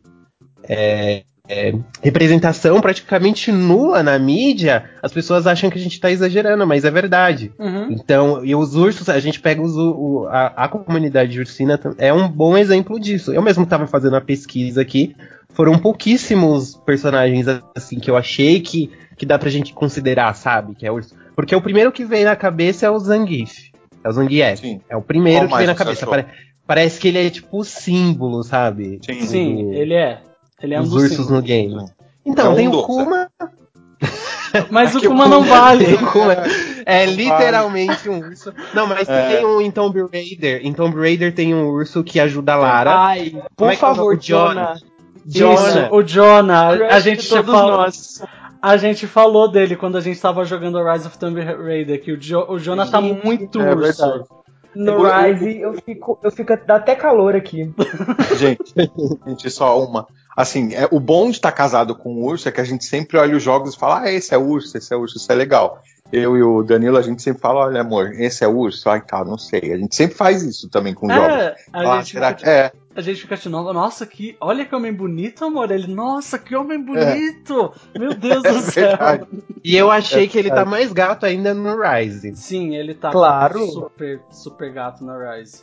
é, 0.68 1.22
é, 1.48 1.72
representação 2.02 2.80
praticamente 2.80 3.52
nula 3.52 4.02
na 4.02 4.18
mídia, 4.18 4.90
as 5.00 5.12
pessoas 5.12 5.46
acham 5.46 5.70
que 5.70 5.78
a 5.78 5.80
gente 5.80 6.00
tá 6.00 6.10
exagerando, 6.10 6.66
mas 6.66 6.84
é 6.84 6.90
verdade. 6.90 7.52
Uhum. 7.56 7.92
Então, 7.92 8.44
e 8.44 8.52
os 8.52 8.74
ursos, 8.74 9.08
a 9.08 9.20
gente 9.20 9.38
pega 9.38 9.62
os, 9.62 9.76
o- 9.76 10.26
a, 10.28 10.64
a 10.64 10.68
comunidade 10.68 11.38
ursina, 11.38 11.78
é 11.98 12.12
um 12.12 12.26
bom 12.26 12.58
exemplo 12.58 12.98
disso. 12.98 13.32
Eu 13.32 13.42
mesmo 13.42 13.62
estava 13.62 13.86
fazendo 13.86 14.16
a 14.16 14.20
pesquisa 14.20 14.80
aqui, 14.82 15.14
foram 15.50 15.78
pouquíssimos 15.78 16.74
personagens 16.84 17.46
assim 17.76 18.00
que 18.00 18.10
eu 18.10 18.16
achei 18.16 18.58
que, 18.60 18.90
que 19.16 19.24
dá 19.26 19.38
pra 19.38 19.48
gente 19.50 19.72
considerar, 19.72 20.34
sabe? 20.34 20.74
Que 20.74 20.86
é 20.86 20.92
urso. 20.92 21.14
Porque 21.34 21.54
o 21.54 21.60
primeiro 21.60 21.90
que 21.92 22.04
vem 22.04 22.24
na 22.24 22.36
cabeça 22.36 22.86
é 22.86 22.90
o 22.90 22.98
Zangief. 22.98 23.70
É 24.04 24.08
o 24.08 24.12
Zangief. 24.12 24.60
Sim. 24.60 24.80
É 24.88 24.96
o 24.96 25.02
primeiro 25.02 25.46
Qual 25.48 25.52
que 25.52 25.56
vem 25.58 25.66
na 25.66 25.74
cabeça. 25.74 26.06
Pare- 26.06 26.26
parece 26.66 26.98
que 27.00 27.08
ele 27.08 27.26
é 27.26 27.30
tipo 27.30 27.58
o 27.58 27.64
símbolo, 27.64 28.42
sabe? 28.42 28.98
Sim. 29.04 29.20
Sim, 29.22 29.64
Do- 29.66 29.72
ele 29.74 29.94
é. 29.94 30.18
Ele 30.62 30.74
é 30.74 30.80
um 30.80 30.82
dos 30.84 30.92
dos 30.92 31.02
ursos 31.02 31.18
no 31.18 31.24
símbolos. 31.24 31.44
game. 31.44 31.86
Então, 32.24 32.46
É 32.46 32.48
um 32.50 32.54
tem 32.56 32.68
o 32.68 32.70
dos, 32.72 32.86
Kuma. 32.86 33.28
Mas 34.70 34.94
o 34.94 35.00
Que 35.00 35.08
Kuma 35.08 35.26
não 35.28 35.42
vale. 35.42 35.84
O 35.96 36.10
Kuma 36.12 36.36
é 36.86 37.04
literalmente 37.06 38.08
um 38.08 38.18
urso. 38.20 38.52
Não, 38.72 38.86
mas 38.86 39.08
É. 39.08 39.36
tem 39.36 39.44
um 39.46 39.60
em 39.60 39.70
Tomb 39.70 40.00
Raider. 40.12 40.60
Em 40.64 40.72
Tomb 40.72 40.96
Raider 40.98 41.34
tem 41.34 41.54
um 41.54 41.66
urso 41.68 42.02
que 42.02 42.18
ajuda 42.20 42.54
a 42.54 42.56
Lara. 42.56 42.94
Ai, 42.98 43.30
Como 43.30 43.44
por 43.56 43.68
é 43.70 43.72
é 43.72 43.76
o 43.76 43.78
favor, 43.78 44.10
nome? 44.14 44.18
Jonah. 44.22 44.74
Jonah. 45.26 45.68
Isso, 45.68 45.94
o 45.94 46.02
Jonah. 46.02 46.68
A 46.90 47.00
gente, 47.00 47.28
todos 47.28 47.50
falou, 47.52 47.76
nós. 47.78 48.22
A 48.66 48.76
gente 48.76 49.06
falou 49.06 49.48
dele 49.48 49.76
quando 49.76 49.96
a 49.96 50.00
gente 50.00 50.20
tava 50.20 50.44
jogando 50.44 50.82
Rise 50.82 51.06
of 51.06 51.16
Tomb 51.18 51.40
Raider, 51.40 52.02
que 52.02 52.12
o, 52.12 52.20
jo, 52.20 52.44
o 52.48 52.58
Jonah 52.58 52.86
tá 52.90 53.00
muito 53.00 53.60
é 53.62 53.72
urso. 53.74 54.24
No 54.74 54.92
Eu- 54.92 55.06
eu- 55.06 55.22
Rise 55.34 55.60
eu 55.60 55.74
fico, 55.74 56.18
eu 56.22 56.30
fico 56.32 56.52
dá 56.66 56.74
até 56.76 56.94
calor 56.96 57.34
aqui. 57.36 57.72
Gente, 58.36 58.74
gente, 59.26 59.50
só 59.50 59.82
uma. 59.82 60.06
Assim, 60.36 60.74
é, 60.74 60.86
o 60.90 60.98
bom 61.00 61.26
de 61.30 61.36
estar 61.36 61.52
casado 61.52 61.94
com 61.94 62.14
o 62.16 62.24
urso 62.26 62.48
é 62.48 62.52
que 62.52 62.60
a 62.60 62.64
gente 62.64 62.84
sempre 62.84 63.16
olha 63.16 63.36
os 63.36 63.42
jogos 63.42 63.74
e 63.74 63.78
fala, 63.78 64.00
ah, 64.02 64.12
esse 64.12 64.34
é 64.34 64.38
urso, 64.38 64.76
esse 64.76 64.92
é 64.92 64.96
urso, 64.96 65.16
isso 65.16 65.30
é 65.32 65.34
legal. 65.34 65.80
Eu 66.12 66.36
e 66.36 66.42
o 66.42 66.62
Danilo, 66.62 66.98
a 66.98 67.02
gente 67.02 67.22
sempre 67.22 67.40
fala, 67.40 67.60
olha, 67.66 67.80
amor, 67.80 68.12
esse 68.14 68.44
é 68.44 68.48
urso? 68.48 68.90
Ai, 68.90 69.00
tá, 69.00 69.24
não 69.24 69.38
sei. 69.38 69.72
A 69.72 69.76
gente 69.78 69.96
sempre 69.96 70.14
faz 70.16 70.42
isso 70.42 70.68
também 70.68 70.92
com 70.92 71.08
jogos. 71.08 71.34
É, 71.34 71.56
a, 71.72 71.80
Ah, 71.92 71.96
gente 71.98 72.10
será 72.10 72.34
que 72.34 72.46
é? 72.46 72.70
A 72.96 73.00
gente 73.02 73.20
fica 73.20 73.36
de 73.36 73.48
novo, 73.48 73.72
nossa, 73.72 74.06
que, 74.06 74.36
olha 74.40 74.64
que 74.64 74.74
homem 74.74 74.92
bonito, 74.92 75.44
amor. 75.44 75.70
Ele, 75.70 75.86
nossa, 75.86 76.38
que 76.38 76.56
homem 76.56 76.82
bonito! 76.82 77.72
Meu 77.96 78.14
Deus 78.14 78.42
É 78.44 78.52
do 78.52 78.60
céu! 78.60 78.88
verdade. 78.88 79.26
E 79.62 79.76
eu 79.76 79.90
achei 79.90 80.26
que 80.26 80.38
ele 80.38 80.48
tá 80.50 80.64
mais 80.64 80.92
gato 80.92 81.26
ainda 81.26 81.52
no 81.52 81.76
Rise. 81.80 82.34
Sim, 82.34 82.74
ele 82.74 82.94
tá 82.94 83.10
Claro. 83.10 83.66
super, 83.66 84.20
super 84.30 84.72
gato 84.72 85.04
na 85.04 85.34
Rise. 85.36 85.62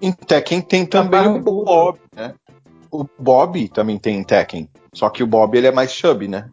Em 0.00 0.12
Tekken 0.12 0.60
tem 0.62 0.86
também 0.86 1.20
o 1.20 1.32
barbudo. 1.34 1.64
Bob, 1.64 1.98
né? 2.14 2.34
O 2.90 3.04
Bob 3.18 3.68
também 3.68 3.98
tem 3.98 4.18
em 4.18 4.24
Tekken. 4.24 4.68
Só 4.92 5.10
que 5.10 5.22
o 5.22 5.26
Bob 5.26 5.56
ele 5.56 5.66
é 5.66 5.72
mais 5.72 5.92
chubby, 5.92 6.28
né? 6.28 6.48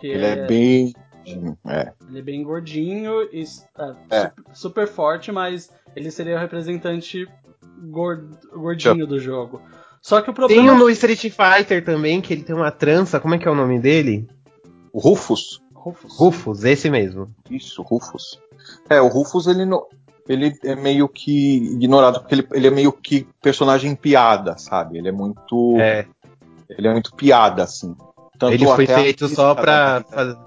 Que 0.00 0.06
Ele 0.08 0.24
é 0.26 0.46
bem. 0.46 0.92
É. 1.66 1.92
Ele 2.08 2.18
é 2.18 2.22
bem 2.22 2.42
gordinho 2.42 3.22
e 3.32 3.42
é, 3.42 3.94
É. 4.10 4.22
Super, 4.24 4.32
super 4.52 4.88
forte, 4.88 5.30
mas 5.32 5.70
ele 5.94 6.10
seria 6.10 6.36
o 6.36 6.38
representante 6.40 7.28
gord- 7.82 8.38
gordinho 8.54 9.06
do 9.06 9.18
jogo. 9.18 9.60
Só 10.00 10.20
que 10.20 10.30
o 10.30 10.34
Tem 10.34 10.34
problema 10.34 10.72
um 10.72 10.78
no 10.78 10.90
Street 10.90 11.20
Fighter 11.30 11.84
também, 11.84 12.20
que 12.20 12.32
ele 12.32 12.42
tem 12.42 12.54
uma 12.56 12.70
trança. 12.70 13.20
Como 13.20 13.34
é 13.34 13.38
que 13.38 13.46
é 13.46 13.50
o 13.50 13.54
nome 13.54 13.78
dele? 13.78 14.28
O 14.92 14.98
Rufus. 14.98 15.60
Rufus. 15.74 16.16
Rufus, 16.16 16.64
esse 16.64 16.90
mesmo. 16.90 17.28
Isso, 17.50 17.82
Rufus. 17.82 18.40
É, 18.90 19.00
o 19.00 19.08
Rufus 19.08 19.46
ele, 19.46 19.64
não- 19.64 19.86
ele 20.28 20.52
é 20.64 20.74
meio 20.76 21.08
que 21.08 21.56
ignorado, 21.74 22.20
porque 22.20 22.34
ele, 22.34 22.46
ele 22.52 22.66
é 22.66 22.70
meio 22.70 22.92
que 22.92 23.26
personagem 23.40 23.94
piada, 23.94 24.56
sabe? 24.58 24.98
Ele 24.98 25.08
é 25.08 25.12
muito. 25.12 25.76
É, 25.80 26.06
Ele 26.68 26.88
é 26.88 26.92
muito 26.92 27.14
piada, 27.14 27.62
assim. 27.64 27.94
Tanto 28.38 28.54
ele 28.54 28.64
foi 28.66 28.84
a 28.84 28.98
feito 28.98 29.28
só 29.28 29.54
pra 29.54 30.02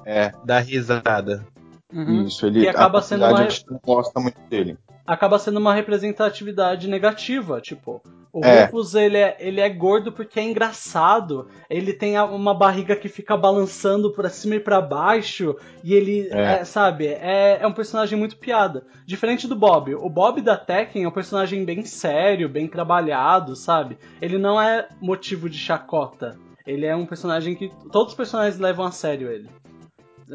É, 0.06 0.32
dar 0.44 0.60
risada. 0.62 1.46
Uhum. 1.94 2.24
isso. 2.24 2.46
Ele, 2.48 2.62
Que 2.62 2.68
acaba 2.68 3.00
a, 3.00 3.02
sendo 3.02 3.24
a 3.26 3.30
uma- 3.30 3.44
gente 3.44 3.64
não 3.70 3.80
gosta 3.86 4.20
muito 4.20 4.40
dele. 4.50 4.78
Acaba 5.06 5.38
sendo 5.40 5.58
uma 5.60 5.74
representatividade 5.74 6.88
negativa. 6.88 7.60
Tipo, 7.62 8.02
o 8.34 8.44
É. 8.44 8.66
Rufus 8.66 8.96
ele 8.96 9.18
é, 9.18 9.38
ele 9.40 9.62
é 9.62 9.70
gordo 9.70 10.12
porque 10.12 10.40
é 10.40 10.44
engraçado. 10.44 11.48
Ele 11.70 11.94
tem 11.94 12.20
uma 12.20 12.54
barriga 12.54 12.96
que 12.96 13.08
fica 13.08 13.38
balançando 13.38 14.12
pra 14.12 14.30
cima 14.30 14.56
e 14.56 14.60
pra 14.60 14.82
baixo. 14.82 15.56
E 15.84 15.94
ele, 15.94 16.28
É. 16.32 16.60
é, 16.60 16.66
sabe, 16.66 17.08
é, 17.08 17.60
é 17.62 17.68
um 17.68 17.72
personagem 17.74 18.18
muito 18.18 18.38
piada. 18.38 18.84
Diferente 19.06 19.48
do 19.48 19.56
Bob. 19.56 19.96
O 19.96 20.10
Bob 20.10 20.42
da 20.42 20.58
Tekken 20.58 21.04
é 21.04 21.08
um 21.08 21.12
personagem 21.12 21.64
bem 21.64 21.86
sério, 21.86 22.50
bem 22.50 22.68
trabalhado, 22.68 23.56
sabe? 23.56 23.98
Ele 24.22 24.38
não 24.38 24.60
é 24.62 24.88
motivo 25.02 25.50
de 25.50 25.58
chacota. 25.58 26.36
Ele 26.66 26.86
é 26.86 26.96
um 26.96 27.06
personagem 27.06 27.54
que 27.56 27.72
todos 27.92 28.14
os 28.14 28.18
personagens 28.18 28.60
levam 28.60 28.86
a 28.86 28.92
sério 28.92 29.30
ele. 29.30 29.48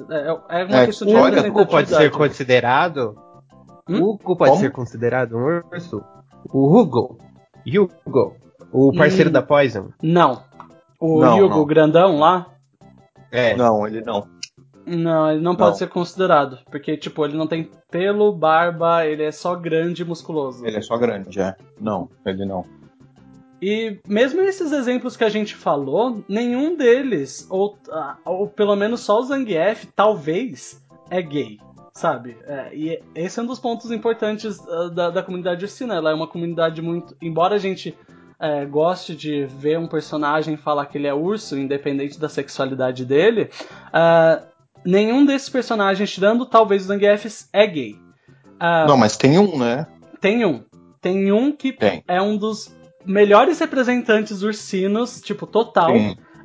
É, 0.09 0.61
é 0.61 0.65
uma 0.65 0.83
É, 0.83 0.87
questão 0.87 1.09
de 1.09 1.15
olha, 1.17 1.67
pode 1.67 1.89
ser 1.89 2.11
considerado? 2.13 3.17
Hum? 3.91 4.03
O 4.03 4.11
Hugo 4.15 4.37
pode 4.37 4.51
Como? 4.51 4.61
ser 4.63 4.71
considerado 4.71 5.37
um 5.37 5.63
urso? 5.73 6.03
O 6.53 6.79
Hugo. 6.79 7.19
Hugo. 7.67 8.37
O 8.73 8.93
parceiro 8.97 9.31
Hum. 9.31 9.33
da 9.33 9.43
Poison. 9.43 9.91
Não. 10.03 10.43
O 10.99 11.21
Não, 11.21 11.39
Hugo 11.45 11.57
não. 11.57 11.67
grandão 11.67 12.19
lá, 12.19 12.47
É. 13.33 13.55
Não, 13.57 13.87
ele 13.87 14.01
não. 14.03 14.27
não, 14.87 15.31
ele 15.31 15.41
não, 15.41 15.55
pode 15.57 15.71
Não. 15.71 15.77
ser 15.79 15.89
considerado. 15.89 16.59
Porque, 16.71 16.97
tipo, 16.97 17.25
ele 17.25 17.37
não 17.37 17.47
tem 17.47 17.71
pelo, 17.91 18.33
barba, 18.33 19.07
ele 19.07 19.23
é 19.23 19.31
só 19.33 19.55
grande 19.55 20.03
e 20.03 20.05
musculoso. 20.05 20.67
Ele 20.67 20.77
é 20.79 20.83
só 20.83 20.97
grande, 20.99 21.41
é. 21.41 21.55
Não, 21.81 22.09
ele 22.27 22.45
não. 22.45 22.65
E 23.63 23.99
mesmo 24.09 24.41
esses 24.41 24.73
exemplos 24.73 25.17
que 25.17 25.25
a 25.25 25.29
gente 25.29 25.55
falou, 25.55 26.25
nenhum 26.29 26.77
deles, 26.77 27.47
ou, 27.51 27.77
ah, 27.91 28.17
ou 28.25 28.49
pelo 28.49 28.75
menos 28.75 29.01
só 29.01 29.19
o 29.21 29.23
Zangief, 29.23 29.87
talvez, 29.95 30.83
é 31.11 31.21
gay, 31.21 31.59
sabe? 32.01 32.37
É, 32.47 32.71
e 32.73 33.03
esse 33.15 33.39
é 33.39 33.43
um 33.43 33.47
dos 33.47 33.59
pontos 33.59 33.91
importantes 33.91 34.59
ah, 34.67 34.89
da, 34.89 35.11
da 35.11 35.23
comunidade 35.23 35.65
ursina. 35.65 35.95
Ela 35.95 36.11
é 36.11 36.15
uma 36.15 36.27
comunidade 36.27 36.81
muito. 36.81 37.15
Embora 37.21 37.57
a 37.57 37.59
gente 37.59 37.95
é, 38.39 38.65
goste 38.65 39.15
de 39.15 39.45
ver 39.45 39.79
um 39.79 39.87
personagem 39.87 40.57
falar 40.57 40.87
que 40.87 40.97
ele 40.97 41.07
é 41.07 41.13
urso, 41.13 41.59
independente 41.59 42.19
da 42.19 42.29
sexualidade 42.29 43.05
dele, 43.05 43.51
ah, 43.93 44.43
nenhum 44.85 45.27
desses 45.27 45.51
personagens, 45.51 46.11
tirando 46.11 46.47
talvez 46.47 46.85
o 46.85 46.87
Zangief, 46.87 47.27
é 47.53 47.67
gay. 47.67 47.97
Ah, 48.59 48.87
Não, 48.89 48.97
mas 48.97 49.17
tem 49.17 49.39
um, 49.39 49.59
né? 49.59 49.87
tem 50.21 50.45
um. 50.45 50.65
Tem 51.03 51.33
um 51.33 51.53
que 51.53 51.73
Tem. 51.73 52.03
é 52.07 52.21
um 52.21 52.37
dos 52.37 52.75
melhores 53.07 53.59
representantes 53.59 54.43
ursinos, 54.43 55.21
tipo, 55.21 55.47
total, 55.47 55.93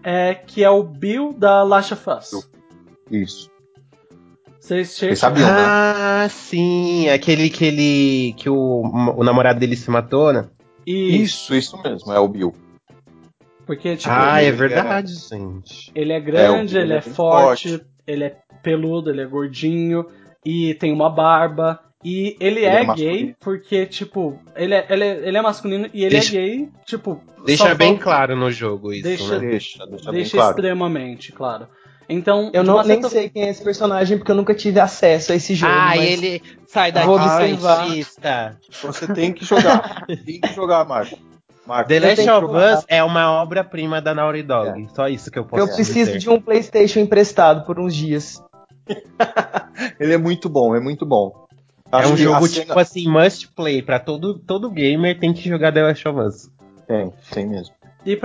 é, 0.02 0.34
que 0.34 0.64
é 0.64 0.70
o 0.70 0.82
Bill 0.82 1.34
da 1.34 1.62
Last 1.64 1.94
of 1.94 2.10
Us. 2.10 2.50
isso. 3.12 3.55
Vocês 4.66 4.98
chegam. 4.98 5.16
sabiam, 5.16 5.48
né? 5.48 5.54
Ah, 5.58 6.28
sim. 6.30 7.08
Aquele 7.10 7.50
que 7.50 7.66
ele. 7.66 8.34
que 8.38 8.50
o, 8.50 8.82
o 9.18 9.24
namorado 9.24 9.60
dele 9.60 9.76
se 9.76 9.92
matou, 9.92 10.34
né? 10.34 10.48
Isso. 10.88 11.54
Isso, 11.54 11.56
isso 11.56 11.84
mesmo, 11.84 12.12
é 12.12 12.20
o 12.20 12.28
Bill. 12.28 12.54
Porque, 13.66 13.96
tipo, 13.96 14.14
ah, 14.14 14.42
é 14.42 14.48
ele 14.48 14.58
verdade, 14.58 15.14
gente. 15.16 15.92
ele 15.96 16.14
é 16.14 16.20
grande, 16.20 16.78
É, 16.78 16.82
ele 16.82 16.88
ele 16.88 16.94
é 16.94 16.98
é 16.98 17.02
bem 17.02 17.14
forte, 17.14 17.70
forte. 17.70 17.86
ele 18.08 18.24
é 18.24 18.38
peludo, 18.62 19.10
ele 19.10 19.22
é 19.22 19.26
gordinho, 19.26 20.06
e 20.46 20.74
tem 20.76 20.92
uma 20.92 21.10
barba. 21.10 21.80
E 22.04 22.36
ele, 22.40 22.60
Ele 22.60 22.66
é, 22.66 22.68
é 22.68 22.76
gay 22.76 22.86
masculino. 22.86 23.36
porque, 23.40 23.86
tipo, 23.88 24.40
ele 24.56 24.76
é, 24.76 24.86
ele 24.92 25.04
é, 25.04 25.28
ele 25.28 25.38
é 25.38 25.42
masculino 25.42 25.90
e 25.92 26.04
ele 26.04 26.12
Deixa- 26.12 26.38
é 26.38 26.40
gay, 26.42 26.70
tipo. 26.86 27.20
Deixa 27.44 27.74
bem 27.74 27.90
falta- 27.94 28.04
claro 28.04 28.36
no 28.36 28.52
jogo 28.52 28.94
isso, 28.94 29.02
Deixa- 29.04 29.40
né? 29.40 29.48
Deixa, 29.50 29.86
deixa, 29.88 30.06
bem 30.12 30.14
Deixa 30.22 30.38
claro. 30.38 30.50
extremamente 30.52 31.32
claro. 31.32 31.68
Então, 32.08 32.52
Eu 32.54 32.64
não, 32.64 32.78
nem 32.84 33.02
certa 33.02 33.10
sei 33.10 33.30
quem 33.30 33.44
é 33.44 33.50
esse 33.50 33.64
personagem 33.64 34.18
porque 34.18 34.32
eu 34.32 34.36
nunca 34.36 34.54
tive 34.54 34.80
acesso 34.80 35.32
a 35.32 35.36
esse 35.36 35.56
jogo. 35.56 35.72
Ah, 35.74 35.88
mas 35.96 36.02
ele. 36.04 36.42
Sai 36.68 36.92
daqui, 36.92 37.08
Vou 37.08 37.16
observar. 37.16 38.58
Você 38.84 39.08
tem 39.14 39.34
que 39.34 39.44
jogar. 39.46 40.06
tem 40.06 40.40
que 40.42 40.54
jogar, 40.54 40.86
Marco. 40.86 41.18
Marco, 41.66 41.90
The 41.90 42.00
Last 42.00 42.30
of. 42.30 42.46
Us 42.56 42.86
é 42.88 43.04
uma 43.04 43.32
obra-prima 43.42 44.00
da 44.00 44.14
Naughty 44.14 44.44
Dog. 44.44 44.88
Só 44.96 45.08
isso 45.10 45.32
que 45.32 45.40
eu 45.40 45.46
posso 45.46 45.64
Eu 45.64 45.68
preciso 45.68 46.06
dizer. 46.12 46.18
de 46.20 46.30
um 46.30 46.40
PlayStation 46.40 47.00
emprestado 47.00 47.66
por 47.66 47.80
uns 47.80 47.96
dias. 47.96 48.40
Ele 50.00 50.14
é 50.14 50.18
muito 50.18 50.48
bom, 50.48 50.76
é 50.76 50.80
muito 50.80 51.06
bom. 51.06 51.46
É 51.92 51.98
Acho 51.98 52.14
um 52.14 52.16
que 52.16 52.24
jogo 52.24 52.46
a 52.46 52.48
cena- 52.48 52.66
tipo 52.66 52.80
assim, 52.80 53.08
must 53.10 53.48
play. 53.56 53.82
Pra 53.82 54.00
todo, 54.00 54.38
todo 54.40 54.70
gamer 54.70 55.18
tem 55.20 55.34
que 55.34 55.48
jogar 55.50 55.72
The 55.72 55.82
Last 55.84 56.08
of 56.08 56.20
Us. 56.20 56.50
Tem, 56.88 57.12
tem 57.32 57.48
mesmo. 57.48 57.74
E 58.06 58.16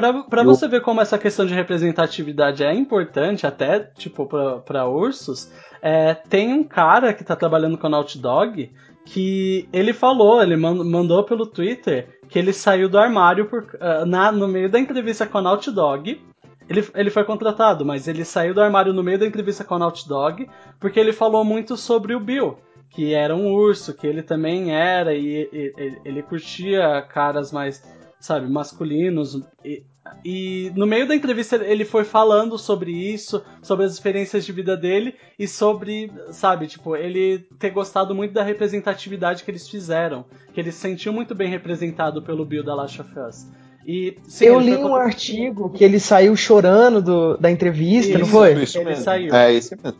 Eu- 0.43 0.45
você 0.55 0.69
ver 0.69 0.83
como 0.83 1.01
essa 1.01 1.19
questão 1.19 1.47
de 1.47 1.55
representatividade 1.55 2.63
é 2.63 2.75
importante, 2.75 3.47
até, 3.47 3.81
tipo, 3.81 4.27
pra, 4.27 4.59
pra 4.59 4.87
ursos, 4.87 5.51
é, 5.81 6.15
tem 6.15 6.53
um 6.53 6.63
cara 6.65 7.15
que 7.15 7.25
tá 7.25 7.35
trabalhando 7.35 7.79
com 7.79 7.87
a 7.87 7.91
Naughty 7.91 8.19
Dog 8.19 8.71
que 9.07 9.69
ele 9.73 9.93
falou, 9.93 10.43
ele 10.43 10.57
man- 10.57 10.85
mandou 10.85 11.25
pelo 11.25 11.47
Twitter 11.47 12.21
que 12.29 12.39
ele 12.39 12.53
saiu 12.53 12.89
do 12.89 12.99
armário 12.99 13.47
por, 13.47 13.67
ah, 13.81 14.05
na, 14.05 14.31
no 14.31 14.47
meio 14.47 14.71
da 14.71 14.79
entrevista 14.79 15.27
com 15.27 15.39
a 15.39 15.43
Naughty 15.43 15.71
Dog. 15.73 16.21
Ele, 16.69 16.87
ele 16.95 17.11
foi 17.11 17.25
contratado, 17.25 17.85
mas 17.85 18.07
ele 18.07 18.25
saiu 18.25 18.55
do 18.55 18.61
armário 18.61 18.93
no 18.93 19.03
meio 19.03 19.19
da 19.19 19.27
entrevista 19.27 19.65
com 19.65 19.75
a 19.75 19.79
Naughty 19.81 20.07
Dog 20.09 20.47
porque 20.79 21.01
ele 21.01 21.13
falou 21.13 21.45
muito 21.45 21.77
sobre 21.77 22.15
o 22.15 22.21
Bill, 22.21 22.59
que 22.91 23.13
era 23.15 23.35
um 23.35 23.51
urso, 23.53 23.93
que 23.97 24.07
ele 24.07 24.23
também 24.23 24.73
era, 24.73 25.13
e- 25.15 25.49
e- 25.53 25.99
ele 26.05 26.23
curtia 26.23 27.03
caras 27.13 27.51
mais, 27.51 27.83
sabe, 28.21 28.49
masculinos. 28.49 29.41
E, 29.65 29.83
e 30.25 30.73
no 30.77 30.87
meio 30.87 31.07
da 31.09 31.15
entrevista 31.15 31.57
ele 31.57 31.85
foi 31.85 32.05
falando 32.05 32.59
sobre 32.59 32.93
isso, 32.93 33.43
sobre 33.63 33.85
as 33.87 33.93
experiências 33.93 34.45
de 34.45 34.53
vida 34.53 34.77
dele 34.77 35.15
e 35.39 35.49
sobre, 35.49 36.13
sabe, 36.31 36.67
tipo, 36.67 36.95
ele 36.97 37.41
ter 37.59 37.71
gostado 37.71 38.15
muito 38.15 38.33
da 38.35 38.43
representatividade 38.43 39.43
que 39.43 39.51
eles 39.51 39.69
fizeram, 39.69 40.25
que 40.53 40.61
ele 40.61 40.71
se 40.73 40.79
sentiu 40.79 41.13
muito 41.13 41.35
bem 41.35 41.49
representado 41.49 42.23
pelo 42.23 42.45
Bill 42.45 42.63
da 42.65 42.75
Last 42.75 43.01
of 43.01 43.11
Us. 43.19 43.47
E, 43.87 44.19
sim, 44.25 44.45
eu 44.45 44.61
li 44.61 44.77
um 44.77 44.83
contra- 44.83 45.05
artigo 45.05 45.71
que 45.71 45.83
ele 45.83 45.99
saiu 45.99 46.37
chorando 46.37 47.01
do- 47.01 47.37
da 47.39 47.51
entrevista, 47.51 48.13
não 48.19 48.23
Isso, 48.27 48.31
foi? 48.31 48.63
Isso 48.63 48.79
Ele 48.79 48.85
mesmo. 48.91 49.05
saiu. 49.05 49.35
É 49.35 49.53
esse 49.55 49.75
mesmo. 49.83 49.99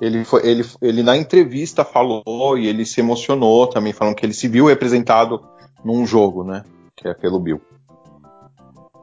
Ele, 0.00 0.24
foi, 0.24 0.46
ele, 0.46 0.64
ele 0.82 1.02
na 1.02 1.16
entrevista 1.16 1.84
falou 1.84 2.58
e 2.58 2.66
ele 2.66 2.84
se 2.84 3.00
emocionou 3.00 3.66
também, 3.66 3.92
falando 3.92 4.16
que 4.16 4.26
ele 4.26 4.34
se 4.34 4.48
viu 4.48 4.66
representado 4.66 5.40
num 5.84 6.06
jogo, 6.06 6.42
né? 6.44 6.64
Que 6.96 7.08
é 7.08 7.14
pelo 7.14 7.38
Bill. 7.40 7.60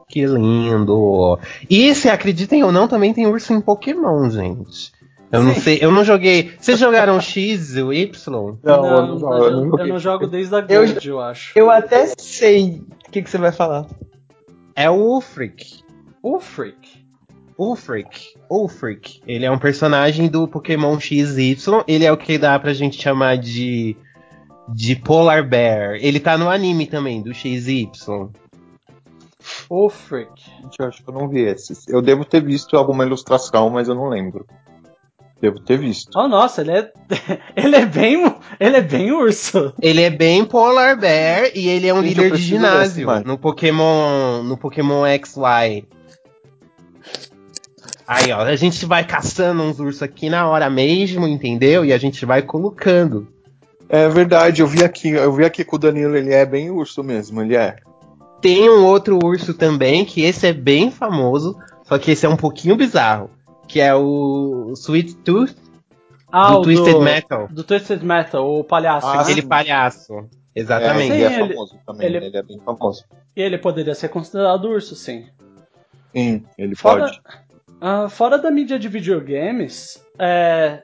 Que 0.08 0.26
lindo. 0.26 1.38
E 1.70 1.94
se 1.94 2.08
acreditem 2.08 2.62
ou 2.62 2.70
não, 2.72 2.86
também 2.86 3.14
tem 3.14 3.26
urso 3.26 3.52
em 3.54 3.60
Pokémon, 3.60 4.28
gente. 4.28 4.92
Eu 5.30 5.42
não 5.42 5.54
sei, 5.54 5.78
eu 5.80 5.90
não 5.90 6.04
joguei. 6.04 6.52
Vocês 6.60 6.78
jogaram 6.78 7.18
X 7.18 7.74
ou 7.76 7.90
Y? 7.94 8.58
Não, 8.62 8.84
eu 8.84 9.06
não 9.06 9.18
jogo, 9.18 9.34
eu 9.34 9.50
não 9.50 9.78
eu, 9.78 9.86
não 9.86 9.98
jogo 9.98 10.26
desde 10.26 10.54
a 10.54 10.58
Eu- 10.68 10.86
Gold, 10.86 11.08
eu, 11.08 11.20
acho. 11.20 11.58
Eu 11.58 11.70
até 11.70 12.12
sei 12.18 12.82
o 13.06 13.10
que, 13.10 13.22
que 13.22 13.30
você 13.30 13.38
vai 13.38 13.50
falar. 13.52 13.86
É 14.76 14.90
o 14.90 14.94
Ulfric. 14.94 15.82
O 16.22 16.38
Freak. 16.38 17.02
Ulfric. 17.58 18.34
Ulfric. 18.50 19.22
Ele 19.26 19.46
é 19.46 19.50
um 19.50 19.58
personagem 19.58 20.28
do 20.28 20.46
Pokémon 20.46 20.98
XY. 21.00 21.56
Ele 21.88 22.04
é 22.04 22.12
o 22.12 22.16
que 22.16 22.36
dá 22.36 22.58
pra 22.58 22.74
gente 22.74 23.00
chamar 23.00 23.38
de. 23.38 23.96
De 24.74 24.96
Polar 24.96 25.46
Bear. 25.46 25.96
Ele 26.00 26.18
tá 26.20 26.36
no 26.38 26.48
anime 26.48 26.86
também, 26.86 27.22
do 27.22 27.34
XY. 27.34 27.90
O 29.68 29.88
Freak. 29.88 30.30
Gente, 30.62 30.76
eu 30.78 30.86
acho 30.86 31.02
que 31.02 31.10
eu 31.10 31.14
não 31.14 31.28
vi 31.28 31.40
esses. 31.40 31.86
Eu 31.88 32.00
devo 32.00 32.24
ter 32.24 32.42
visto 32.42 32.76
alguma 32.76 33.04
ilustração, 33.04 33.70
mas 33.70 33.88
eu 33.88 33.94
não 33.94 34.08
lembro. 34.08 34.46
Devo 35.40 35.58
ter 35.58 35.76
visto. 35.76 36.16
Oh, 36.16 36.28
nossa, 36.28 36.60
ele 36.60 36.70
é. 36.70 36.92
ele 37.56 37.74
é 37.74 37.84
bem. 37.84 38.32
Ele 38.60 38.76
é 38.76 38.80
bem 38.80 39.10
urso. 39.10 39.74
Ele 39.82 40.00
é 40.00 40.10
bem 40.10 40.44
Polar 40.44 40.96
Bear 40.96 41.50
e 41.54 41.68
ele 41.68 41.88
é 41.88 41.94
um 41.94 42.02
Gente, 42.02 42.14
líder 42.14 42.36
de 42.36 42.42
ginásio 42.42 43.06
desse, 43.06 43.26
no 43.26 43.36
Pokémon. 43.36 44.42
No 44.44 44.56
Pokémon 44.56 45.02
XY. 45.04 45.88
Aí, 48.06 48.30
ó, 48.30 48.42
a 48.42 48.56
gente 48.56 48.84
vai 48.86 49.04
caçando 49.04 49.62
uns 49.62 49.80
ursos 49.80 50.02
aqui 50.02 50.28
na 50.28 50.46
hora 50.48 50.68
mesmo, 50.68 51.26
entendeu? 51.26 51.84
E 51.84 51.92
a 51.92 51.98
gente 51.98 52.24
vai 52.24 52.42
colocando. 52.42 53.26
É 53.94 54.08
verdade, 54.08 54.62
eu 54.62 54.66
vi 54.66 54.82
aqui, 54.82 55.10
eu 55.10 55.30
vi 55.34 55.44
aqui 55.44 55.62
com 55.64 55.76
o 55.76 55.78
Danilo, 55.78 56.16
ele 56.16 56.32
é 56.32 56.46
bem 56.46 56.70
urso 56.70 57.04
mesmo, 57.04 57.42
ele 57.42 57.54
é. 57.54 57.76
Tem 58.40 58.68
um 58.70 58.86
outro 58.86 59.18
urso 59.22 59.52
também, 59.52 60.02
que 60.04 60.22
esse 60.22 60.46
é 60.46 60.52
bem 60.52 60.90
famoso, 60.90 61.56
só 61.84 61.98
que 61.98 62.10
esse 62.10 62.24
é 62.24 62.28
um 62.28 62.36
pouquinho 62.36 62.74
bizarro. 62.74 63.28
Que 63.68 63.80
é 63.80 63.94
o 63.94 64.72
Sweet 64.74 65.16
Tooth 65.16 65.54
Ah, 66.32 66.52
do 66.52 66.60
o 66.60 66.62
Twisted 66.62 66.98
Metal. 67.00 67.48
Do 67.50 67.62
Twisted 67.62 68.02
Metal, 68.02 68.58
o 68.58 68.64
palhaço. 68.64 69.06
Ah? 69.06 69.20
Aquele 69.20 69.42
palhaço. 69.42 70.14
É, 70.14 70.60
Exatamente. 70.60 71.12
ele 71.12 71.22
é 71.24 71.28
Sim, 71.28 71.42
ele- 71.42 71.54
famoso 71.54 71.78
também, 71.86 72.06
ele- 72.06 72.16
ele... 72.26 72.36
é 72.36 72.42
bem 72.42 72.60
famoso. 72.64 73.04
E 73.36 73.42
ele 73.42 73.58
poderia 73.58 73.94
ser 73.94 74.08
considerado 74.08 74.64
urso, 74.64 74.94
sim. 74.96 75.26
Sim, 76.14 76.44
ele 76.58 76.74
Fora, 76.74 77.04
pode. 77.04 77.20
ah, 77.80 78.08
fora 78.08 78.38
da 78.38 78.50
mídia 78.50 78.78
de 78.78 78.88
videogames, 78.88 80.02
é, 80.18 80.82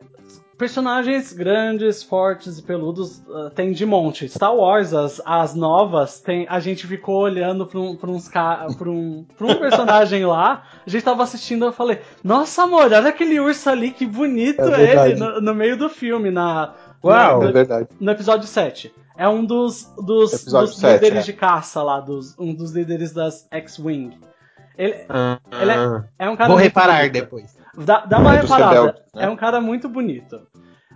personagens 0.59 1.33
grandes, 1.33 2.03
fortes 2.03 2.59
e 2.59 2.63
peludos 2.63 3.23
ah, 3.31 3.51
tem 3.55 3.73
de 3.73 3.87
monte. 3.87 4.29
Star 4.29 4.55
Wars, 4.55 4.93
as, 4.93 5.23
as 5.25 5.55
novas, 5.55 6.21
tem, 6.21 6.47
a 6.51 6.59
gente 6.61 6.87
ficou 6.87 7.21
olhando 7.23 7.65
pra 7.65 7.79
um, 7.79 7.97
pra 7.97 8.11
uns 8.11 8.29
ca- 8.29 8.67
pra 8.77 8.91
um, 8.91 9.25
pra 9.37 9.47
um 9.47 9.55
personagem 9.55 10.27
lá. 10.27 10.65
A 10.87 10.91
gente 10.91 11.03
tava 11.05 11.23
assistindo 11.23 11.65
eu 11.65 11.73
falei: 11.73 12.01
Nossa, 12.23 12.65
amor, 12.65 12.93
olha 12.93 13.09
aquele 13.09 13.39
urso 13.41 13.71
ali, 13.71 13.93
que 13.93 14.05
bonito 14.05 14.61
É 14.61 15.07
ele 15.09 15.15
no, 15.21 15.41
no 15.41 15.55
meio 15.55 15.79
do 15.79 15.89
filme, 15.89 16.31
na, 16.31 16.75
Uau! 17.03 17.45
É 17.45 17.53
verdade. 17.53 17.89
no 18.01 18.11
episódio 18.11 18.47
7. 18.47 18.93
É 19.17 19.29
um 19.29 19.45
dos, 19.45 19.85
dos, 19.97 20.45
dos 20.45 20.77
7, 20.79 20.95
líderes 21.05 21.25
é. 21.25 21.27
de 21.27 21.33
caça 21.33 21.83
lá, 21.83 22.01
dos, 22.01 22.37
um 22.39 22.55
dos 22.55 22.73
líderes 22.73 23.13
das 23.13 23.47
X-Wing. 23.51 24.17
Ele 24.77 24.95
Ah, 25.09 25.39
Ele 25.61 25.73
é 26.19 26.31
um 26.31 26.37
cara 26.37 26.49
Vou 26.49 26.57
reparar 26.57 26.99
bonito. 26.99 27.13
depois. 27.13 27.59
Dá, 27.77 28.05
dá 28.07 28.19
uma 28.19 28.35
É 28.37 28.41
reparada. 28.41 28.85
né? 29.15 29.25
É 29.25 29.29
um 29.29 29.35
cara 29.37 29.61
muito 29.61 29.89
bonito. 29.89 30.41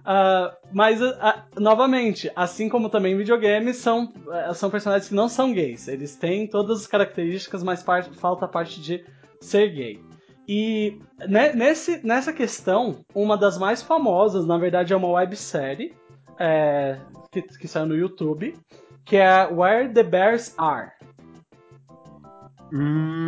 Ah, 0.04 0.56
mas, 0.72 1.00
ah, 1.00 1.44
novamente, 1.58 2.30
assim 2.34 2.68
como 2.68 2.88
também 2.88 3.16
videogames, 3.16 3.76
são, 3.76 4.12
eh, 4.32 4.52
são 4.54 4.68
personagens 4.70 5.08
que 5.08 5.14
não 5.14 5.28
são 5.28 5.52
gays. 5.52 5.86
Eles 5.86 6.16
têm 6.16 6.46
todas 6.46 6.80
as 6.80 6.86
características, 6.86 7.62
mas 7.62 7.82
parte- 7.82 8.16
falta 8.18 8.44
a 8.46 8.48
parte 8.48 8.80
de 8.80 9.04
ser 9.40 9.68
gay. 9.68 10.00
E 10.48 10.98
ne- 11.28 11.52
nesse, 11.52 12.04
nessa 12.04 12.32
questão, 12.32 12.98
uma 13.14 13.36
das 13.36 13.56
mais 13.58 13.80
famosas, 13.80 14.44
na 14.44 14.58
verdade, 14.58 14.92
é 14.92 14.96
uma 14.96 15.08
websérie 15.08 15.94
é, 16.38 16.98
que, 17.30 17.42
que 17.42 17.68
saiu 17.68 17.86
no 17.86 17.96
YouTube, 17.96 18.56
que 19.04 19.16
é 19.16 19.46
Where 19.46 19.88
the 19.88 20.02
Bears 20.02 20.52
Are. 20.58 20.90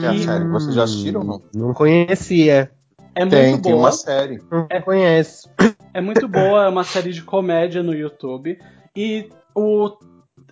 Que 0.01 0.07
é 0.07 0.09
a 0.09 0.19
série. 0.19 0.49
Vocês 0.49 0.75
já 0.75 0.85
assistiram 0.85 1.21
ou 1.21 1.27
não? 1.27 1.43
Não 1.55 1.75
conhecia. 1.75 2.73
É 3.15 3.27
Tem, 3.27 3.51
muito 3.51 3.63
tem 3.63 3.73
boa. 3.73 3.85
uma 3.85 3.93
série. 3.93 4.41
Conheço. 4.85 5.49
É 5.93 6.01
muito 6.01 6.27
boa, 6.27 6.65
é 6.65 6.69
uma 6.69 6.85
série 6.85 7.13
de 7.13 7.23
comédia 7.23 7.83
no 7.83 7.95
YouTube. 7.95 8.59
E 8.97 9.29
o 9.55 9.97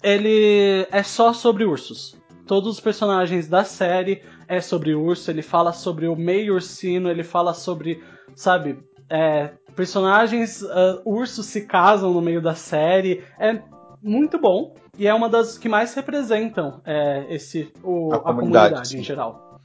ele 0.02 0.86
é 0.90 1.02
só 1.02 1.32
sobre 1.32 1.64
ursos. 1.64 2.16
Todos 2.46 2.74
os 2.74 2.80
personagens 2.80 3.48
da 3.48 3.64
série 3.64 4.22
é 4.48 4.60
sobre 4.60 4.94
urso, 4.94 5.30
ele 5.30 5.42
fala 5.42 5.72
sobre 5.72 6.08
o 6.08 6.16
meio 6.16 6.54
ursino, 6.54 7.08
ele 7.08 7.22
fala 7.22 7.54
sobre, 7.54 8.02
sabe, 8.34 8.78
é, 9.08 9.52
personagens 9.76 10.62
ah, 10.64 11.00
ursos 11.04 11.46
se 11.46 11.66
casam 11.66 12.12
no 12.12 12.20
meio 12.20 12.42
da 12.42 12.54
série. 12.54 13.24
É 13.38 13.62
muito 14.02 14.38
bom 14.38 14.74
e 14.98 15.06
é 15.06 15.14
uma 15.14 15.28
das 15.28 15.56
que 15.56 15.68
mais 15.68 15.94
representam 15.94 16.80
é, 16.84 17.26
esse 17.32 17.72
o, 17.82 18.12
A 18.12 18.16
a, 18.16 18.20
comunidade, 18.20 18.68
comunidade, 18.70 18.98
em 18.98 19.02
geral. 19.02 19.60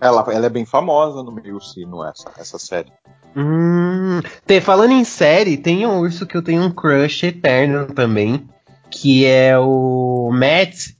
Ela, 0.00 0.24
ela 0.30 0.46
é 0.46 0.50
bem 0.50 0.64
famosa 0.64 1.22
no 1.22 1.32
meio 1.32 1.60
sino, 1.60 2.04
essa, 2.04 2.30
essa 2.38 2.58
série. 2.58 2.92
Hum, 3.34 4.20
tem- 4.46 4.60
falando 4.60 4.92
em 4.92 5.04
série, 5.04 5.56
tem 5.56 5.86
um 5.86 6.00
urso 6.00 6.26
que 6.26 6.36
eu 6.36 6.42
tenho 6.42 6.62
um 6.62 6.70
crush 6.70 7.24
eterno 7.24 7.86
também, 7.86 8.48
que 8.90 9.26
é 9.26 9.58
o 9.58 10.30
Matt 10.32 10.90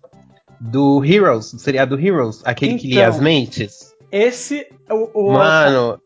do 0.60 1.04
Heroes, 1.04 1.52
do 1.52 1.58
seriado 1.58 1.98
Heroes, 1.98 2.40
aquele 2.44 2.76
que 2.78 2.88
lia 2.88 3.02
Então, 3.02 3.14
as 3.14 3.20
mentes. 3.20 3.94
Esse 4.10 4.66
o, 4.90 5.28
o 5.28 5.32
Mano, 5.32 6.00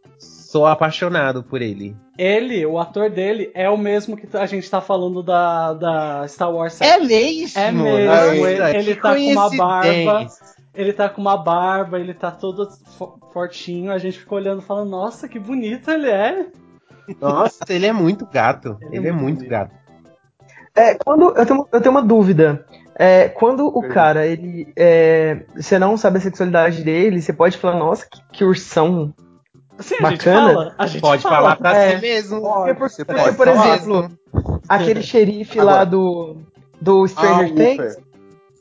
sou 0.51 0.67
apaixonado 0.67 1.45
por 1.45 1.63
ele. 1.63 1.97
Ele, 2.19 2.67
o 2.67 2.79
ator 2.79 3.09
dele, 3.09 3.51
é 3.55 3.71
o 3.71 3.77
mesmo 3.79 4.17
que 4.17 4.27
a 4.37 4.47
gente 4.47 4.69
tá 4.69 4.81
falando 4.81 5.23
da, 5.23 5.73
da 5.75 6.27
Star 6.29 6.53
Wars 6.53 6.73
7. 6.75 6.91
É 6.91 6.99
mesmo? 7.07 7.61
É 7.61 7.71
mesmo, 7.73 8.07
Nossa, 8.07 8.35
ele- 8.35 8.77
ele 8.79 8.95
que 8.97 9.01
tá 9.01 9.15
com 9.15 9.21
uma 9.31 9.51
barba. 9.57 10.27
Ele 10.75 10.93
tá 10.93 11.09
com 11.09 11.21
uma 11.21 11.37
barba, 11.37 11.99
ele 12.01 12.15
tá 12.15 12.31
todo 12.33 12.69
fo- 12.99 13.19
fortinho, 13.33 13.93
a 13.93 13.99
gente 13.99 14.19
fica 14.19 14.35
olhando 14.35 14.61
e 14.61 14.65
falando, 14.65 14.91
nossa, 14.91 15.29
que 15.29 15.39
bonito 15.39 15.89
ele 15.91 16.09
é. 16.09 16.47
Nossa, 17.21 17.59
ele 17.69 17.87
é 17.87 17.93
muito 17.93 18.27
gato. 18.27 18.77
Ele 18.83 18.97
é 18.97 18.99
Ele 18.99 19.09
é 19.09 19.13
muito 19.13 19.39
muito 19.41 19.49
gato. 19.51 19.73
É, 20.75 20.95
quando 20.95 21.33
eu 21.37 21.47
tenho, 21.47 21.69
eu 21.73 21.81
tenho 21.81 21.91
uma 21.95 22.03
dúvida. 22.03 22.65
É, 22.97 23.29
quando 23.29 23.67
o 23.67 23.73
Pergunta. 23.73 23.95
cara, 23.95 24.27
ele. 24.27 24.73
é, 24.77 25.45
você 25.57 25.79
não 25.79 25.97
sabe 25.97 26.19
a 26.19 26.21
sexualidade 26.21 26.83
dele, 26.85 27.21
você 27.23 27.33
pode 27.33 27.57
falar, 27.57 27.79
nossa, 27.79 28.07
que, 28.09 28.21
que 28.33 28.45
ursão. 28.45 29.13
Assim, 29.81 29.95
a 29.95 30.11
gente 30.11 30.19
Bacana. 30.19 30.53
fala. 30.53 30.75
A 30.79 30.87
gente 30.87 31.01
Pode 31.01 31.23
fala. 31.23 31.37
falar 31.37 31.57
pra 31.57 31.77
É. 31.77 31.95
si 31.97 32.01
mesmo. 32.03 32.41
Porque, 32.43 32.75
por, 32.75 32.91
você 32.91 33.05
porque, 33.05 33.21
pode 33.23 33.37
por 33.37 33.49
exemplo, 33.49 34.11
aquele 34.69 35.03
xerife 35.03 35.59
lá 35.59 35.81
Agora. 35.81 35.87
do, 35.87 36.37
do 36.81 37.05
Ah, 37.05 37.09
Stranger 37.09 37.53
o 37.53 37.55
Things. 37.55 37.97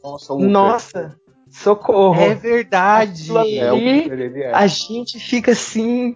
Nossa, 0.03 0.33
Uper. 0.33 0.47
Nossa, 0.47 1.15
socorro. 1.51 2.21
É 2.21 2.33
verdade. 2.35 3.37
Ali. 3.37 3.59
É, 3.59 3.71
Uper, 3.73 4.19
ele 4.19 4.43
é. 4.43 4.53
A 4.53 4.65
gente 4.65 5.19
fica 5.19 5.51
assim. 5.51 6.15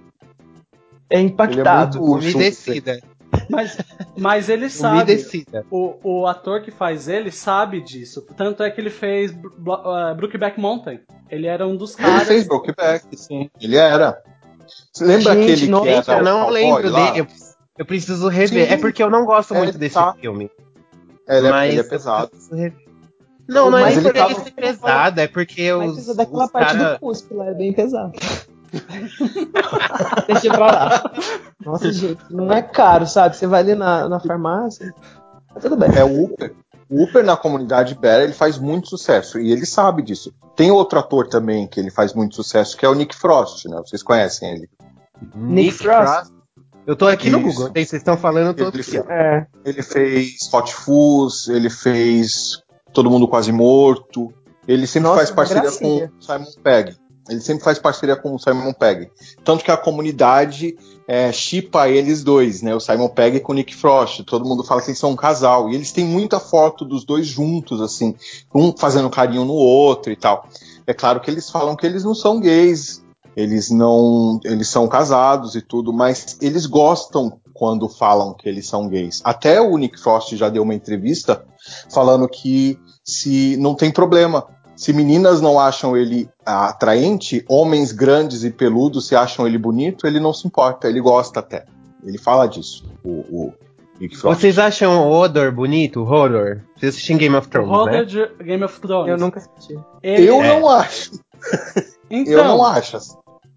É 1.10 1.18
Ele 1.20 1.28
é 1.28 1.32
impactado. 1.32 2.00
muito. 2.00 2.14
Umedecida. 2.24 3.00
Mas, 3.50 3.78
mas 4.18 4.48
ele 4.48 4.70
sabe. 4.72 5.18
O, 5.70 5.96
o 6.22 6.28
ator 6.28 6.62
que 6.62 6.72
faz 6.72 7.08
ele 7.10 7.30
sabe 7.30 7.82
disso. 7.82 8.26
Tanto 8.38 8.64
é 8.64 8.72
que 8.72 8.80
ele 8.80 8.90
fez 8.90 9.32
uh, 9.32 10.16
Brookback 10.16 10.60
Mountain. 10.60 11.02
Ele 11.30 11.48
era 11.48 11.68
um 11.68 11.76
dos 11.76 11.98
Ele 12.00 12.08
caras. 12.08 12.28
fez 12.28 12.48
Brokeback, 12.48 13.06
sim. 13.18 13.50
Ele 13.60 13.76
era. 13.76 14.18
Lembra 15.02 15.34
Gente, 15.34 15.52
aquele 15.52 15.68
não- 15.72 15.82
que 15.84 15.90
era 15.90 16.18
eu 16.20 16.24
não 16.24 16.50
lembro 16.50 16.90
lá? 16.90 17.12
dele. 17.12 17.22
Eu, 17.22 17.28
eu 17.80 17.86
preciso 17.86 18.28
rever. 18.28 18.68
Sim. 18.68 18.74
É 18.74 18.78
porque 18.78 19.02
eu 19.02 19.10
não 19.10 19.26
gosto 19.26 19.54
É, 19.54 19.58
muito 19.58 19.78
desse 19.78 19.96
tá. 19.96 20.14
filme. 20.14 20.50
Ele, 21.28 21.48
é, 21.48 21.52
mas 21.52 21.72
ele 21.72 21.80
é 21.80 21.84
pesado. 21.84 22.32
Não, 23.48 23.70
não 23.70 23.78
é 23.78 23.82
Mas 23.82 23.96
nem 23.98 24.06
ele 24.06 24.14
por 24.14 24.32
ele 24.32 24.40
ser 24.40 24.52
pesado, 24.52 25.20
é 25.20 25.28
porque 25.28 25.74
Mas 25.74 25.90
os, 25.90 25.96
precisa 25.96 26.16
daquela 26.16 26.48
parte 26.48 26.78
cara... 26.78 26.94
do 26.94 27.00
cuspe 27.00 27.34
lá, 27.34 27.48
é 27.48 27.54
bem 27.54 27.74
pesado. 27.74 28.14
Deixa 30.28 30.50
pra 30.50 30.66
lá. 30.66 31.12
Nossa, 31.66 31.92
gente, 31.92 32.20
não 32.30 32.52
é 32.52 32.62
caro, 32.62 33.06
sabe? 33.06 33.36
Você 33.36 33.46
vai 33.48 33.62
ali 33.62 33.76
na, 33.76 34.08
na 34.08 34.20
farmácia. 34.20 34.94
Tá 35.54 35.60
tudo 35.60 35.76
bem. 35.76 35.90
É 35.96 36.04
o 36.04 36.24
Uper. 36.24 36.54
O 36.90 37.04
Uper 37.04 37.24
na 37.24 37.36
comunidade 37.36 37.96
Bear, 37.96 38.22
ele 38.22 38.34
faz 38.34 38.58
muito 38.58 38.88
sucesso. 38.90 39.40
E 39.40 39.52
ele 39.52 39.66
sabe 39.66 40.02
disso. 40.02 40.34
Tem 40.56 40.72
outro 40.72 41.00
ator 41.00 41.28
também 41.28 41.68
que 41.68 41.80
ele 41.80 41.90
faz 41.92 42.14
muito 42.14 42.36
sucesso, 42.36 42.78
que 42.78 42.86
é 42.86 42.90
o 42.90 42.94
Nick 42.96 43.16
Frost, 43.16 43.66
né? 43.68 43.78
Vocês 43.86 44.04
conhecem 44.04 44.52
ele. 44.56 44.70
Nick 45.36 45.72
Frost. 45.74 46.32
Eu 46.86 46.96
tô 46.96 47.08
aqui 47.08 47.30
no 47.30 47.40
Isso. 47.40 47.48
Google, 47.48 47.70
tem- 47.72 47.86
vocês 47.86 48.02
estão 48.02 48.18
falando, 48.18 48.48
eu 48.48 48.54
tô 48.72 48.78
Ele 48.78 48.82
aqui, 48.82 49.00
ó. 49.00 49.10
É. 49.10 49.48
Ele 49.64 49.82
fez 49.82 50.54
Hot 50.54 50.74
Fuzz, 50.74 51.48
ele 51.48 51.70
fez 51.70 52.62
Todo 52.94 53.10
Mundo 53.10 53.28
Quase 53.28 53.52
Morto. 53.52 54.34
Ele 54.68 54.86
sempre 54.88 55.10
Nossa, 55.10 55.18
faz 55.20 55.32
parceria 55.32 55.62
gracinha. 55.64 56.08
com 56.10 56.18
o 56.18 56.22
Simon 56.22 56.62
Pegg. 56.62 56.96
Ele 57.30 57.40
sempre 57.40 57.64
faz 57.64 57.80
parceria 57.80 58.18
com 58.18 58.36
o 58.36 58.40
Simon 58.40 58.74
Pegg. 58.74 59.10
Tanto 59.46 59.64
que 59.64 59.72
a 59.72 59.78
comunidade 59.78 60.76
é, 61.08 61.32
chipa 61.32 61.88
eles 61.88 62.22
dois, 62.22 62.62
né? 62.62 62.76
O 62.76 62.82
Simon 62.82 63.08
Pegg 63.10 63.40
com 63.40 63.54
o 63.54 63.56
Nick 63.56 63.74
Frost. 63.74 64.22
Todo 64.26 64.44
mundo 64.46 64.62
fala 64.64 64.82
que 64.82 64.88
eles 64.90 65.00
são 65.00 65.12
um 65.12 65.16
casal. 65.16 65.70
E 65.70 65.76
eles 65.76 65.92
têm 65.94 66.06
muita 66.06 66.38
foto 66.40 66.84
dos 66.84 67.06
dois 67.06 67.26
juntos, 67.28 67.82
assim. 67.82 68.14
Um 68.54 68.74
fazendo 68.78 69.10
carinho 69.10 69.46
no 69.46 69.54
outro 69.54 70.12
e 70.12 70.18
tal. 70.18 70.48
É 70.86 70.94
claro 70.94 71.22
que 71.22 71.32
eles 71.32 71.50
falam 71.50 71.78
que 71.78 71.86
eles 71.86 72.04
não 72.04 72.14
são 72.16 72.42
gays. 72.42 73.02
Eles 73.36 73.70
não. 73.72 74.40
Eles 74.44 74.68
são 74.68 74.88
casados 74.88 75.56
e 75.56 75.62
tudo, 75.62 75.92
mas 75.92 76.38
eles 76.42 76.66
gostam 76.66 77.40
quando 77.54 77.88
falam 77.90 78.34
que 78.34 78.48
eles 78.48 78.68
são 78.68 78.88
gays. 78.88 79.22
Até 79.24 79.60
o 79.62 79.78
Nick 79.78 80.00
Frost 80.00 80.36
já 80.36 80.50
deu 80.50 80.64
uma 80.64 80.74
entrevista 80.76 81.44
falando 81.90 82.28
que 82.28 82.80
se 83.04 83.58
não 83.58 83.76
tem 83.76 83.92
problema. 83.92 84.46
Se 84.76 84.92
meninas 84.92 85.40
não 85.40 85.60
acham 85.60 85.96
ele 85.96 86.28
atraente, 86.46 87.46
homens 87.48 87.92
grandes 87.92 88.44
e 88.44 88.50
peludos 88.50 89.08
se 89.08 89.16
acham 89.16 89.46
ele 89.46 89.58
bonito, 89.58 90.08
ele 90.08 90.20
não 90.20 90.34
se 90.34 90.48
importa, 90.48 90.88
ele 90.90 91.00
gosta 91.00 91.40
até. 91.40 91.66
Ele 92.04 92.18
fala 92.18 92.48
disso, 92.48 92.84
o, 93.04 93.10
o 93.10 93.54
Nick 94.00 94.18
Frost. 94.18 94.40
Vocês 94.42 94.58
acham 94.58 95.08
o 95.08 95.12
Odor 95.12 95.52
bonito? 95.52 96.02
O 96.02 96.06
Hodor? 96.06 96.62
Vocês 96.76 96.96
assistem 96.96 97.18
Game 97.18 97.36
of 97.36 97.48
O 97.48 97.50
Thrones, 97.52 97.70
Roger 97.72 97.94
né? 97.94 98.04
de 98.38 98.44
Game 98.44 98.64
of 98.64 98.80
Thrones. 98.82 99.10
Eu 99.12 99.18
nunca 99.18 99.40
assisti. 99.40 99.80
Ele- 100.02 100.28
Eu 100.28 100.42
É. 100.44 100.60
não 100.60 100.68
acho, 100.70 101.12
Então, 102.10 102.34
eu 102.34 102.44
não 102.44 102.64
acho. 102.66 102.98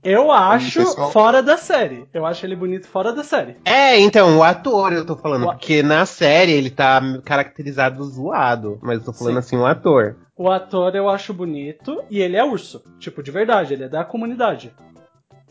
Eu 0.09 0.31
acho 0.33 0.81
pessoal- 0.81 1.11
fora 1.11 1.43
da 1.43 1.57
série. 1.57 2.07
Eu 2.15 2.25
acho 2.25 2.45
ele 2.47 2.55
bonito 2.57 2.87
fora 2.89 3.13
da 3.13 3.23
série. 3.25 3.57
É, 3.65 3.99
então, 3.99 4.39
o 4.39 4.43
ator 4.43 4.93
eu 4.93 5.05
tô 5.05 5.17
falando, 5.17 5.45
O- 5.47 5.51
porque 5.53 5.83
na 5.83 6.07
série 6.07 6.53
ele 6.53 6.71
tá 6.71 7.01
caracterizado 7.25 8.03
zoado, 8.05 8.79
mas 8.83 8.99
eu 8.99 9.05
tô 9.07 9.13
falando 9.13 9.35
Sim. 9.35 9.39
assim, 9.39 9.57
o 9.57 9.67
ator. 9.67 10.17
O 10.37 10.51
ator 10.51 10.95
eu 10.95 11.09
acho 11.09 11.33
bonito 11.35 12.03
e 12.11 12.21
ele 12.21 12.37
é 12.37 12.45
urso. 12.45 12.83
Tipo, 12.99 13.23
de 13.23 13.31
verdade, 13.31 13.73
ele 13.75 13.85
é 13.85 13.89
da 13.89 14.05
comunidade. 14.05 14.73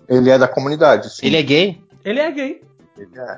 Ele 0.08 0.30
é 0.30 0.38
da 0.38 0.48
comunidade, 0.48 1.10
sim. 1.16 1.26
Ele 1.26 1.38
é 1.38 1.42
gay? 1.42 1.82
Ele 2.04 2.20
é 2.20 2.32
gay. 2.32 2.62
Ele 2.98 3.20
é. 3.20 3.38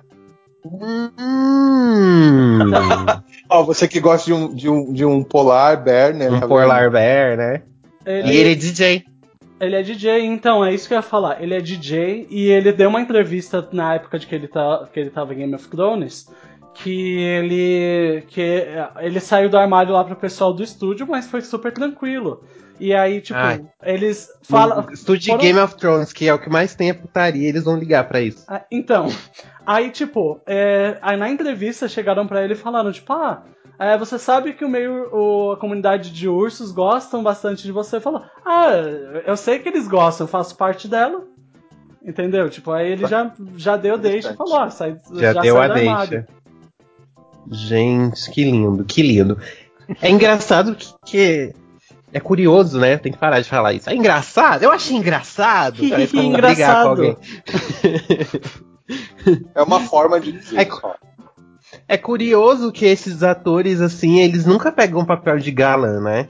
Hum, 0.65 2.59
Ó, 3.49 3.63
você 3.63 3.87
que 3.87 3.99
gosta 4.01 4.25
de 4.25 4.33
um, 4.33 4.53
de 4.53 4.69
um, 4.69 4.91
de 4.91 5.05
um 5.05 5.23
polar 5.23 5.77
bear, 5.81 6.13
né? 6.13 6.29
um 6.29 6.39
tá 6.41 6.47
polar 6.47 6.89
bear, 6.91 7.37
né? 7.37 7.61
Ele, 8.05 8.27
E 8.31 8.37
ele 8.37 8.51
é 8.51 8.55
DJ. 8.55 9.05
Ele 9.59 9.75
é 9.75 9.81
DJ, 9.81 10.25
então, 10.25 10.63
é 10.63 10.73
isso 10.73 10.87
que 10.87 10.93
eu 10.93 10.97
ia 10.97 11.01
falar. 11.01 11.41
Ele 11.41 11.53
é 11.53 11.59
DJ 11.59 12.27
e 12.29 12.47
ele 12.47 12.71
deu 12.71 12.89
uma 12.89 13.01
entrevista 13.01 13.67
na 13.71 13.95
época 13.95 14.19
de 14.19 14.27
que 14.27 14.35
ele, 14.35 14.47
tá, 14.47 14.87
que 14.91 14.99
ele 14.99 15.09
tava 15.09 15.33
em 15.33 15.37
Game 15.37 15.55
of 15.55 15.67
Thrones. 15.67 16.29
Que 16.73 17.17
ele. 17.17 18.23
que 18.27 18.67
ele 18.97 19.19
saiu 19.19 19.49
do 19.49 19.57
armário 19.57 19.93
lá 19.93 20.03
pro 20.03 20.15
pessoal 20.15 20.53
do 20.53 20.61
estúdio, 20.61 21.07
mas 21.07 21.27
foi 21.27 21.41
super 21.41 21.71
tranquilo. 21.71 22.43
E 22.79 22.93
aí, 22.93 23.21
tipo, 23.21 23.39
Ai. 23.39 23.65
eles 23.83 24.29
falam. 24.43 24.85
Estúdio 24.91 25.31
foram- 25.33 25.41
Game 25.43 25.59
of 25.59 25.75
Thrones, 25.75 26.13
que 26.13 26.27
é 26.27 26.33
o 26.33 26.39
que 26.39 26.49
mais 26.49 26.75
tem 26.75 26.89
é 26.89 26.93
putaria, 26.93 27.47
eles 27.49 27.63
vão 27.63 27.75
ligar 27.77 28.07
pra 28.07 28.21
isso. 28.21 28.43
Ah, 28.47 28.63
Então, 28.71 29.07
aí 29.65 29.89
tipo, 29.89 30.39
é, 30.45 30.97
aí 31.01 31.17
na 31.17 31.29
entrevista 31.29 31.87
chegaram 31.87 32.27
pra 32.27 32.43
ele 32.43 32.53
e 32.53 32.57
falaram, 32.57 32.91
tipo, 32.91 33.11
ah, 33.13 33.43
é, 33.79 33.97
você 33.97 34.19
sabe 34.19 34.53
que 34.53 34.63
o 34.65 34.69
meio, 34.69 35.09
o- 35.11 35.51
a 35.53 35.57
comunidade 35.57 36.11
de 36.11 36.27
ursos 36.29 36.71
gostam 36.71 37.23
bastante 37.23 37.63
de 37.63 37.71
você. 37.71 37.99
Falou, 37.99 38.21
ah, 38.45 38.69
eu 39.25 39.35
sei 39.37 39.59
que 39.59 39.69
eles 39.69 39.87
gostam, 39.87 40.25
eu 40.25 40.29
faço 40.29 40.55
parte 40.55 40.87
dela. 40.87 41.23
Entendeu? 42.05 42.49
Tipo, 42.49 42.71
aí 42.71 42.89
ele 42.91 43.05
já, 43.05 43.33
já 43.57 43.75
deu 43.75 43.97
deixa 43.97 44.31
e 44.31 44.35
falou, 44.37 44.57
ah, 44.59 44.69
sai, 44.69 44.97
Já, 45.13 45.33
deu 45.33 45.55
sai 45.55 45.69
a 45.69 45.73
armário. 45.73 46.09
deixa. 46.09 46.27
Gente, 47.49 48.29
que 48.31 48.43
lindo, 48.43 48.83
que 48.85 49.01
lindo. 49.01 49.37
É 50.01 50.09
engraçado 50.09 50.75
que, 50.75 50.93
que 51.05 51.53
é 52.13 52.19
curioso, 52.19 52.79
né? 52.79 52.97
Tem 52.97 53.11
que 53.11 53.17
parar 53.17 53.39
de 53.41 53.49
falar 53.49 53.73
isso. 53.73 53.89
É 53.89 53.95
engraçado? 53.95 54.63
Eu 54.63 54.71
achei 54.71 54.95
engraçado. 54.95 55.75
Que 55.77 55.89
Parece 55.89 56.11
que 56.13 56.19
engraçado. 56.19 56.55
brigar 56.55 56.83
com 56.83 56.89
alguém. 56.89 57.17
É 59.53 59.61
uma 59.61 59.79
forma 59.81 60.19
de 60.19 60.31
dizer. 60.31 60.57
É 60.59 60.67
É 61.87 61.97
curioso 61.97 62.71
que 62.71 62.85
esses 62.85 63.23
atores, 63.23 63.81
assim, 63.81 64.19
eles 64.19 64.45
nunca 64.45 64.71
pegam 64.71 65.03
papel 65.05 65.37
de 65.39 65.51
galã, 65.51 65.99
né? 65.99 66.29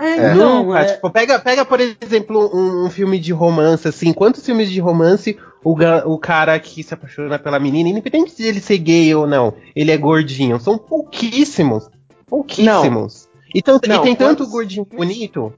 É, 0.00 0.32
então, 0.32 0.64
nunca. 0.64 0.80
é- 0.80 0.94
Tipo, 0.94 1.10
pega, 1.10 1.38
pega, 1.38 1.64
por 1.64 1.78
exemplo, 1.80 2.50
um, 2.52 2.86
um 2.86 2.90
filme 2.90 3.18
de 3.20 3.32
romance, 3.32 3.86
assim. 3.86 4.12
Quantos 4.12 4.44
filmes 4.44 4.70
de 4.70 4.80
romance 4.80 5.38
o, 5.62 5.76
o 6.06 6.18
cara 6.18 6.58
que 6.58 6.82
se 6.82 6.92
apaixona 6.94 7.38
pela 7.38 7.60
menina, 7.60 7.88
independente 7.90 8.34
de 8.36 8.44
ele 8.44 8.60
ser 8.60 8.78
gay 8.78 9.14
ou 9.14 9.26
não, 9.26 9.54
ele 9.76 9.92
é 9.92 9.96
gordinho? 9.96 10.58
São 10.58 10.76
pouquíssimos. 10.78 11.88
Pouquíssimos. 12.26 13.28
E, 13.54 13.60
tanto- 13.62 13.86
e 13.86 13.88
Não, 13.88 14.02
tem 14.02 14.14
tanto 14.16 14.38
quantos- 14.38 14.50
gordinho 14.52 14.84
bonito. 14.84 15.52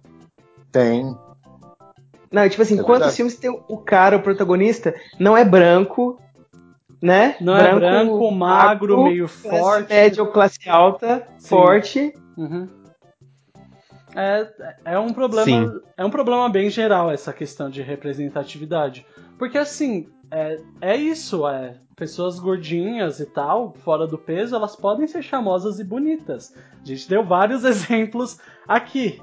Tem. 0.73 1.05
Não, 2.33 2.49
tipo 2.49 2.63
assim, 2.63 2.75
É 2.75 2.83
quantos 2.83 2.99
verdade. 2.99 3.17
filmes 3.17 3.37
tem 3.37 3.51
o 3.51 3.79
cara, 3.79 4.17
o 4.17 4.23
protagonista, 4.23 4.95
não 5.21 5.37
é 5.37 5.45
branco, 5.45 6.19
né? 7.01 7.37
Não 7.41 7.57
é 7.57 7.73
branco, 7.75 8.31
magro, 8.33 9.05
meio 9.05 9.29
classe 9.29 9.49
forte. 9.61 9.89
média 9.93 10.23
ou 10.23 10.31
classe 10.33 10.69
alta, 10.69 11.29
Sim. 11.39 11.49
forte. 11.49 12.13
Uhum. 12.37 12.69
É, 14.17 14.49
é 14.85 14.99
um 14.99 15.13
problema. 15.13 15.45
Sim. 15.45 15.81
É 15.97 16.05
um 16.05 16.11
problema 16.11 16.49
bem 16.49 16.71
geral 16.71 17.11
essa 17.11 17.33
questão 17.33 17.69
de 17.71 17.83
representatividade. 17.83 19.07
Porque 19.39 19.59
assim, 19.59 20.09
é, 20.31 20.61
é 20.81 20.97
isso, 20.97 21.47
é. 21.49 21.77
Pessoas 21.97 22.39
gordinhas 22.41 23.21
e 23.21 23.27
tal, 23.27 23.73
fora 23.85 24.07
do 24.07 24.19
peso, 24.19 24.55
elas 24.57 24.75
podem 24.75 25.07
ser 25.07 25.23
charmosas 25.23 25.79
e 25.79 25.85
bonitas. 25.85 26.53
A 26.83 26.85
gente 26.85 27.09
deu 27.09 27.25
vários 27.25 27.63
exemplos 27.65 28.39
aqui. 28.67 29.23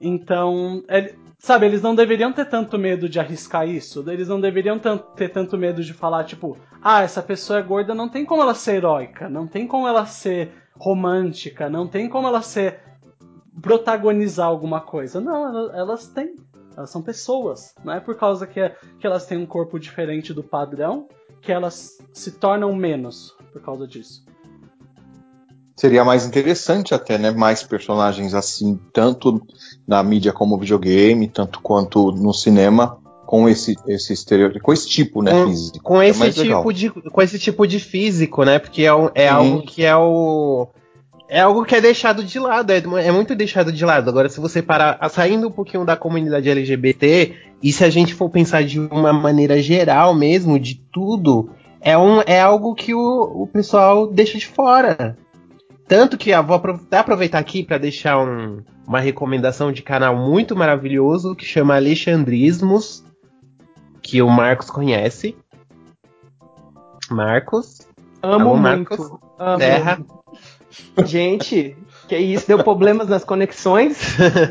Então, 0.00 0.82
ele- 0.88 1.14
sabe, 1.38 1.66
eles 1.66 1.82
não 1.82 1.94
deveriam 1.94 2.32
ter 2.32 2.46
tanto 2.46 2.78
medo 2.78 3.08
de 3.08 3.20
arriscar 3.20 3.68
isso. 3.68 4.04
Eles 4.10 4.28
não 4.28 4.40
deveriam 4.40 4.78
ter 5.14 5.28
tanto 5.28 5.56
medo 5.56 5.84
de 5.84 5.92
falar, 5.94 6.24
tipo, 6.24 6.56
ah, 6.82 7.02
essa 7.02 7.22
pessoa 7.22 7.58
é 7.58 7.62
gorda, 7.62 7.94
não 7.94 8.08
tem 8.08 8.24
como 8.24 8.42
ela 8.42 8.54
ser 8.54 8.76
heróica, 8.76 9.28
não 9.28 9.46
tem 9.46 9.66
como 9.66 9.86
ela 9.86 10.04
ser 10.06 10.50
romântica, 10.76 11.68
não 11.68 11.86
tem 11.86 12.08
como 12.08 12.26
ela 12.26 12.42
ser 12.42 12.80
protagonizar 13.60 14.46
alguma 14.46 14.80
coisa. 14.80 15.20
Não, 15.20 15.46
ela- 15.48 15.76
elas 15.76 16.06
têm. 16.08 16.36
Elas 16.76 16.90
são 16.90 17.02
pessoas. 17.02 17.74
Não 17.84 17.92
é 17.92 18.00
por 18.00 18.16
causa 18.16 18.46
que, 18.46 18.60
que 18.98 19.06
elas 19.06 19.26
têm 19.26 19.38
um 19.38 19.46
corpo 19.46 19.78
diferente 19.78 20.32
do 20.32 20.42
padrão 20.42 21.08
que 21.40 21.50
elas 21.52 21.98
se 22.12 22.32
tornam 22.32 22.74
menos 22.74 23.34
por 23.52 23.62
causa 23.62 23.86
disso. 23.86 24.24
Seria 25.76 26.04
mais 26.04 26.26
interessante 26.26 26.94
até, 26.94 27.16
né? 27.16 27.30
Mais 27.30 27.62
personagens 27.62 28.34
assim, 28.34 28.78
tanto 28.92 29.40
na 29.88 30.02
mídia 30.02 30.30
como 30.32 30.58
videogame, 30.58 31.26
tanto 31.26 31.60
quanto 31.62 32.12
no 32.12 32.34
cinema, 32.34 32.98
com 33.24 33.48
esse, 33.48 33.74
esse 33.86 34.12
estereótipo, 34.12 34.62
com 34.62 34.72
esse 34.74 34.86
tipo, 34.88 35.22
né, 35.22 35.30
Com- 35.32 35.46
físico. 35.48 35.78
Com 35.82 36.02
É 36.02 36.08
esse, 36.08 36.42
legal. 36.42 36.60
tipo 36.60 36.72
de, 36.74 36.90
com 36.90 37.22
esse 37.22 37.38
tipo 37.38 37.66
de 37.66 37.78
físico, 37.80 38.44
né? 38.44 38.58
Porque 38.58 38.82
é, 38.82 38.90
é 39.14 39.28
algo 39.28 39.62
que 39.62 39.82
é 39.84 39.96
o. 39.96 40.68
É 41.32 41.40
algo 41.40 41.64
que 41.64 41.76
é 41.76 41.80
deixado 41.80 42.24
de 42.24 42.38
lado, 42.40 42.72
é, 42.72 42.78
é 43.06 43.12
muito 43.12 43.36
deixado 43.36 43.70
de 43.72 43.84
lado. 43.84 44.10
Agora, 44.10 44.28
se 44.28 44.40
você 44.40 44.60
parar, 44.60 44.98
saindo 45.08 45.46
um 45.46 45.52
pouquinho 45.52 45.84
da 45.84 45.96
comunidade 45.96 46.50
LGBT, 46.50 47.36
e 47.62 47.72
se 47.72 47.84
a 47.84 47.88
gente 47.90 48.14
for 48.14 48.28
pensar 48.28 48.64
de 48.64 48.80
uma 48.80 49.12
maneira 49.12 49.62
geral 49.62 50.12
mesmo, 50.12 50.58
de 50.58 50.74
tudo, 50.92 51.50
é, 51.80 51.96
um, 51.96 52.20
é 52.26 52.40
algo 52.40 52.74
que 52.74 52.92
o, 52.94 53.42
o 53.42 53.46
pessoal 53.46 54.08
deixa 54.08 54.36
de 54.38 54.46
fora. 54.48 55.16
Tanto 55.86 56.18
que 56.18 56.30
eu 56.30 56.42
vou 56.42 56.56
apro- 56.56 56.74
até 56.74 56.98
aproveitar 56.98 57.38
aqui 57.38 57.62
para 57.62 57.78
deixar 57.78 58.18
um- 58.18 58.62
uma 58.86 58.98
recomendação 58.98 59.70
de 59.70 59.82
canal 59.82 60.16
muito 60.16 60.56
maravilhoso 60.56 61.36
que 61.36 61.44
chama 61.44 61.76
Alexandrismos, 61.76 63.04
que 64.02 64.20
o 64.20 64.28
Marcos 64.28 64.68
conhece. 64.68 65.36
Marcos, 67.10 67.80
Amo 68.22 68.50
Alô, 68.50 68.56
muito. 68.56 68.62
Marcos? 68.62 69.10
Amo. 69.38 69.58
Terra. 69.58 69.98
Gente, 71.04 71.76
que 72.08 72.16
isso, 72.16 72.46
deu 72.46 72.62
problemas 72.62 73.08
nas 73.08 73.24
conexões. 73.24 73.96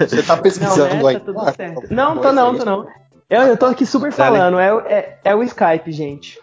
Você 0.07 0.23
tá 0.23 0.37
pesquisando 0.37 0.95
Não, 0.95 1.03
né? 1.03 1.09
aí. 1.09 1.13
Tá 1.15 1.25
tudo 1.25 1.39
Ah, 1.39 1.53
certo. 1.53 1.75
alguma 1.83 1.95
Não, 1.95 2.17
tô 2.21 2.31
não, 2.31 2.55
tô 2.57 2.65
não. 2.65 2.87
Eu, 3.29 3.41
eu 3.43 3.57
tô 3.57 3.67
aqui 3.67 3.85
super 3.85 4.11
falando, 4.11 4.57
é, 4.59 4.73
o- 4.73 4.79
é, 4.81 5.17
é 5.23 5.35
o 5.35 5.43
Skype, 5.43 5.91
gente. 5.91 6.39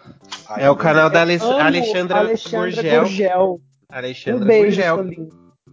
É 0.57 0.69
o 0.69 0.75
canal 0.75 1.09
da 1.09 1.21
Ale- 1.21 1.33
Alexandra, 1.41 2.17
Alexandra 2.19 2.69
Gurgel. 2.71 3.01
Gurgel. 3.01 3.61
Alexandra 3.89 4.43
Um 4.43 4.47
beijo, 4.47 4.65
Gurgel. 4.81 5.05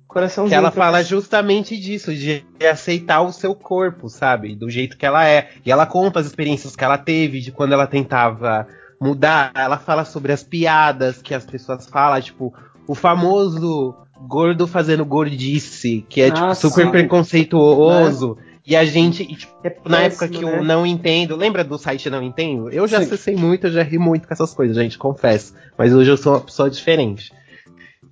Coraçãozinho. 0.08 0.50
Que 0.50 0.54
ela 0.56 0.70
fala 0.70 1.02
justamente 1.02 1.76
disso, 1.78 2.12
de 2.14 2.44
aceitar 2.70 3.22
o 3.22 3.32
seu 3.32 3.54
corpo, 3.54 4.08
sabe? 4.08 4.54
Do 4.54 4.68
jeito 4.70 4.96
que 4.96 5.06
ela 5.06 5.26
é. 5.26 5.50
E 5.64 5.70
ela 5.72 5.86
conta 5.86 6.20
as 6.20 6.26
experiências 6.26 6.76
que 6.76 6.84
ela 6.84 6.98
teve, 6.98 7.40
de 7.40 7.50
quando 7.52 7.72
ela 7.72 7.86
tentava 7.86 8.66
mudar. 9.00 9.50
Ela 9.54 9.78
fala 9.78 10.04
sobre 10.04 10.32
as 10.32 10.42
piadas 10.42 11.20
que 11.22 11.34
as 11.34 11.44
pessoas 11.44 11.86
falam, 11.88 12.20
tipo, 12.20 12.52
o 12.86 12.94
famoso 12.94 13.94
gordo 14.26 14.66
fazendo 14.66 15.04
gordice, 15.04 16.04
que 16.08 16.20
é 16.20 16.30
tipo, 16.30 16.46
Ah, 16.46 16.54
super 16.54 16.84
sim. 16.86 16.90
preconceituoso. 16.90 18.38
E 18.66 18.74
a 18.74 18.84
gente, 18.84 19.26
tipo, 19.26 19.52
É 19.62 19.76
na 19.86 20.00
época 20.02 20.26
que 20.26 20.42
né? 20.42 20.58
eu 20.58 20.64
não 20.64 20.86
entendo, 20.86 21.36
lembra 21.36 21.62
do 21.62 21.76
site 21.76 22.08
Não 22.08 22.22
Entendo? 22.22 22.70
Eu 22.70 22.86
já 22.88 22.98
Sim. 22.98 23.04
acessei 23.04 23.36
muito, 23.36 23.66
eu 23.66 23.72
já 23.72 23.82
ri 23.82 23.98
muito 23.98 24.26
com 24.26 24.32
essas 24.32 24.54
coisas, 24.54 24.74
gente, 24.74 24.96
confesso. 24.96 25.52
Mas 25.76 25.92
hoje 25.92 26.10
eu 26.10 26.16
sou 26.16 26.32
uma 26.32 26.40
pessoa 26.40 26.70
diferente. 26.70 27.30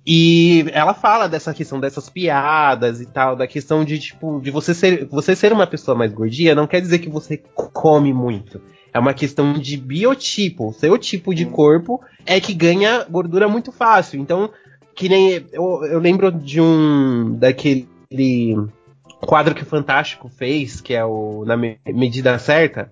E 0.05 0.65
ela 0.73 0.93
fala 0.93 1.27
dessa 1.27 1.53
questão 1.53 1.79
dessas 1.79 2.09
piadas 2.09 2.99
e 2.99 3.05
tal, 3.05 3.35
da 3.35 3.47
questão 3.47 3.85
de, 3.85 3.97
tipo, 3.97 4.39
de 4.41 4.51
você 4.51 4.73
ser, 4.73 5.05
você 5.05 5.35
ser 5.35 5.53
uma 5.53 5.65
pessoa 5.65 5.97
mais 5.97 6.11
gordinha 6.11 6.53
não 6.53 6.67
quer 6.67 6.81
dizer 6.81 6.99
que 6.99 7.09
você 7.09 7.37
come 7.53 8.11
muito. 8.13 8.61
É 8.93 8.99
uma 8.99 9.13
questão 9.13 9.53
de 9.53 9.75
biotipo. 9.75 10.69
O 10.69 10.73
seu 10.73 10.97
tipo 10.99 11.33
de 11.33 11.45
corpo 11.47 11.99
é 12.27 12.39
que 12.39 12.53
ganha 12.53 13.05
gordura 13.09 13.47
muito 13.47 13.71
fácil. 13.71 14.19
Então, 14.19 14.51
que 14.95 15.09
nem. 15.09 15.45
Eu, 15.51 15.83
eu 15.85 15.99
lembro 15.99 16.31
de 16.31 16.59
um. 16.61 17.33
daquele 17.37 17.87
quadro 19.21 19.55
que 19.55 19.63
o 19.63 19.65
Fantástico 19.65 20.29
fez, 20.29 20.81
que 20.81 20.93
é 20.93 21.03
o 21.05 21.43
Na 21.45 21.55
Me- 21.57 21.79
Medida 21.87 22.37
Certa. 22.39 22.89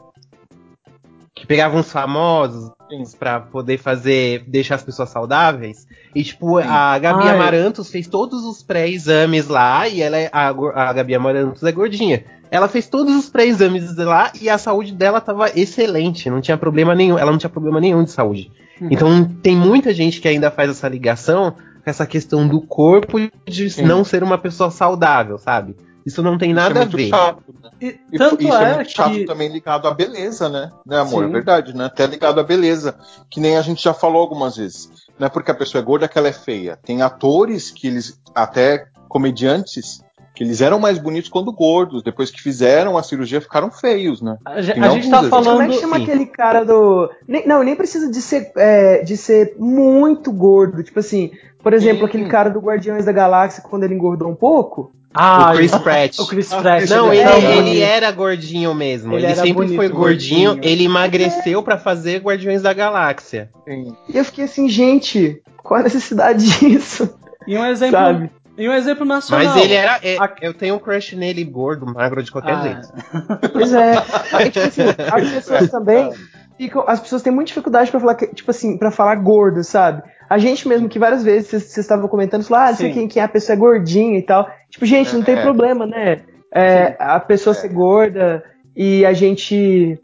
Que 1.33 1.47
pegava 1.47 1.77
uns 1.77 1.91
famosos 1.91 2.71
pra 3.17 3.39
poder 3.39 3.77
fazer. 3.77 4.43
deixar 4.47 4.75
as 4.75 4.83
pessoas 4.83 5.09
saudáveis. 5.09 5.87
E, 6.13 6.23
tipo, 6.23 6.57
a 6.57 6.99
Gabi 6.99 7.23
Ah, 7.23 7.27
é. 7.27 7.35
Amarantos 7.35 7.89
fez 7.89 8.07
todos 8.07 8.43
os 8.43 8.61
pré-exames 8.61 9.47
lá, 9.47 9.87
e 9.87 10.01
ela 10.01 10.17
é, 10.17 10.29
a, 10.31 10.49
a 10.49 10.93
Gabi 10.93 11.15
Amarantos 11.15 11.63
é 11.63 11.71
gordinha. 11.71 12.25
Ela 12.51 12.67
fez 12.67 12.85
todos 12.87 13.15
os 13.15 13.29
pré-exames 13.29 13.95
lá 13.95 14.29
e 14.41 14.49
a 14.49 14.57
saúde 14.57 14.91
dela 14.93 15.21
tava 15.21 15.49
excelente, 15.57 16.29
não 16.29 16.41
tinha 16.41 16.57
problema 16.57 16.93
nenhum, 16.93 17.17
ela 17.17 17.31
não 17.31 17.37
tinha 17.37 17.49
problema 17.49 17.79
nenhum 17.79 18.03
de 18.03 18.11
saúde. 18.11 18.51
Uhum. 18.81 18.89
Então 18.91 19.23
tem 19.41 19.55
muita 19.55 19.93
gente 19.93 20.19
que 20.19 20.27
ainda 20.27 20.51
faz 20.51 20.69
essa 20.69 20.89
ligação 20.89 21.55
essa 21.85 22.05
questão 22.05 22.47
do 22.47 22.61
corpo 22.61 23.17
de 23.47 23.69
Sim. 23.69 23.83
não 23.83 24.03
ser 24.03 24.23
uma 24.23 24.37
pessoa 24.37 24.69
saudável, 24.71 25.37
sabe? 25.37 25.75
Isso 26.05 26.23
não 26.23 26.35
tem 26.37 26.49
Isso 26.49 26.59
nada 26.59 26.79
é 26.79 26.83
a 26.83 26.85
ver. 26.85 27.09
chato, 27.09 27.43
né? 27.63 27.69
E 27.79 27.99
E 28.11 28.17
tanto 28.17 28.41
isso 28.43 28.53
é, 28.55 28.71
é 28.71 28.75
muito 28.75 28.91
chato 28.91 29.11
que. 29.11 29.25
também 29.25 29.49
ligado 29.49 29.87
à 29.87 29.93
beleza, 29.93 30.49
né? 30.49 30.71
Né, 30.85 30.97
amor? 30.99 31.23
Sim. 31.23 31.29
É 31.29 31.33
verdade, 31.33 31.75
né? 31.75 31.85
Até 31.85 32.07
ligado 32.07 32.39
à 32.39 32.43
beleza. 32.43 32.95
Que 33.29 33.39
nem 33.39 33.55
a 33.55 33.61
gente 33.61 33.83
já 33.83 33.93
falou 33.93 34.19
algumas 34.21 34.57
vezes. 34.57 34.89
Não 35.19 35.27
é 35.27 35.29
porque 35.29 35.51
a 35.51 35.55
pessoa 35.55 35.79
é 35.79 35.85
gorda 35.85 36.07
que 36.07 36.17
ela 36.17 36.27
é 36.27 36.33
feia. 36.33 36.75
Tem 36.83 37.03
atores 37.03 37.69
que 37.69 37.85
eles, 37.85 38.19
até 38.33 38.87
comediantes, 39.07 40.01
que 40.33 40.43
eles 40.43 40.61
eram 40.61 40.79
mais 40.79 40.97
bonitos 40.97 41.29
quando 41.29 41.51
gordos. 41.51 42.01
Depois 42.01 42.31
que 42.31 42.41
fizeram 42.41 42.97
a 42.97 43.03
cirurgia, 43.03 43.39
ficaram 43.39 43.69
feios, 43.69 44.21
né? 44.23 44.37
A, 44.45 44.53
a 44.53 44.61
gente 44.61 44.79
tá 44.79 44.87
alguns 44.87 45.05
Como 45.07 45.25
é 45.25 45.29
falando. 45.29 45.69
que 45.69 45.79
chama 45.79 45.97
sim. 45.97 46.03
aquele 46.03 46.25
cara 46.25 46.63
do. 46.65 47.11
Nem- 47.27 47.45
não, 47.47 47.61
nem 47.61 47.75
precisa 47.75 48.09
de 48.09 48.21
ser, 48.21 48.51
é, 48.57 49.03
de 49.03 49.15
ser 49.15 49.55
muito 49.59 50.31
gordo. 50.31 50.81
Tipo 50.83 50.99
assim, 50.99 51.31
por 51.63 51.73
exemplo, 51.73 51.99
Sim. 51.99 52.05
aquele 52.05 52.25
cara 52.27 52.49
do 52.49 52.59
Guardiões 52.59 53.05
da 53.05 53.11
Galáxia 53.11 53.63
quando 53.63 53.83
ele 53.83 53.93
engordou 53.95 54.29
um 54.29 54.35
pouco. 54.35 54.91
Ah, 55.13 55.51
o 55.51 55.55
Chris 55.57 55.75
Pratt. 55.75 56.19
O 56.19 56.25
Chris 56.25 56.53
Pratt. 56.53 56.89
Não, 56.89 57.11
ele 57.13 57.21
ele, 57.21 57.45
é 57.45 57.57
ele 57.57 57.79
era 57.81 58.09
gordinho 58.11 58.73
mesmo. 58.73 59.13
Ele 59.15 59.25
Ele, 59.25 59.35
sempre 59.35 59.53
bonito, 59.53 59.75
foi 59.75 59.89
gordinho. 59.89 60.51
gordinho. 60.53 60.71
Ele 60.71 60.85
emagreceu 60.85 61.61
pra 61.61 61.77
fazer 61.77 62.21
Guardiões 62.21 62.61
da 62.61 62.71
Galáxia. 62.73 63.49
Sim. 63.67 63.93
E 64.07 64.17
eu 64.17 64.23
fiquei 64.23 64.45
assim, 64.45 64.69
gente, 64.69 65.41
qual 65.61 65.81
a 65.81 65.83
necessidade 65.83 66.45
disso? 66.59 67.13
E 67.45 67.57
um 67.57 67.65
exemplo, 67.65 67.97
Sabe? 67.99 68.31
e 68.57 68.69
um 68.69 68.73
exemplo 68.73 69.03
nacional. 69.05 69.53
Mas 69.53 69.61
ele 69.63 69.73
era. 69.73 69.99
é- 70.01 70.17
A- 70.17 70.33
Eu 70.41 70.53
tenho 70.53 70.75
um 70.75 70.79
crush 70.79 71.13
nele 71.17 71.43
gordo, 71.43 71.85
magro 71.85 72.23
de 72.23 72.31
qualquer 72.31 72.53
Ah, 72.55 72.61
jeito. 72.61 73.49
Pois 73.51 73.73
é. 73.73 73.95
Aí, 74.31 74.49
tipo 74.49 74.65
assim, 74.65 74.81
as 75.13 75.29
pessoas 75.29 75.69
também 75.69 76.09
ficam. 76.57 76.85
As 76.87 77.01
pessoas 77.01 77.21
têm 77.21 77.33
muita 77.33 77.47
dificuldade 77.49 77.91
pra 77.91 77.99
falar, 77.99 78.15
que- 78.15 78.27
tipo 78.33 78.49
assim, 78.49 78.77
para 78.77 78.91
falar 78.91 79.15
gordo, 79.15 79.61
sabe? 79.61 80.03
A 80.31 80.37
gente 80.37 80.65
mesmo, 80.67 80.87
que 80.87 80.97
várias 80.97 81.23
vezes 81.23 81.49
vocês 81.49 81.77
estavam 81.77 82.07
comentando, 82.07 82.43
falou, 82.43 82.63
ah, 82.63 82.69
não 82.69 82.77
sei 82.77 82.93
quem, 82.93 83.07
quem 83.07 83.21
é 83.21 83.25
a 83.25 83.27
pessoa 83.27 83.53
é 83.53 83.59
gordinha 83.59 84.17
e 84.17 84.21
tal. 84.21 84.49
Tipo, 84.69 84.85
gente, 84.85 85.13
não 85.13 85.21
tem 85.23 85.35
É. 85.35 85.41
problema, 85.41 85.85
né? 85.85 86.21
É, 86.53 86.95
a 86.99 87.19
pessoa 87.19 87.53
É. 87.53 87.57
ser 87.59 87.67
gorda 87.69 88.41
e 88.75 89.05
a 89.05 89.11
gente. 89.11 89.99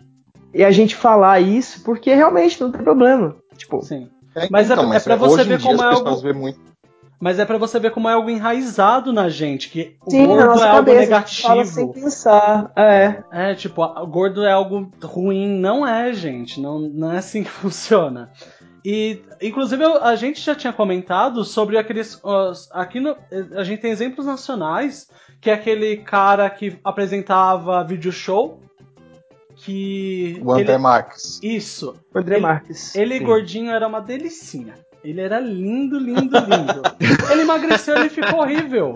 E 0.54 0.64
a 0.66 0.72
gente 0.72 0.96
falar 0.96 1.40
isso, 1.40 1.82
porque 1.84 2.14
realmente 2.14 2.60
não 2.60 2.72
tem 2.72 2.82
problema. 2.82 3.36
Tipo, 3.58 3.82
Sim. 3.82 4.10
É, 4.36 4.48
Mas 4.52 4.70
é- 4.70 4.74
é 4.74 5.00
pra 5.00 5.16
você 5.16 5.42
hoje 5.42 5.44
em 5.54 5.58
ver 5.58 5.62
como 5.64 5.82
é 5.82 5.86
algo- 5.94 6.34
muito. 6.34 6.60
Mas 7.20 7.40
é 7.40 7.46
pra 7.46 7.58
você 7.58 7.80
ver 7.80 7.90
como 7.92 8.08
é 8.08 8.14
algo 8.14 8.30
enraizado 8.30 9.12
na 9.12 9.28
gente, 9.28 9.70
que 9.70 9.96
o 10.06 10.12
Sim, 10.12 10.22
na 10.22 10.28
gordo 10.28 10.46
nossa 10.46 10.66
é 10.66 10.70
algo 10.70 10.86
cabeça, 10.92 11.16
a 11.16 11.20
gente 11.22 11.42
fala 11.42 11.66
sem 11.66 11.84
negativo. 11.86 12.06
pensar. 12.06 12.72
É. 12.76 13.24
É, 13.32 13.56
tipo, 13.56 13.82
o 13.82 14.06
gordo 14.08 14.44
é 14.46 14.52
algo 14.52 14.92
ruim. 15.04 15.48
Não 15.60 15.88
é, 15.88 16.14
gente. 16.14 16.62
Não, 16.62 16.78
não 16.80 17.12
é 17.12 17.18
assim 17.18 17.44
que 17.44 17.50
funciona. 17.50 18.30
E, 18.86 19.22
inclusive, 19.42 19.84
a 19.84 20.16
gente 20.16 20.40
já 20.42 20.56
tinha 20.56 20.72
comentado 20.72 21.44
sobre 21.44 21.78
aqueles. 21.78 22.22
aqui 22.72 23.00
no, 23.00 23.16
a 23.56 23.64
gente 23.64 23.82
tem 23.82 23.92
exemplos 23.92 24.26
nacionais, 24.26 25.08
que 25.42 25.50
é 25.50 25.54
aquele 25.54 25.98
cara 25.98 26.50
que 26.50 26.80
apresentava 26.84 27.84
vídeo 27.84 28.12
show. 28.12 28.62
Que. 29.56 30.40
O 30.44 30.52
André 30.52 30.74
ele- 30.74 30.78
Marques. 30.78 31.40
isso. 31.42 31.96
O 32.14 32.20
André 32.20 32.36
Ele- 32.36 32.44
Marques. 32.44 32.96
Ele 32.96 33.18
Sim. 33.18 33.26
gordinho 33.26 33.72
era 33.72 33.88
uma 33.88 34.00
delicinha. 34.00 34.76
Ele 35.04 35.22
era 35.22 35.40
lindo, 35.40 35.98
lindo, 36.00 36.38
lindo. 36.38 36.82
ele 37.32 37.42
emagreceu, 37.42 37.96
ele 37.98 38.10
ficou 38.10 38.40
horrível. 38.42 38.94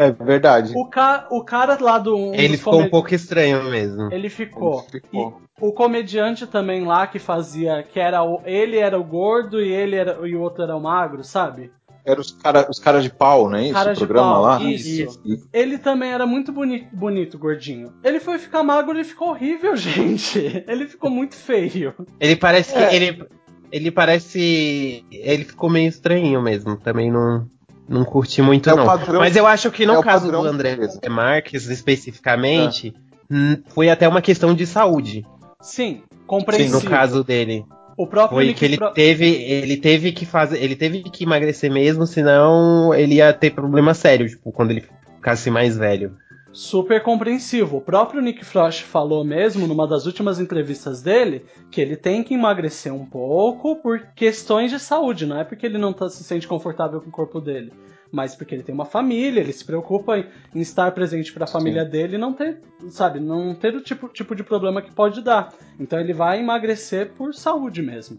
É 0.00 0.10
verdade. 0.10 0.72
O, 0.74 0.86
ca 0.86 1.26
o 1.30 1.44
cara 1.44 1.76
lá 1.78 1.98
do. 1.98 2.16
um 2.16 2.34
Ele 2.34 2.56
ficou 2.56 2.80
um 2.80 2.88
pouco 2.88 3.14
estranho 3.14 3.62
mesmo. 3.64 4.10
Ele 4.10 4.30
ficou. 4.30 4.82
Ele 4.90 5.02
ficou. 5.02 5.42
O 5.60 5.72
comediante 5.74 6.46
também 6.46 6.86
lá 6.86 7.06
que 7.06 7.18
fazia. 7.18 7.82
Que 7.82 8.00
era 8.00 8.22
o. 8.22 8.40
Ele 8.46 8.78
era 8.78 8.98
o 8.98 9.04
gordo 9.04 9.60
e 9.60 9.70
ele 9.70 9.96
era. 9.96 10.26
E 10.26 10.34
o 10.34 10.40
outro 10.40 10.62
era 10.62 10.74
o 10.74 10.80
magro, 10.80 11.22
sabe? 11.22 11.70
Era 12.02 12.18
os 12.18 12.30
caras 12.30 12.66
os 12.70 12.78
cara 12.78 13.02
de 13.02 13.10
pau, 13.10 13.50
não 13.50 13.58
é 13.58 13.64
isso? 13.64 13.74
Cara 13.74 13.90
o 13.90 13.92
de 13.92 13.98
programa 13.98 14.32
pau, 14.32 14.42
lá? 14.42 14.62
isso. 14.62 15.20
E- 15.22 15.38
Ele 15.52 15.76
também 15.76 16.10
era 16.10 16.24
muito 16.24 16.50
boni 16.50 16.88
bonito, 16.90 17.38
gordinho. 17.38 17.92
Ele 18.02 18.18
foi 18.20 18.38
ficar 18.38 18.62
magro 18.62 18.98
e 18.98 19.04
ficou 19.04 19.28
horrível, 19.28 19.76
gente. 19.76 20.64
Ele 20.66 20.86
ficou 20.86 21.10
muito 21.10 21.34
feio. 21.36 21.92
Ele 22.18 22.36
parece 22.36 22.72
que. 22.72 22.78
É. 22.78 22.94
Ele, 22.94 23.26
ele 23.70 23.90
parece. 23.90 25.04
Ele 25.12 25.44
ficou 25.44 25.68
meio 25.68 25.90
estranho 25.90 26.40
mesmo. 26.40 26.74
Também 26.78 27.10
não. 27.12 27.46
Não 27.90 28.04
curti 28.04 28.40
muito, 28.40 28.70
É 28.70 28.74
não. 28.76 28.86
padrão- 28.86 29.18
Mas 29.20 29.34
eu 29.34 29.46
acho 29.46 29.70
que 29.70 29.84
no 29.84 29.94
é 29.96 30.02
caso 30.02 30.30
do 30.30 30.38
André 30.46 30.76
mesmo. 30.76 31.00
Marques, 31.10 31.66
especificamente, 31.68 32.94
É. 33.30 33.58
foi 33.74 33.90
até 33.90 34.06
uma 34.08 34.22
questão 34.22 34.54
de 34.54 34.66
saúde. 34.66 35.26
Sim, 35.60 36.02
No 36.10 36.26
compreensível. 36.26 36.88
caso 36.90 37.24
dele. 37.24 37.64
o 37.96 38.06
próprio 38.06 38.36
Foi 38.38 38.54
que 38.54 38.64
ele 38.64 38.76
Fro- 38.76 38.92
teve, 38.92 39.26
ele 39.26 39.76
teve 39.76 40.12
que 40.12 40.24
fazer, 40.24 40.62
ele 40.62 40.74
teve 40.74 41.02
que 41.02 41.24
emagrecer 41.24 41.70
mesmo, 41.70 42.06
senão 42.06 42.94
ele 42.94 43.16
ia 43.16 43.30
ter 43.30 43.50
problema 43.50 43.92
sério, 43.92 44.26
tipo, 44.26 44.50
quando 44.52 44.70
ele 44.70 44.84
ficasse 45.16 45.50
mais 45.50 45.76
velho. 45.76 46.12
Super 46.52 47.00
compreensivo. 47.02 47.76
O 47.76 47.80
próprio 47.80 48.20
Nick 48.20 48.44
Frost 48.44 48.82
falou 48.82 49.24
mesmo 49.24 49.68
numa 49.68 49.86
das 49.86 50.04
últimas 50.04 50.40
entrevistas 50.40 51.00
dele 51.00 51.44
que 51.70 51.80
ele 51.80 51.96
tem 51.96 52.24
que 52.24 52.34
emagrecer 52.34 52.92
um 52.92 53.06
pouco 53.06 53.76
por 53.76 54.00
questões 54.16 54.70
de 54.70 54.80
saúde, 54.80 55.26
não 55.26 55.38
é 55.38 55.44
porque 55.44 55.64
ele 55.64 55.78
não 55.78 55.92
tá, 55.92 56.08
se 56.08 56.24
sente 56.24 56.48
confortável 56.48 57.00
com 57.00 57.08
o 57.08 57.12
corpo 57.12 57.40
dele, 57.40 57.72
mas 58.10 58.34
porque 58.34 58.52
ele 58.52 58.64
tem 58.64 58.74
uma 58.74 58.84
família, 58.84 59.40
ele 59.40 59.52
se 59.52 59.64
preocupa 59.64 60.18
em, 60.18 60.26
em 60.52 60.60
estar 60.60 60.90
presente 60.90 61.32
para 61.32 61.44
a 61.44 61.48
família 61.48 61.84
dele 61.84 62.16
e 62.16 62.18
não 62.18 62.32
ter, 62.32 62.60
sabe, 62.88 63.20
não 63.20 63.54
ter 63.54 63.76
o 63.76 63.80
tipo, 63.80 64.08
tipo 64.08 64.34
de 64.34 64.42
problema 64.42 64.82
que 64.82 64.90
pode 64.90 65.22
dar. 65.22 65.54
Então 65.78 66.00
ele 66.00 66.12
vai 66.12 66.40
emagrecer 66.40 67.12
por 67.12 67.32
saúde 67.32 67.80
mesmo. 67.80 68.18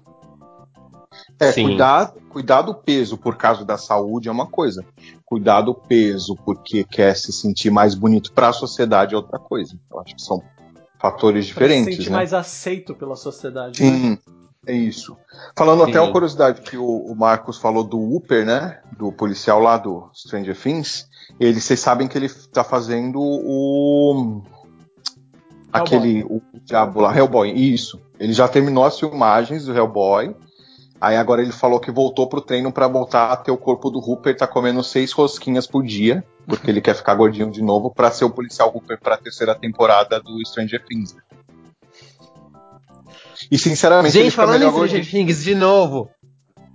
É, 1.42 1.52
Sim. 1.52 1.70
cuidar, 1.70 2.14
cuidar 2.30 2.62
do 2.62 2.76
peso 2.76 3.18
por 3.18 3.36
causa 3.36 3.66
da 3.66 3.76
saúde 3.76 4.30
é 4.30 4.32
uma 4.32 4.46
coisa. 4.46 4.86
Cuidar 5.26 5.62
do 5.62 5.74
peso 5.74 6.36
porque 6.46 6.84
quer 6.84 7.16
se 7.16 7.34
sentir 7.34 7.72
mais 7.72 7.96
bonito 7.96 8.32
para 8.32 8.50
a 8.50 8.54
sociedade 8.54 9.16
é 9.16 9.18
outra 9.18 9.39
coisa. 9.39 9.76
Eu 9.92 10.00
acho 10.00 10.16
que 10.16 10.22
são 10.22 10.39
fatores 11.00 11.46
Pra 11.52 11.54
se 11.68 11.74
diferentes, 11.74 11.96
sentir 11.96 12.10
né? 12.12 12.18
mais 12.18 12.32
aceito 12.32 12.94
pela 12.94 13.16
sociedade. 13.16 13.82
né? 13.84 13.89
Sim, 13.89 14.18
é 14.68 14.74
isso. 14.76 15.18
Falando 15.58 15.82
até 15.82 15.94
Sim. 15.94 16.00
uma 16.00 16.12
curiosidade 16.12 16.62
que 16.62 16.78
o, 16.78 16.86
o 16.86 17.16
Marcos 17.16 17.58
falou 17.58 17.84
do 17.84 17.98
Upper, 18.16 18.46
né? 18.46 18.80
Do 18.96 19.12
policial 19.12 19.60
lá 19.60 19.78
do 19.78 20.12
Stranger 20.14 20.56
Things. 20.56 21.08
Ele, 21.39 21.60
vocês 21.60 21.80
sabem 21.80 22.08
que 22.08 22.16
ele 22.16 22.30
tá 22.30 22.64
fazendo 22.64 23.20
o. 23.20 24.44
Aquele. 25.74 26.24
O 26.24 26.39
diabo 26.64 27.02
lá, 27.02 27.18
Hellboy. 27.18 27.52
Isso. 27.52 28.00
Ele 28.20 28.32
já 28.32 28.48
terminou 28.48 28.84
as 28.84 29.00
filmagens 29.00 29.66
do 29.66 29.76
Hellboy. 29.76 30.36
Aí 31.02 31.18
agora 31.18 31.41
ele 31.41 31.52
falou 31.52 31.80
que 31.80 31.89
voltou 31.89 32.28
pro 32.28 32.39
treino 32.39 32.72
pra 32.72 32.88
voltar 32.88 33.32
a 33.32 33.36
ter 33.36 33.49
o 33.49 33.58
corpo 33.58 33.89
do 33.89 33.97
Hooper, 33.97 34.38
tá 34.38 34.45
comendo 34.45 34.84
seis 34.84 35.12
rosquinhas 35.12 35.66
por 35.66 35.84
dia, 35.84 36.24
porque 36.45 36.70
ele 36.70 36.80
quer 36.80 36.93
ficar 36.93 37.16
gordinho 37.16 37.49
de 37.49 37.64
novo 37.64 37.91
pra 37.91 38.12
ser 38.12 38.24
o 38.24 38.30
policial 38.30 38.72
Hooper 38.72 38.99
pra 38.99 39.18
terceira 39.18 39.56
temporada 39.56 40.20
do 40.20 40.39
Stranger 40.45 40.86
Things. 40.86 41.16
E 43.49 43.58
sinceramente, 43.58 44.16
ele 44.16 44.26
Gente, 44.26 44.32
fica 44.32 44.45
falando 44.45 44.62
em 44.62 44.70
Stranger 44.70 44.89
gordinho. 44.99 45.26
Things 45.26 45.43
de 45.43 45.56
novo, 45.56 46.08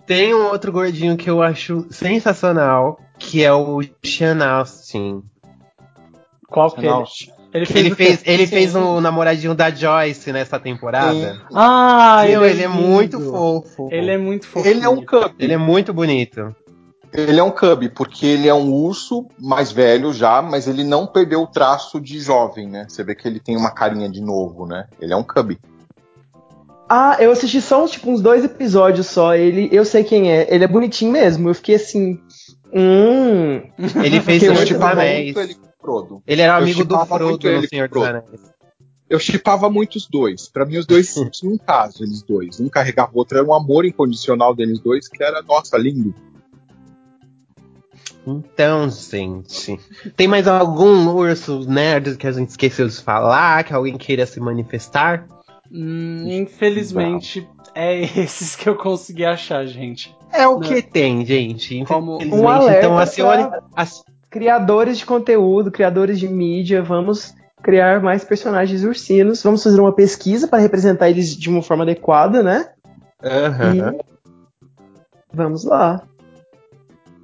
tem 0.04 0.34
um 0.34 0.46
outro 0.46 0.72
gordinho 0.72 1.16
que 1.16 1.30
eu 1.30 1.40
acho 1.40 1.86
sensacional, 1.90 2.98
que 3.20 3.44
é 3.44 3.52
o 3.52 3.80
Sean 4.04 4.44
Austin. 4.44 5.22
Qual 6.48 6.72
que 6.72 6.84
Não, 6.84 7.04
ele? 7.56 7.66
Ele 7.66 7.66
fez, 7.66 7.84
Ele 7.84 7.92
o 7.92 7.96
fez, 7.96 8.22
ele 8.24 8.46
Sim. 8.46 8.54
fez 8.54 8.74
o 8.74 9.00
namoradinho 9.00 9.54
da 9.54 9.70
Joyce 9.70 10.32
nessa 10.32 10.58
temporada. 10.58 11.40
Ah, 11.54 12.22
Meu, 12.26 12.44
ele, 12.44 12.54
ele 12.54 12.62
é 12.64 12.66
lindo. 12.68 12.78
muito 12.80 13.20
fofo. 13.20 13.88
Ele 13.90 14.10
é 14.10 14.18
muito 14.18 14.46
fofo. 14.46 14.66
Ele 14.68 14.84
é 14.84 14.88
um 14.88 15.04
cub. 15.04 15.32
Ele 15.38 15.52
é 15.52 15.58
muito 15.58 15.92
bonito. 15.92 16.54
Ele 17.12 17.40
é 17.40 17.42
um 17.42 17.50
cub, 17.50 17.88
porque 17.94 18.26
ele 18.26 18.46
é 18.48 18.52
um 18.54 18.72
urso 18.72 19.26
mais 19.38 19.72
velho 19.72 20.12
já, 20.12 20.42
mas 20.42 20.66
ele 20.68 20.84
não 20.84 21.06
perdeu 21.06 21.42
o 21.42 21.46
traço 21.46 22.00
de 22.00 22.20
jovem, 22.20 22.68
né? 22.68 22.86
Você 22.88 23.02
vê 23.02 23.14
que 23.14 23.26
ele 23.26 23.40
tem 23.40 23.56
uma 23.56 23.70
carinha 23.70 24.08
de 24.10 24.20
novo, 24.20 24.66
né? 24.66 24.86
Ele 25.00 25.12
é 25.12 25.16
um 25.16 25.22
cub. 25.22 25.56
Ah, 26.88 27.16
eu 27.18 27.32
assisti 27.32 27.60
só 27.60 27.82
uns, 27.82 27.90
tipo, 27.92 28.10
uns 28.10 28.20
dois 28.20 28.44
episódios 28.44 29.06
só. 29.06 29.34
Ele, 29.34 29.68
eu 29.72 29.84
sei 29.84 30.04
quem 30.04 30.30
é. 30.30 30.46
Ele 30.52 30.64
é 30.64 30.68
bonitinho 30.68 31.10
mesmo. 31.10 31.48
Eu 31.48 31.54
fiquei 31.54 31.76
assim. 31.76 32.20
Hum. 32.72 33.62
Ele 34.04 34.20
fez 34.22 34.42
Senhor 34.42 34.78
bom. 34.78 34.84
Anéis. 34.86 35.34
muito 35.34 35.40
ele 35.40 35.54
o 35.54 35.65
Frodo. 35.86 36.22
Ele 36.26 36.42
era 36.42 36.54
Eu 36.54 36.62
amigo 36.62 36.84
do 36.84 37.06
Frodo 37.06 37.50
no 37.52 37.68
Senhor 37.68 37.88
dos. 37.88 38.02
Anéis. 38.02 38.24
Eu 39.08 39.20
chipava 39.20 39.70
muito 39.70 39.94
os 39.96 40.08
dois. 40.08 40.48
Pra 40.48 40.66
mim, 40.66 40.78
os 40.78 40.84
dois 40.86 41.14
tinham 41.32 41.54
um 41.54 41.58
caso, 41.58 42.02
eles 42.02 42.22
dois. 42.22 42.58
Um 42.58 42.68
carregava 42.68 43.12
o 43.14 43.18
outro. 43.18 43.38
Era 43.38 43.46
um 43.46 43.54
amor 43.54 43.84
incondicional 43.84 44.52
deles 44.54 44.80
dois, 44.80 45.06
que 45.08 45.22
era, 45.22 45.40
nossa, 45.42 45.78
lindo. 45.78 46.12
Então, 48.26 48.90
gente. 48.90 49.78
Tem 50.16 50.26
mais 50.26 50.48
algum 50.48 51.08
urso 51.14 51.60
nerd 51.60 52.16
que 52.16 52.26
a 52.26 52.32
gente 52.32 52.48
esqueceu 52.48 52.88
de 52.88 53.00
falar? 53.00 53.62
Que 53.62 53.72
alguém 53.72 53.96
queira 53.96 54.26
se 54.26 54.40
manifestar? 54.40 55.26
Hum, 55.70 56.24
infelizmente, 56.28 57.48
é 57.74 58.00
esses 58.20 58.56
que 58.56 58.68
eu 58.68 58.74
consegui 58.76 59.24
achar, 59.24 59.64
gente. 59.66 60.14
É 60.32 60.46
o 60.48 60.54
Não. 60.54 60.60
que 60.60 60.82
tem, 60.82 61.24
gente. 61.24 61.84
Como- 61.84 62.18
Um 62.24 62.48
alerta 62.48 62.86
então, 62.86 62.98
a 62.98 63.06
senhora. 63.06 63.48
pra- 63.48 63.62
a- 63.76 63.86
Criadores 64.36 64.98
de 64.98 65.06
conteúdo, 65.06 65.70
criadores 65.70 66.18
de 66.18 66.28
mídia, 66.28 66.82
vamos 66.82 67.34
criar 67.62 68.02
mais 68.02 68.22
personagens 68.22 68.84
ursinos. 68.84 69.42
Vamos 69.42 69.62
fazer 69.62 69.80
uma 69.80 69.94
pesquisa 69.94 70.46
para 70.46 70.58
representar 70.58 71.08
eles 71.08 71.34
de 71.34 71.48
uma 71.48 71.62
forma 71.62 71.84
adequada, 71.84 72.42
né? 72.42 72.68
Aham. 73.24 73.94
E 73.94 74.04
vamos 75.32 75.64
lá. 75.64 76.02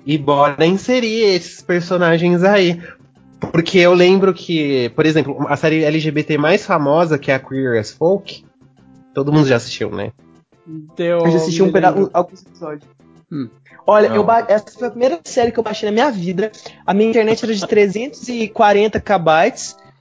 E 0.06 0.16
bora 0.16 0.64
inserir 0.64 1.22
esses 1.34 1.60
personagens 1.60 2.42
aí. 2.42 2.80
Porque 3.52 3.78
eu 3.78 3.92
lembro 3.92 4.32
que, 4.32 4.88
por 4.96 5.04
exemplo, 5.04 5.36
a 5.48 5.56
série 5.56 5.84
LGBT 5.84 6.38
mais 6.38 6.64
famosa, 6.64 7.18
que 7.18 7.30
é 7.30 7.34
a 7.34 7.38
Queer 7.38 7.78
as 7.78 7.90
Folk, 7.90 8.42
todo 9.12 9.30
mundo 9.30 9.46
já 9.46 9.56
assistiu, 9.56 9.90
né? 9.90 10.12
Deu, 10.96 11.18
Eu 11.18 11.30
já 11.30 11.36
assisti 11.36 11.62
um 11.62 11.66
me 11.66 11.72
peda- 11.72 11.90
lembro. 11.90 12.06
um- 12.06 12.10
alguns 12.14 12.40
episódios. 12.46 12.88
Hum. 13.30 13.48
Olha, 13.86 14.06
eu 14.08 14.22
ba- 14.24 14.44
essa 14.48 14.64
foi 14.78 14.88
a 14.88 14.90
primeira 14.90 15.20
série 15.24 15.50
que 15.52 15.58
eu 15.58 15.62
baixei 15.64 15.88
na 15.88 15.92
minha 15.92 16.10
vida. 16.10 16.52
A 16.86 16.94
minha 16.94 17.10
internet 17.10 17.44
era 17.44 17.54
de 17.54 17.66
340 17.66 19.00
KB 19.00 19.52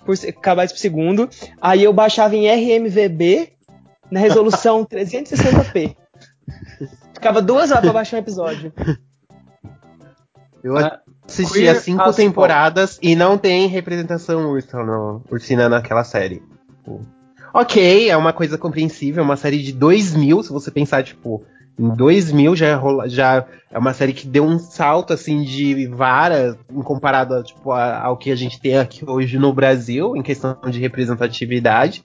por, 0.06 0.16
kbytes 0.18 0.72
por 0.74 0.78
segundo. 0.80 1.30
Aí 1.60 1.84
eu 1.84 1.92
baixava 1.94 2.36
em 2.36 2.48
RMVB 2.48 3.54
na 4.12 4.20
resolução 4.20 4.84
360p. 4.86 5.96
Ficava 7.14 7.42
duas 7.42 7.72
horas 7.72 7.84
pra 7.84 7.94
baixar 7.94 8.18
um 8.18 8.20
episódio. 8.20 8.74
Eu 10.64 10.78
Ah, 10.78 11.00
assisti 11.28 11.54
Queer 11.60 11.76
as 11.76 11.84
cinco 11.84 12.02
as 12.04 12.16
temporadas 12.16 13.00
e 13.02 13.16
não 13.16 13.38
tem 13.38 13.68
representação 13.68 14.52
ursa, 14.52 14.84
no, 14.84 15.24
ursina 15.32 15.68
naquela 15.68 16.04
série. 16.04 16.42
Tipo, 16.78 17.02
ok, 17.54 18.10
é 18.10 18.16
uma 18.18 18.32
coisa 18.34 18.58
compreensível, 18.58 19.22
é 19.24 19.26
uma 19.26 19.38
série 19.38 19.62
de 19.62 19.72
2000, 19.74 20.44
se 20.44 20.52
você 20.52 20.70
pensar, 20.70 21.04
tipo, 21.04 21.44
em 21.80 21.90
2000 21.96 22.56
já, 22.56 22.76
rola, 22.76 23.10
já 23.10 23.46
é 23.72 23.78
uma 23.78 23.94
série 23.94 24.14
que 24.14 24.28
deu 24.28 24.44
um 24.46 24.60
salto, 24.60 25.14
assim, 25.14 25.44
de 25.44 25.88
vara, 25.88 26.58
em 26.72 26.82
comparado 26.82 27.34
a, 27.36 27.44
tipo, 27.44 27.72
a- 27.72 28.00
ao 28.02 28.18
que 28.18 28.30
a 28.32 28.36
gente 28.36 28.60
tem 28.60 28.78
aqui 28.78 29.04
hoje 29.10 29.38
no 29.40 29.52
Brasil, 29.54 30.16
em 30.16 30.22
questão 30.22 30.58
de 30.70 30.80
representatividade, 30.80 32.04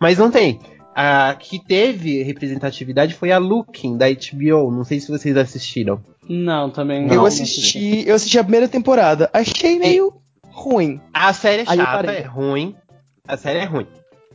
mas 0.00 0.18
não 0.18 0.30
tem. 0.30 0.60
A 0.96 1.34
que 1.38 1.58
teve 1.58 2.22
representatividade 2.22 3.14
foi 3.14 3.32
a 3.32 3.38
Looking, 3.38 3.96
da 3.96 4.06
HBO, 4.08 4.70
não 4.70 4.84
sei 4.84 5.00
se 5.00 5.10
vocês 5.10 5.36
assistiram. 5.36 6.00
Não, 6.28 6.70
também 6.70 7.08
eu 7.08 7.16
não. 7.16 7.26
assisti, 7.26 8.04
eu 8.06 8.14
assisti 8.14 8.38
a 8.38 8.44
primeira 8.44 8.68
temporada. 8.68 9.28
Achei 9.32 9.78
meio 9.78 10.14
ruim. 10.50 11.00
A 11.12 11.32
série 11.32 11.62
é 11.62 11.64
eu 11.72 11.76
chata, 11.76 12.12
é 12.12 12.22
ruim. 12.22 12.76
A 13.26 13.36
série 13.36 13.58
é 13.58 13.64
ruim. 13.64 13.86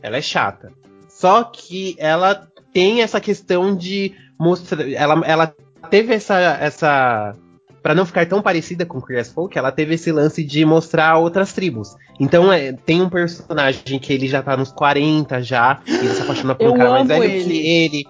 Ela 0.02 0.18
é 0.18 0.22
chata. 0.22 0.70
Só 1.08 1.44
que 1.44 1.96
ela 1.98 2.46
tem 2.74 3.00
essa 3.02 3.20
questão 3.20 3.74
de 3.74 4.12
mostrar. 4.40 4.90
Ela, 4.90 5.22
ela 5.24 5.54
teve 5.90 6.14
essa, 6.14 6.38
essa 6.60 7.36
Pra 7.82 7.94
não 7.94 8.04
ficar 8.04 8.26
tão 8.26 8.42
parecida 8.42 8.84
com 8.84 9.00
as 9.18 9.32
Folk, 9.32 9.56
ela 9.56 9.72
teve 9.72 9.94
esse 9.94 10.12
lance 10.12 10.44
de 10.44 10.64
mostrar 10.66 11.16
outras 11.16 11.52
tribos. 11.54 11.96
Então 12.18 12.52
é, 12.52 12.72
tem 12.72 13.00
um 13.00 13.08
personagem 13.08 13.98
que 13.98 14.12
ele 14.12 14.28
já 14.28 14.42
tá 14.42 14.54
nos 14.54 14.70
40 14.70 15.42
já, 15.42 15.80
e 15.86 15.94
ele 15.94 16.08
se 16.10 16.20
apaixona 16.20 16.54
por 16.54 16.68
um 16.68 16.76
cara 16.76 16.90
mais 16.90 17.08
velho 17.08 17.24
ele. 17.24 17.44
que 17.44 17.66
ele. 17.66 18.04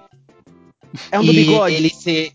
É 1.13 1.21
um 1.21 1.25
do 1.25 1.33
bigode? 1.33 1.75
Ele 1.75 1.89
se. 1.91 2.33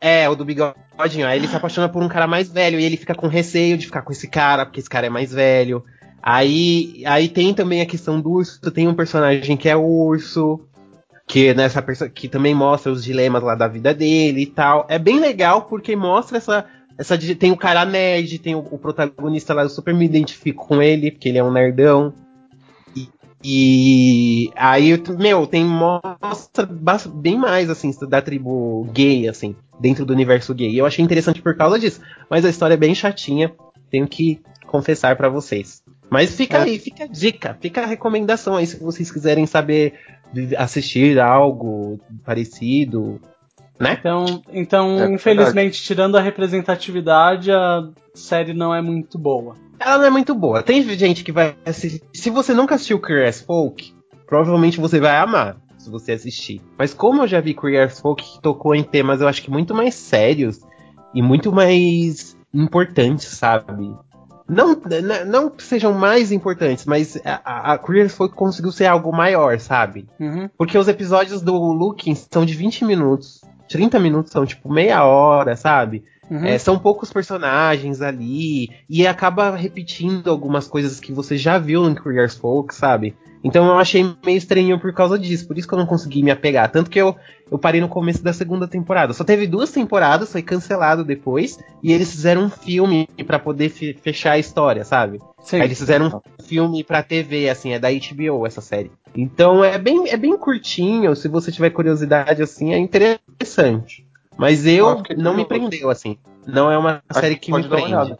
É, 0.00 0.28
o 0.28 0.34
do 0.34 0.44
bigodinho. 0.44 1.28
Aí 1.28 1.38
ele 1.38 1.46
se 1.46 1.54
apaixona 1.54 1.88
por 1.88 2.02
um 2.02 2.08
cara 2.08 2.26
mais 2.26 2.48
velho 2.48 2.80
e 2.80 2.84
ele 2.84 2.96
fica 2.96 3.14
com 3.14 3.28
receio 3.28 3.78
de 3.78 3.86
ficar 3.86 4.02
com 4.02 4.10
esse 4.10 4.26
cara, 4.26 4.66
porque 4.66 4.80
esse 4.80 4.90
cara 4.90 5.06
é 5.06 5.10
mais 5.10 5.32
velho. 5.32 5.84
Aí, 6.20 7.04
aí 7.06 7.28
tem 7.28 7.54
também 7.54 7.80
a 7.80 7.86
questão 7.86 8.20
do 8.20 8.28
urso. 8.28 8.60
Tem 8.72 8.88
um 8.88 8.94
personagem 8.94 9.56
que 9.56 9.68
é 9.68 9.76
o 9.76 9.84
urso, 9.84 10.60
que 11.26 11.54
nessa 11.54 11.80
perso- 11.80 12.10
que 12.10 12.28
também 12.28 12.54
mostra 12.54 12.92
os 12.92 13.02
dilemas 13.04 13.42
lá 13.42 13.54
da 13.54 13.68
vida 13.68 13.94
dele 13.94 14.42
e 14.42 14.46
tal. 14.46 14.86
É 14.88 14.98
bem 14.98 15.18
legal 15.20 15.62
porque 15.62 15.94
mostra 15.96 16.36
essa. 16.38 16.64
essa 16.98 17.16
tem 17.34 17.50
o 17.52 17.56
cara 17.56 17.84
nerd, 17.84 18.38
tem 18.38 18.54
o, 18.54 18.58
o 18.70 18.78
protagonista 18.78 19.54
lá, 19.54 19.62
eu 19.62 19.68
super 19.68 19.94
me 19.94 20.04
identifico 20.04 20.66
com 20.66 20.82
ele, 20.82 21.10
porque 21.10 21.28
ele 21.28 21.38
é 21.38 21.44
um 21.44 21.52
nerdão. 21.52 22.12
E, 22.94 23.08
e 23.44 24.50
aí, 24.54 25.00
meu, 25.18 25.46
tem 25.46 25.64
mostra 25.64 26.68
bem 27.12 27.36
mais, 27.36 27.70
assim, 27.70 27.90
da 28.08 28.20
tribo 28.20 28.86
gay, 28.92 29.28
assim, 29.28 29.56
dentro 29.80 30.04
do 30.04 30.12
universo 30.12 30.54
gay. 30.54 30.78
Eu 30.78 30.86
achei 30.86 31.04
interessante 31.04 31.40
por 31.42 31.56
causa 31.56 31.78
disso. 31.78 32.00
Mas 32.30 32.44
a 32.44 32.50
história 32.50 32.74
é 32.74 32.76
bem 32.78 32.94
chatinha, 32.94 33.52
tenho 33.90 34.06
que 34.06 34.40
confessar 34.66 35.16
pra 35.16 35.28
vocês. 35.28 35.82
Mas 36.10 36.34
fica 36.34 36.58
É. 36.58 36.62
aí, 36.62 36.78
fica 36.78 37.04
a 37.04 37.06
dica, 37.06 37.56
fica 37.60 37.82
a 37.82 37.86
recomendação 37.86 38.56
aí, 38.56 38.66
se 38.66 38.78
vocês 38.78 39.10
quiserem 39.10 39.46
saber, 39.46 39.94
assistir 40.56 41.18
algo 41.18 42.00
parecido, 42.24 43.20
né? 43.78 43.96
Então, 43.98 44.42
então 44.52 45.00
É 45.00 45.12
infelizmente, 45.12 45.82
tirando 45.82 46.16
a 46.16 46.20
representatividade, 46.20 47.50
a 47.50 47.88
série 48.14 48.54
não 48.54 48.74
é 48.74 48.80
muito 48.80 49.18
boa. 49.18 49.56
Ela 49.78 49.98
não 49.98 50.04
é 50.04 50.10
muito 50.10 50.34
boa. 50.34 50.62
Tem 50.62 50.82
gente 50.96 51.24
que 51.24 51.32
vai 51.32 51.56
assistir. 51.66 52.00
Se 52.12 52.30
você 52.30 52.54
nunca 52.54 52.76
assistiu 52.76 53.00
Queer 53.00 53.28
as 53.28 53.40
Folk, 53.40 53.92
provavelmente 54.26 54.78
você 54.78 55.00
vai 55.00 55.16
amar 55.16 55.56
se 55.76 55.90
você 55.90 56.12
assistir. 56.12 56.60
Mas 56.78 56.94
como 56.94 57.22
eu 57.22 57.26
já 57.26 57.40
vi 57.40 57.54
Queer 57.54 57.86
as 57.86 58.00
Folk 58.00 58.22
que 58.22 58.40
tocou 58.40 58.74
em 58.74 58.84
temas, 58.84 59.20
eu 59.20 59.26
acho 59.26 59.42
que 59.42 59.50
muito 59.50 59.74
mais 59.74 59.94
sérios 59.94 60.60
e 61.12 61.20
muito 61.20 61.50
mais 61.50 62.36
importantes, 62.54 63.26
sabe? 63.26 63.92
Não, 64.52 64.72
n- 64.72 65.24
não 65.24 65.50
que 65.50 65.62
sejam 65.62 65.92
mais 65.92 66.30
importantes, 66.30 66.84
mas 66.84 67.18
a, 67.24 67.72
a- 67.72 67.78
Queer 67.78 68.06
as 68.06 68.14
Folk 68.14 68.34
conseguiu 68.34 68.70
ser 68.72 68.86
algo 68.86 69.10
maior, 69.12 69.58
sabe? 69.58 70.06
Uhum. 70.20 70.48
Porque 70.56 70.76
os 70.78 70.88
episódios 70.88 71.40
do 71.42 71.54
Looking 71.56 72.14
são 72.14 72.44
de 72.44 72.54
20 72.54 72.84
minutos. 72.84 73.40
30 73.68 73.98
minutos 73.98 74.30
são 74.32 74.44
tipo 74.44 74.70
meia 74.72 75.04
hora, 75.04 75.56
sabe? 75.56 76.04
Uhum. 76.30 76.44
É, 76.44 76.56
são 76.58 76.78
poucos 76.78 77.12
personagens 77.12 78.00
ali 78.00 78.70
e 78.88 79.06
acaba 79.06 79.54
repetindo 79.56 80.30
algumas 80.30 80.66
coisas 80.68 81.00
que 81.00 81.12
você 81.12 81.36
já 81.36 81.58
viu 81.58 81.84
em 81.88 81.94
Queer 81.94 82.24
as 82.24 82.34
Folk, 82.36 82.74
sabe? 82.74 83.14
Então 83.44 83.66
eu 83.66 83.78
achei 83.78 84.04
meio 84.24 84.38
estranho 84.38 84.78
por 84.78 84.92
causa 84.94 85.18
disso, 85.18 85.46
por 85.48 85.58
isso 85.58 85.66
que 85.66 85.74
eu 85.74 85.78
não 85.78 85.86
consegui 85.86 86.22
me 86.22 86.30
apegar. 86.30 86.70
Tanto 86.70 86.88
que 86.88 87.00
eu, 87.00 87.16
eu 87.50 87.58
parei 87.58 87.80
no 87.80 87.88
começo 87.88 88.22
da 88.22 88.32
segunda 88.32 88.68
temporada. 88.68 89.12
Só 89.12 89.24
teve 89.24 89.46
duas 89.46 89.70
temporadas, 89.72 90.30
foi 90.30 90.42
cancelado 90.42 91.04
depois, 91.04 91.58
e 91.82 91.92
eles 91.92 92.10
fizeram 92.10 92.42
um 92.44 92.50
filme 92.50 93.08
pra 93.26 93.38
poder 93.40 93.68
fe- 93.68 93.94
fechar 94.00 94.32
a 94.32 94.38
história, 94.38 94.84
sabe? 94.84 95.18
Sim. 95.40 95.56
Aí 95.56 95.62
eles 95.64 95.78
fizeram 95.78 96.06
um 96.38 96.44
filme 96.44 96.84
pra 96.84 97.02
TV, 97.02 97.48
assim, 97.48 97.72
é 97.72 97.78
da 97.80 97.88
HBO 97.90 98.46
essa 98.46 98.60
série. 98.60 98.92
Então 99.14 99.62
é 99.64 99.76
bem, 99.78 100.08
é 100.08 100.16
bem 100.16 100.38
curtinho, 100.38 101.14
se 101.16 101.26
você 101.28 101.50
tiver 101.50 101.70
curiosidade, 101.70 102.40
assim, 102.42 102.72
é 102.72 102.78
interessante. 102.78 104.06
Mas 104.38 104.66
eu 104.66 104.88
Ah, 104.88 105.02
não 105.16 105.34
me 105.36 105.44
prendeu, 105.44 105.90
assim. 105.90 106.16
Não 106.46 106.70
é 106.70 106.78
uma 106.78 107.02
Acho 107.08 107.20
série 107.20 107.34
que 107.34 107.46
que 107.46 107.52
me 107.52 107.58
pode 107.58 107.68
dar 107.68 107.76
uma 107.76 107.82
prende. 107.82 107.94
olhada. 107.96 108.18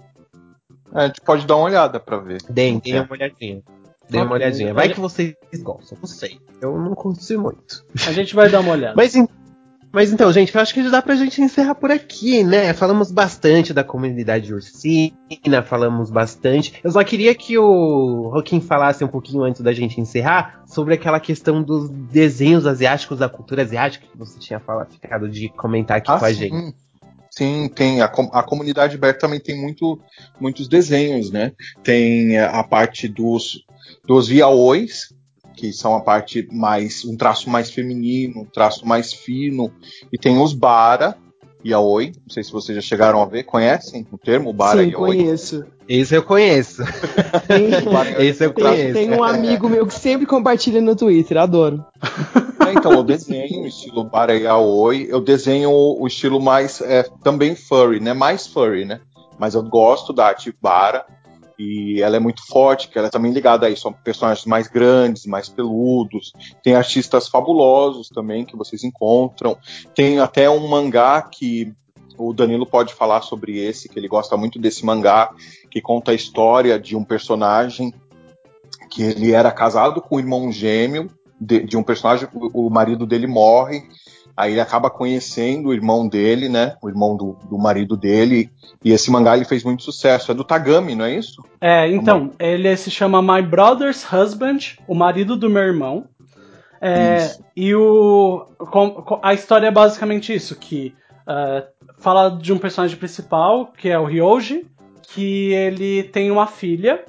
É, 0.95 0.99
a 1.01 1.07
gente 1.07 1.21
pode 1.23 1.47
dar 1.47 1.57
uma 1.57 1.65
olhada 1.65 1.99
pra 1.99 2.19
ver. 2.19 2.43
Deem, 2.51 2.79
deem 2.79 2.97
É. 2.97 3.01
uma 3.01 3.13
olhadinha. 3.13 3.63
Dê 4.11 4.19
uma 4.21 4.35
olhadinha. 4.35 4.75
Vai 4.75 4.89
que 4.89 5.01
vocês 5.01 5.35
gostam, 5.61 5.97
não 6.01 6.09
sei. 6.09 6.39
Eu 6.61 6.79
não 6.79 6.95
curti 6.95 7.37
muito. 7.37 7.85
A 8.07 8.13
gente 8.13 8.35
vai 8.35 8.49
dar 8.51 8.61
uma 8.61 8.73
olhada. 8.73 8.95
Mas, 8.97 9.15
en- 9.15 9.29
mas 9.95 10.11
então, 10.11 10.33
gente, 10.33 10.55
eu 10.55 10.61
acho 10.63 10.73
que 10.73 10.83
já 10.83 10.89
dá 10.89 11.03
pra 11.03 11.15
gente 11.15 11.43
encerrar 11.43 11.75
por 11.75 11.91
aqui, 11.91 12.43
né? 12.43 12.73
Falamos 12.73 13.13
bastante 13.13 13.75
da 13.75 13.85
comunidade 13.85 14.53
ursina, 14.55 15.63
falamos 15.63 16.11
bastante. 16.11 16.81
Eu 16.83 16.91
só 16.91 17.05
queria 17.05 17.35
que 17.35 17.59
o 17.59 18.31
Joaquim 18.33 18.59
falasse 18.59 19.05
um 19.05 19.09
pouquinho 19.09 19.43
antes 19.43 19.61
da 19.61 19.71
gente 19.75 20.01
encerrar 20.01 20.63
sobre 20.67 20.95
aquela 20.95 21.21
questão 21.21 21.63
dos 21.63 21.91
desenhos 21.91 22.67
asiáticos, 22.67 23.19
da 23.19 23.29
cultura 23.29 23.61
asiática, 23.63 24.07
que 24.11 24.17
você 24.17 24.39
tinha 24.39 24.59
falado, 24.59 24.91
ficado 24.93 25.29
de 25.29 25.51
comentar 25.51 25.99
aqui 25.99 26.11
Ah, 26.11 26.19
com 26.19 26.25
a 26.25 26.29
sim. 26.31 26.35
gente. 26.37 26.75
Sim, 27.37 27.69
tem. 27.69 28.03
A, 28.03 28.05
a 28.05 28.43
comunidade 28.43 28.97
aberta 28.97 29.21
também 29.21 29.41
tem 29.41 29.59
muito, 29.61 29.99
muitos 30.39 30.69
desenhos, 30.69 31.31
né? 31.31 31.53
Tem 31.83 32.37
eh, 32.37 32.45
a 32.45 32.63
parte 32.63 33.09
dos, 33.09 33.65
dos 34.07 34.29
yaois, 34.29 35.15
que 35.57 35.73
são 35.73 35.95
a 35.95 36.03
parte 36.03 36.47
mais. 36.53 37.05
um 37.07 37.17
traço 37.17 37.49
mais 37.49 37.71
feminino, 37.71 38.43
um 38.43 38.45
traço 38.45 38.87
mais 38.87 39.15
fino. 39.15 39.73
E 40.13 40.19
tem 40.19 40.39
os 40.39 40.53
bara, 40.53 41.17
yaoi. 41.65 42.13
Não 42.25 42.33
sei 42.33 42.43
se 42.43 42.53
vocês 42.53 42.77
já 42.77 42.83
chegaram 42.83 43.23
a 43.23 43.27
ver. 43.27 43.45
Conhecem 43.45 44.07
o 44.11 44.19
termo 44.19 44.53
bara 44.53 44.83
Sim, 44.83 44.91
yaoi? 44.91 45.17
conheço. 45.17 45.65
Esse 45.89 46.15
eu 46.15 46.23
conheço. 46.23 46.83
Tem, 47.47 47.71
Esse 48.27 48.45
eu 48.45 48.53
tem, 48.53 48.65
conheço. 48.65 48.93
tem 48.95 49.11
um 49.13 49.23
amigo 49.23 49.69
meu 49.69 49.87
que 49.87 49.95
sempre 49.95 50.27
compartilha 50.27 50.81
no 50.81 50.97
Twitter, 50.97 51.37
adoro. 51.39 51.85
É, 52.67 52.73
então, 52.73 52.93
eu 52.93 53.03
desenho 53.03 53.63
o 53.63 53.67
estilo 53.67 54.05
Bara 54.05 54.35
Yaoi, 54.35 55.07
eu 55.11 55.21
desenho 55.21 55.71
o 55.71 56.07
estilo 56.07 56.41
mais, 56.41 56.81
é, 56.81 57.05
também 57.23 57.55
furry, 57.55 58.01
né? 58.01 58.15
Mais 58.15 58.47
furry, 58.47 58.85
né? 58.85 59.01
Mas 59.39 59.55
eu 59.55 59.63
gosto 59.63 60.13
da 60.13 60.27
arte 60.27 60.55
Bara, 60.63 61.05
e 61.59 62.01
ela 62.03 62.17
é 62.17 62.21
muito 62.21 62.47
forte, 62.47 62.89
que 62.89 62.99
ela 62.99 63.09
é 63.09 63.11
também 63.11 63.33
ligada 63.33 63.67
a 63.67 63.71
isso, 63.71 63.83
são 63.83 63.93
personagens 63.93 64.47
mais 64.47 64.69
grandes, 64.69 65.27
mais 65.27 65.49
peludos, 65.49 66.33
tem 66.63 66.75
artistas 66.75 67.29
fabulosos 67.29 68.09
também 68.09 68.45
que 68.45 68.57
vocês 68.57 68.85
encontram, 68.85 69.57
tem 69.95 70.19
até 70.19 70.49
um 70.49 70.67
mangá 70.69 71.23
que 71.23 71.73
o 72.19 72.33
Danilo 72.33 72.67
pode 72.67 72.95
falar 72.95 73.23
sobre 73.23 73.59
esse, 73.59 73.89
que 73.89 73.99
ele 73.99 74.09
gosta 74.09 74.37
muito 74.37 74.59
desse 74.59 74.85
mangá, 74.85 75.31
que 75.71 75.81
conta 75.81 76.13
a 76.13 76.15
história 76.15 76.79
de 76.79 76.97
um 76.97 77.05
personagem 77.05 77.93
que 78.91 79.03
ele 79.03 79.33
era 79.33 79.51
casado 79.51 80.01
com 80.01 80.17
o 80.17 80.21
irmão 80.21 80.53
gêmeo, 80.53 81.11
de, 81.41 81.65
de 81.65 81.77
um 81.77 81.83
personagem, 81.83 82.29
o, 82.33 82.67
o 82.67 82.71
marido 82.71 83.07
dele 83.07 83.27
morre, 83.27 83.83
aí 84.37 84.53
ele 84.53 84.61
acaba 84.61 84.91
conhecendo 84.91 85.69
o 85.69 85.75
irmão 85.75 86.09
dele, 86.09 86.49
né? 86.49 86.77
O 86.83 86.89
irmão 86.89 87.17
do, 87.17 87.37
do 87.49 87.59
marido 87.59 87.97
dele, 87.97 88.51
e 88.85 88.93
esse 88.93 89.11
mangá 89.11 89.37
ele 89.37 89.45
fez 89.45 89.63
muito 89.63 89.83
sucesso. 89.83 90.33
É 90.33 90.35
do 90.35 90.45
Tagami, 90.45 90.95
não 90.95 91.05
é 91.05 91.17
isso? 91.17 91.43
É, 91.61 91.89
então, 91.91 92.33
ele 92.39 92.77
se 92.77 92.91
chama 92.91 93.23
My 93.23 93.43
Brother's 93.43 94.05
Husband, 94.11 94.59
o 94.87 94.95
marido 94.95 95.37
do 95.37 95.51
meu 95.51 95.63
irmão. 95.63 96.07
É, 96.81 97.37
e 97.57 97.73
o, 97.75 98.45
a 99.23 99.33
história 99.33 99.69
é 99.69 99.71
basicamente 99.71 100.35
isso, 100.35 100.57
que 100.57 100.93
é, 101.29 101.65
fala 101.99 102.31
de 102.31 102.53
um 102.53 102.59
personagem 102.59 102.97
principal, 102.97 103.67
que 103.67 103.89
é 103.89 103.97
o 103.97 104.05
Ryoji, 104.05 104.67
que 105.03 105.53
ele 105.53 106.03
tem 106.03 106.31
uma 106.31 106.47
filha, 106.47 107.05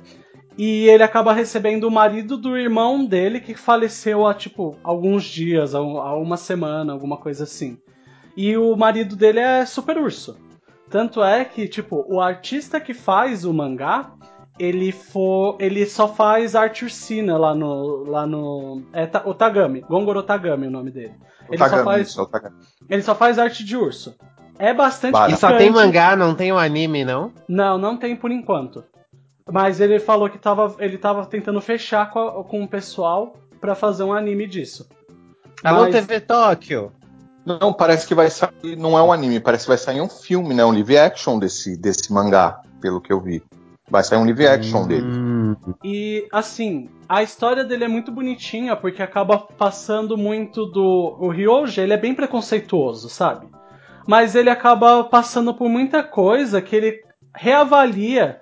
e 0.58 0.88
ele 0.90 1.04
acaba 1.04 1.34
recebendo 1.34 1.86
o 1.86 1.92
marido 1.92 2.38
do 2.38 2.58
irmão 2.58 3.06
dele, 3.06 3.40
que 3.40 3.56
faleceu 3.56 4.26
há, 4.28 4.34
tipo, 4.34 4.76
alguns 4.84 5.24
dias, 5.24 5.74
há, 5.74 5.82
um- 5.82 5.98
uma 6.22 6.38
semana, 6.38 6.94
alguma 6.94 7.18
coisa 7.18 7.44
assim. 7.44 7.78
E 8.36 8.56
o 8.58 8.76
marido 8.76 9.16
dele 9.16 9.40
é 9.40 9.66
super 9.66 9.98
urso. 9.98 10.38
Tanto 10.90 11.24
é 11.24 11.44
que, 11.46 11.68
tipo, 11.68 12.06
o 12.08 12.20
artista 12.22 12.80
que 12.80 12.94
faz 12.94 13.46
o 13.46 13.54
mangá, 13.54 14.12
ele 14.60 14.92
for, 14.92 15.56
ele 15.60 15.86
só 15.88 16.08
faz 16.08 16.56
arte 16.56 16.84
ursina 16.86 17.38
lá 17.38 17.56
no, 17.56 18.04
lá 18.08 18.28
no, 18.28 18.84
é 18.94 19.08
Ta- 19.08 19.24
o 19.26 19.34
Tagami, 19.34 19.82
Gongoro 19.82 20.22
Tagami 20.22 20.66
é 20.66 20.68
o 20.68 20.72
nome 20.72 20.92
dele. 20.92 21.14
Ele 21.50 21.58
só 21.58 21.84
faz, 21.84 22.08
isso, 22.10 22.22
é 22.22 22.94
ele 22.94 23.02
só 23.02 23.16
faz 23.16 23.40
arte 23.40 23.64
de 23.64 23.76
urso. 23.76 24.16
É 24.60 24.72
bastante. 24.74 25.14
E 25.34 25.36
só 25.36 25.48
tem 25.58 25.72
mangá, 25.72 26.16
não 26.16 26.36
tem 26.36 26.52
o 26.52 26.58
anime, 26.60 27.04
não? 27.04 27.32
Não, 27.50 27.78
não 27.80 27.98
tem 27.98 28.16
por 28.16 28.32
enquanto. 28.32 28.84
Mas 29.52 29.80
ele 29.82 30.00
falou 30.00 30.30
que 30.30 30.38
tava, 30.38 30.76
ele 30.80 30.98
tava 30.98 31.26
tentando 31.26 31.60
fechar 31.62 32.10
com, 32.10 32.20
a- 32.20 32.44
com 32.44 32.64
o 32.64 32.68
pessoal 32.68 33.36
pra 33.60 33.76
fazer 33.76 34.04
um 34.04 34.14
anime 34.14 34.48
disso. 34.48 34.88
Alô, 35.64 35.82
Mas- 35.82 35.94
TV 35.96 36.20
Tóquio. 36.22 36.92
Não, 37.46 37.74
parece 37.74 38.08
que 38.08 38.16
vai 38.16 38.30
sair, 38.30 38.78
não 38.78 38.98
é 38.98 39.04
um 39.04 39.12
anime, 39.12 39.38
parece 39.40 39.66
que 39.66 39.70
vai 39.70 39.78
sair 39.78 40.00
um 40.00 40.08
filme, 40.08 40.54
né? 40.54 40.64
Um 40.64 40.72
live 40.72 40.98
action 40.98 41.38
desse, 41.38 41.76
desse 41.76 42.12
mangá, 42.14 42.62
pelo 42.80 43.02
que 43.02 43.12
eu 43.12 43.20
vi. 43.20 43.44
Vai 43.90 44.02
sair 44.02 44.18
um 44.18 44.24
live 44.24 44.48
action 44.48 44.88
dele. 44.88 45.06
Hum, 45.06 45.56
E 45.84 46.26
assim, 46.32 46.90
a 47.08 47.22
história 47.22 47.66
dele 47.66 47.84
é 47.84 47.88
muito 47.90 48.14
bonitinha 48.14 48.78
porque 48.78 49.04
acaba 49.04 49.38
passando 49.40 50.18
muito 50.18 50.66
do. 50.66 51.18
O 51.20 51.28
Ryoji, 51.28 51.82
ele 51.82 51.92
é 51.94 51.98
bem 51.98 52.16
preconceituoso, 52.16 53.10
sabe? 53.10 53.46
Mas 54.08 54.36
ele 54.36 54.50
acaba 54.50 55.04
passando 55.04 55.54
por 55.54 55.68
muita 55.68 56.02
coisa 56.02 56.62
que 56.62 56.74
ele 56.74 57.04
reavalia 57.36 58.40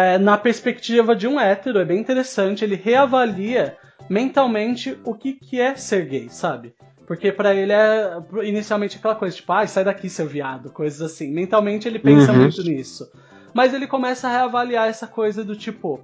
é, 0.00 0.18
na 0.18 0.36
perspectiva 0.38 1.14
de 1.14 1.26
um 1.28 1.38
hétero, 1.40 1.78
é 1.78 1.84
bem 1.84 2.00
interessante. 2.00 2.64
Ele 2.64 2.76
reavalia 2.76 3.76
mentalmente 4.08 4.98
o 5.04 5.14
que, 5.14 5.32
que 5.34 5.60
é 5.60 5.74
ser 5.76 6.06
gay, 6.06 6.28
sabe? 6.28 6.74
Porque 7.06 7.32
pra 7.32 7.54
ele 7.54 7.72
é 7.72 8.16
inicialmente 8.44 8.96
aquela 8.96 9.14
coisa, 9.16 9.34
tipo, 9.36 9.52
ai, 9.52 9.66
sai 9.66 9.84
daqui, 9.84 10.08
seu 10.08 10.26
viado, 10.26 10.70
coisas 10.70 11.00
assim. 11.02 11.30
Mentalmente 11.32 11.86
ele 11.88 11.98
pensa 11.98 12.32
Uhum. 12.32 12.38
muito 12.38 12.62
nisso. 12.62 13.10
Mas 13.52 13.74
ele 13.74 13.86
começa 13.86 14.28
a 14.28 14.30
reavaliar 14.30 14.88
essa 14.88 15.06
coisa 15.06 15.44
do 15.44 15.54
tipo 15.56 16.00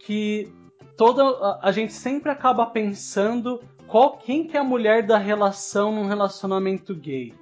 que 0.00 0.48
toda 0.96 1.22
a, 1.22 1.60
a 1.68 1.72
gente 1.72 1.92
sempre 1.92 2.30
acaba 2.30 2.66
pensando 2.66 3.60
qual 3.86 4.16
quem 4.18 4.46
que 4.46 4.56
é 4.56 4.60
a 4.60 4.64
mulher 4.64 5.06
da 5.06 5.16
relação 5.18 5.92
num 5.92 6.06
relacionamento 6.06 6.94
gay. 6.94 7.34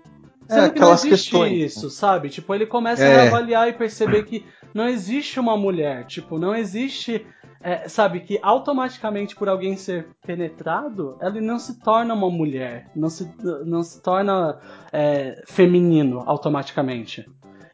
É, 0.48 0.54
Sendo 0.54 0.72
que 0.74 0.80
não 0.80 0.92
existe 0.92 1.08
questões. 1.30 1.72
isso, 1.76 1.90
sabe? 1.90 2.28
Tipo, 2.28 2.54
ele 2.54 2.66
começa 2.66 3.02
a 3.02 3.06
É. 3.06 3.16
reavaliar 3.22 3.68
e 3.68 3.72
perceber 3.72 4.24
que 4.24 4.44
não 4.76 4.86
existe 4.86 5.40
uma 5.40 5.56
mulher, 5.56 6.04
tipo, 6.04 6.38
não 6.38 6.54
existe, 6.54 7.26
é, 7.62 7.88
sabe, 7.88 8.20
que 8.20 8.38
automaticamente 8.42 9.34
por 9.34 9.48
alguém 9.48 9.74
ser 9.74 10.08
penetrado, 10.24 11.16
ele 11.22 11.40
não 11.40 11.58
se 11.58 11.80
torna 11.80 12.12
uma 12.12 12.28
mulher, 12.28 12.90
não 12.94 13.08
se, 13.08 13.26
não 13.64 13.82
se 13.82 14.02
torna 14.02 14.60
é, 14.92 15.42
feminino 15.46 16.22
automaticamente. 16.26 17.24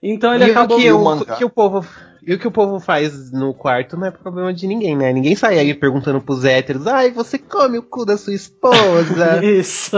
Então 0.00 0.32
ele 0.32 0.46
e 0.46 0.50
acabou 0.53 0.78
que, 0.78 0.92
o 0.92 1.36
que 1.36 1.44
o 1.44 1.50
povo 1.50 1.84
e 2.24 2.34
o 2.34 2.38
que 2.38 2.46
o 2.46 2.52
povo 2.52 2.78
faz 2.78 3.32
no 3.32 3.52
quarto 3.52 3.96
não 3.96 4.06
é 4.06 4.10
problema 4.10 4.52
de 4.54 4.66
ninguém, 4.66 4.96
né? 4.96 5.12
Ninguém 5.12 5.34
sai 5.34 5.58
aí 5.58 5.74
perguntando 5.74 6.20
pros 6.20 6.44
héteros, 6.44 6.86
ai, 6.86 7.10
você 7.10 7.36
come 7.38 7.78
o 7.78 7.82
cu 7.82 8.04
da 8.04 8.16
sua 8.16 8.32
esposa, 8.34 9.42
Isso. 9.44 9.96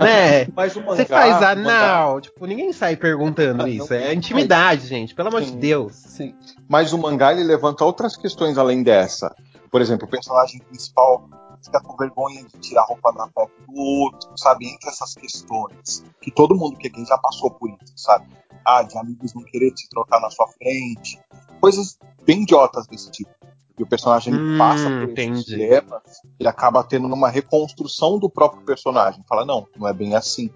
né? 0.00 0.46
Mas 0.54 0.76
o 0.76 0.80
mangá, 0.80 0.96
Você 0.96 1.04
faz 1.06 1.42
anal, 1.42 2.20
tipo, 2.20 2.44
ninguém 2.46 2.72
sai 2.72 2.96
perguntando 2.96 3.64
Ah, 3.64 3.68
isso. 3.68 3.92
É 3.94 4.12
intimidade, 4.12 4.86
gente, 4.86 5.14
pelo 5.14 5.28
amor 5.28 5.42
de. 5.42 5.52
Deus. 5.52 5.94
Sim. 5.94 6.34
Mas 6.68 6.92
o 6.92 6.98
mangá 6.98 7.32
ele 7.32 7.44
levanta 7.44 7.84
outras 7.84 8.16
questões 8.16 8.58
além 8.58 8.82
dessa. 8.82 9.34
Por 9.70 9.80
exemplo, 9.80 10.06
o 10.06 10.10
personagem 10.10 10.60
principal 10.68 11.26
fica 11.64 11.80
com 11.80 11.96
vergonha 11.96 12.44
de 12.44 12.58
tirar 12.60 12.82
a 12.82 12.86
roupa 12.86 13.12
da 13.12 13.28
perto 13.28 13.52
do 13.66 13.74
outro, 13.80 14.30
sabe? 14.36 14.66
Entre 14.68 14.88
essas 14.88 15.14
questões. 15.14 16.04
Que 16.20 16.30
todo 16.30 16.54
mundo 16.54 16.76
que 16.76 16.86
é 16.88 16.90
gay 16.90 17.04
já 17.04 17.18
passou 17.18 17.50
por 17.50 17.68
isso, 17.70 17.92
sabe? 17.96 18.26
Ah, 18.64 18.82
de 18.82 18.96
amigos 18.98 19.34
não 19.34 19.42
querer 19.42 19.72
se 19.76 19.88
trocar 19.88 20.20
na 20.20 20.30
sua 20.30 20.48
frente. 20.48 21.20
Coisas 21.60 21.98
bem 22.24 22.42
idiotas 22.42 22.86
desse 22.86 23.10
tipo. 23.10 23.30
E 23.78 23.82
o 23.82 23.86
personagem 23.86 24.34
Hum, 24.34 24.58
passa 24.58 24.90
por 24.90 25.08
esses 25.08 25.12
entendi. 25.12 25.44
dilemas, 25.44 26.02
ele 26.38 26.48
acaba 26.48 26.84
tendo 26.84 27.06
uma 27.06 27.28
reconstrução 27.28 28.18
do 28.18 28.28
próprio 28.28 28.62
personagem. 28.64 29.24
Fala, 29.28 29.44
não, 29.44 29.66
não 29.76 29.88
é 29.88 29.92
bem 29.92 30.14
assim. 30.14 30.50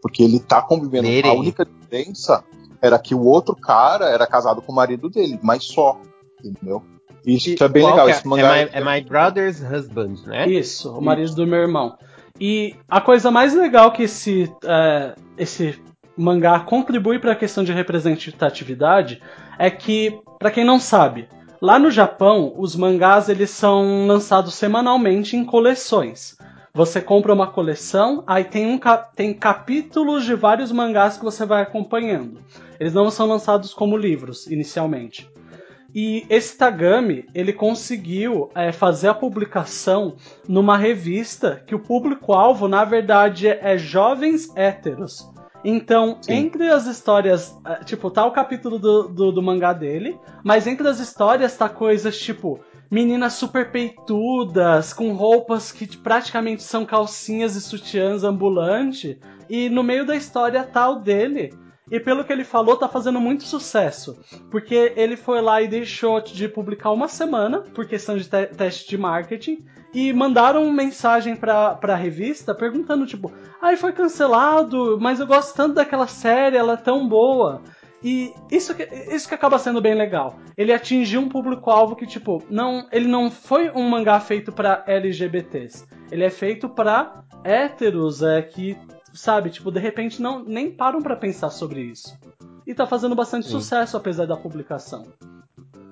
Porque 0.00 0.22
ele 0.22 0.40
tá 0.40 0.62
convivendo. 0.62 1.06
A 1.28 1.32
única 1.32 1.64
diferença 1.64 2.44
era 2.80 2.98
que 2.98 3.14
o 3.14 3.24
outro 3.24 3.54
cara 3.54 4.06
era 4.06 4.26
casado 4.26 4.60
com 4.60 4.72
o 4.72 4.74
marido 4.74 5.08
dele, 5.08 5.38
mas 5.42 5.64
só. 5.64 5.98
Entendeu? 6.44 6.82
Isso 7.26 7.64
é 7.64 7.68
bem 7.68 7.86
legal. 7.86 8.08
é? 8.08 8.10
Esse 8.10 8.26
mangá 8.26 8.56
é, 8.56 8.64
my, 8.64 8.70
é 8.72 8.84
My 8.84 9.00
Brother's 9.00 9.60
Husband, 9.60 10.16
né? 10.26 10.48
Isso, 10.48 10.90
o 10.96 11.00
marido 11.00 11.34
do 11.34 11.46
meu 11.46 11.60
irmão. 11.60 11.96
E 12.38 12.74
a 12.88 13.00
coisa 13.00 13.30
mais 13.30 13.54
legal 13.54 13.92
que 13.92 14.02
esse, 14.02 14.52
é, 14.64 15.14
esse 15.38 15.80
mangá 16.16 16.60
contribui 16.60 17.18
para 17.18 17.32
a 17.32 17.36
questão 17.36 17.64
de 17.64 17.72
representatividade 17.72 19.22
é 19.58 19.70
que, 19.70 20.18
para 20.38 20.50
quem 20.50 20.64
não 20.64 20.78
sabe, 20.78 21.28
lá 21.60 21.78
no 21.78 21.90
Japão 21.90 22.52
os 22.56 22.76
mangás 22.76 23.28
eles 23.28 23.50
são 23.50 24.06
lançados 24.06 24.54
semanalmente 24.54 25.36
em 25.36 25.44
coleções. 25.44 26.36
Você 26.76 27.00
compra 27.00 27.32
uma 27.32 27.46
coleção, 27.46 28.24
aí 28.26 28.42
tem, 28.42 28.66
um, 28.66 28.80
tem 29.14 29.32
capítulos 29.32 30.24
de 30.24 30.34
vários 30.34 30.72
mangás 30.72 31.16
que 31.16 31.24
você 31.24 31.46
vai 31.46 31.62
acompanhando. 31.62 32.40
Eles 32.80 32.92
não 32.92 33.08
são 33.12 33.28
lançados 33.28 33.72
como 33.72 33.96
livros 33.96 34.48
inicialmente. 34.48 35.30
E 35.94 36.26
esse 36.28 36.58
Tagami, 36.58 37.26
ele 37.32 37.52
conseguiu 37.52 38.50
é, 38.54 38.72
fazer 38.72 39.08
a 39.08 39.14
publicação 39.14 40.16
numa 40.48 40.76
revista 40.76 41.62
que 41.66 41.74
o 41.74 41.78
público-alvo, 41.78 42.66
na 42.66 42.84
verdade, 42.84 43.46
é 43.46 43.78
jovens 43.78 44.50
héteros. 44.56 45.30
Então, 45.64 46.18
Sim. 46.20 46.32
entre 46.32 46.68
as 46.68 46.86
histórias, 46.86 47.56
é, 47.64 47.84
tipo, 47.84 48.10
tá 48.10 48.26
o 48.26 48.32
capítulo 48.32 48.78
do, 48.78 49.08
do, 49.08 49.32
do 49.32 49.42
mangá 49.42 49.72
dele, 49.72 50.18
mas 50.42 50.66
entre 50.66 50.86
as 50.88 50.98
histórias 50.98 51.56
tá 51.56 51.68
coisas 51.68 52.18
tipo 52.18 52.60
meninas 52.90 53.32
super 53.32 53.72
peitudas, 53.72 54.92
com 54.92 55.14
roupas 55.14 55.72
que 55.72 55.96
praticamente 55.96 56.62
são 56.62 56.84
calcinhas 56.84 57.56
e 57.56 57.60
sutiãs 57.60 58.22
ambulante, 58.22 59.18
e 59.48 59.68
no 59.68 59.82
meio 59.82 60.04
da 60.04 60.14
história 60.14 60.62
tá 60.62 60.88
o 60.90 60.96
dele. 60.96 61.52
E 61.90 62.00
pelo 62.00 62.24
que 62.24 62.32
ele 62.32 62.44
falou, 62.44 62.76
tá 62.76 62.88
fazendo 62.88 63.20
muito 63.20 63.44
sucesso. 63.44 64.18
Porque 64.50 64.92
ele 64.96 65.16
foi 65.16 65.40
lá 65.42 65.60
e 65.60 65.68
deixou 65.68 66.20
de 66.20 66.48
publicar 66.48 66.90
uma 66.90 67.08
semana, 67.08 67.60
por 67.60 67.86
questão 67.86 68.16
de 68.16 68.28
te- 68.28 68.46
teste 68.46 68.88
de 68.88 68.96
marketing, 68.96 69.64
e 69.92 70.12
mandaram 70.12 70.70
mensagem 70.72 71.36
pra, 71.36 71.74
pra 71.74 71.94
revista 71.94 72.54
perguntando, 72.54 73.06
tipo, 73.06 73.30
ai, 73.60 73.76
foi 73.76 73.92
cancelado, 73.92 74.98
mas 75.00 75.20
eu 75.20 75.26
gosto 75.26 75.54
tanto 75.54 75.74
daquela 75.74 76.06
série, 76.06 76.56
ela 76.56 76.72
é 76.72 76.76
tão 76.76 77.06
boa. 77.06 77.62
E 78.02 78.34
isso 78.50 78.74
que, 78.74 78.82
isso 79.14 79.26
que 79.28 79.34
acaba 79.34 79.58
sendo 79.58 79.80
bem 79.80 79.94
legal. 79.94 80.38
Ele 80.58 80.72
atingiu 80.72 81.20
um 81.22 81.28
público-alvo 81.28 81.96
que, 81.96 82.06
tipo, 82.06 82.42
não, 82.50 82.86
ele 82.92 83.06
não 83.08 83.30
foi 83.30 83.70
um 83.70 83.88
mangá 83.88 84.20
feito 84.20 84.52
pra 84.52 84.84
LGBTs. 84.86 85.86
Ele 86.10 86.22
é 86.24 86.28
feito 86.30 86.68
pra 86.68 87.22
héteros, 87.42 88.22
é, 88.22 88.42
que, 88.42 88.76
sabe, 89.14 89.48
tipo, 89.50 89.70
de 89.70 89.80
repente 89.80 90.20
não 90.20 90.44
nem 90.44 90.70
param 90.70 91.00
pra 91.00 91.16
pensar 91.16 91.50
sobre 91.50 91.80
isso. 91.80 92.16
E 92.66 92.74
tá 92.74 92.86
fazendo 92.86 93.14
bastante 93.14 93.46
Sim. 93.46 93.52
sucesso 93.52 93.96
apesar 93.96 94.26
da 94.26 94.36
publicação. 94.36 95.06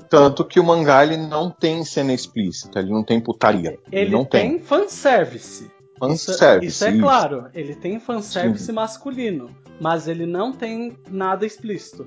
Tanto 0.09 0.45
que 0.45 0.61
o 0.61 0.65
mangá 0.65 1.03
ele 1.05 1.17
não 1.17 1.51
tem 1.51 1.85
cena 1.85 2.13
explícita, 2.13 2.81
ele 2.81 2.91
não 2.91 3.03
tem 3.03 3.21
putaria. 3.21 3.79
Ele, 3.91 4.11
não 4.11 4.25
tem, 4.25 4.59
fanservice. 4.61 5.65
Isso, 5.65 5.71
Fanservice, 5.99 6.67
isso 6.67 6.85
é 6.85 6.91
isso. 6.91 7.01
claro, 7.01 7.47
ele 7.55 7.75
tem 7.77 8.01
fanservice 8.01 8.71
masculino, 8.73 9.49
mas 9.81 10.09
ele 10.09 10.27
não 10.27 10.53
tem 10.53 10.99
nada 11.09 11.47
explícito. 11.47 12.07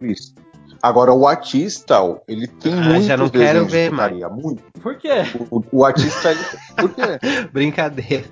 Isso. 0.00 0.34
Agora, 0.82 1.12
o 1.14 1.26
artista, 1.28 1.94
ele 2.26 2.48
tem 2.48 2.72
Ah, 2.74 2.80
muitos 2.82 3.04
já 3.06 3.16
não 3.16 3.28
quero 3.30 3.64
ver 3.66 3.90
putaria, 3.90 4.28
muito. 4.28 4.64
Por 4.82 4.96
quê? 4.96 5.10
O, 5.50 5.62
o 5.70 5.84
artista, 5.84 6.32
ele, 6.32 6.40
por 6.76 6.90
quê? 6.92 7.02
Brincadeira. 7.52 8.24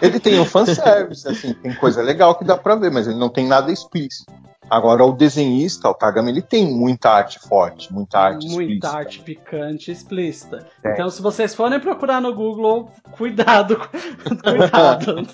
Ele 0.00 0.20
tem 0.20 0.38
o 0.40 0.44
fanservice, 0.44 1.26
assim, 1.28 1.52
tem 1.54 1.74
coisa 1.74 2.02
legal 2.02 2.34
que 2.34 2.44
dá 2.44 2.56
pra 2.56 2.74
ver, 2.74 2.90
mas 2.90 3.06
ele 3.06 3.18
não 3.18 3.28
tem 3.28 3.46
nada 3.46 3.70
explícito. 3.72 4.32
Agora, 4.70 5.04
o 5.04 5.12
desenhista, 5.12 5.88
o 5.88 5.94
Tagami, 5.94 6.30
ele 6.30 6.40
tem 6.40 6.66
muita 6.66 7.10
arte 7.10 7.38
forte, 7.38 7.92
muita 7.92 8.18
arte 8.18 8.46
Muita 8.46 8.62
explícita. 8.62 8.88
arte 8.88 9.18
picante 9.20 9.90
explícita. 9.90 10.66
É. 10.82 10.92
Então, 10.94 11.10
se 11.10 11.20
vocês 11.20 11.54
forem 11.54 11.78
procurar 11.78 12.20
no 12.22 12.34
Google, 12.34 12.90
cuidado. 13.10 13.76
cuidado. 14.42 15.28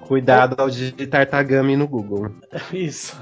Cuidado 0.00 0.58
ao 0.58 0.70
digitar 0.70 1.26
Tagami 1.28 1.76
no 1.76 1.86
Google. 1.86 2.30
Isso. 2.72 3.14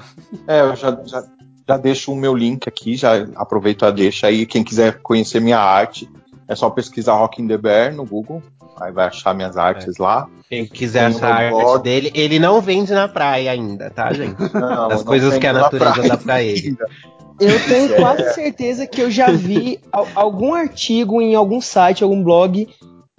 É, 0.46 0.60
eu 0.60 0.76
já, 0.76 1.00
já, 1.04 1.24
já 1.66 1.76
deixo 1.78 2.12
o 2.12 2.16
meu 2.16 2.34
link 2.36 2.68
aqui, 2.68 2.94
já 2.94 3.26
aproveito 3.34 3.84
a 3.84 3.90
deixa 3.90 4.26
aí. 4.26 4.46
Quem 4.46 4.62
quiser 4.62 5.00
conhecer 5.00 5.40
minha 5.40 5.58
arte, 5.58 6.08
é 6.46 6.54
só 6.54 6.70
pesquisar 6.70 7.14
Rock 7.14 7.42
in 7.42 7.48
the 7.48 7.56
Bear 7.56 7.92
no 7.94 8.04
Google. 8.04 8.42
Aí 8.80 8.90
vai 8.92 9.06
achar 9.06 9.34
minhas 9.34 9.56
artes 9.56 9.98
lá. 9.98 10.26
Quem 10.48 10.66
quiser 10.66 11.08
Tem 11.08 11.16
achar 11.16 11.30
a 11.32 11.36
arte 11.36 11.50
blog. 11.62 11.82
dele, 11.82 12.10
ele 12.14 12.38
não 12.38 12.60
vende 12.60 12.92
na 12.92 13.06
praia 13.08 13.50
ainda, 13.52 13.88
tá, 13.90 14.12
gente? 14.12 14.36
Não, 14.52 14.90
As 14.90 14.98
não 14.98 15.04
coisas 15.04 15.38
que 15.38 15.46
a 15.46 15.52
na 15.52 15.60
natureza 15.60 15.92
praia 15.94 16.08
dá 16.08 16.16
pra 16.16 16.42
ele. 16.42 16.68
ainda. 16.68 16.86
Eu 17.40 17.64
tenho 17.66 17.92
É. 17.94 17.96
quase 18.00 18.34
certeza 18.34 18.86
que 18.86 19.00
eu 19.00 19.10
já 19.10 19.30
vi 19.30 19.80
al- 19.92 20.06
algum 20.14 20.54
artigo 20.54 21.20
em 21.22 21.34
algum 21.34 21.60
site, 21.60 22.02
algum 22.04 22.22
blog 22.22 22.68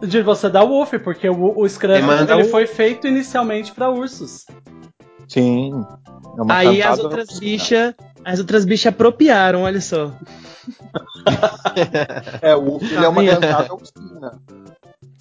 De 0.00 0.22
você 0.22 0.48
dar 0.50 0.64
wolf, 0.64 0.92
porque 1.02 1.28
o, 1.28 1.58
o 1.58 1.68
Demanda 1.68 2.34
ele 2.34 2.44
foi 2.44 2.66
feito 2.66 3.06
inicialmente 3.06 3.72
pra 3.72 3.90
ursos. 3.90 4.44
Sim. 5.28 5.72
É 6.36 6.42
uma 6.42 6.54
Aí 6.54 6.82
as 6.82 6.98
outras 6.98 7.38
bichas. 7.38 7.94
As 8.24 8.40
outras 8.40 8.64
bichas 8.64 8.92
apropriaram, 8.92 9.62
olha 9.62 9.80
só. 9.80 10.12
É, 12.42 12.56
o 12.56 12.76
uf 12.76 12.84
ele 12.84 13.04
é 13.04 13.08
uma 13.08 13.24
cantada 13.24 13.72
ursina. 13.72 14.40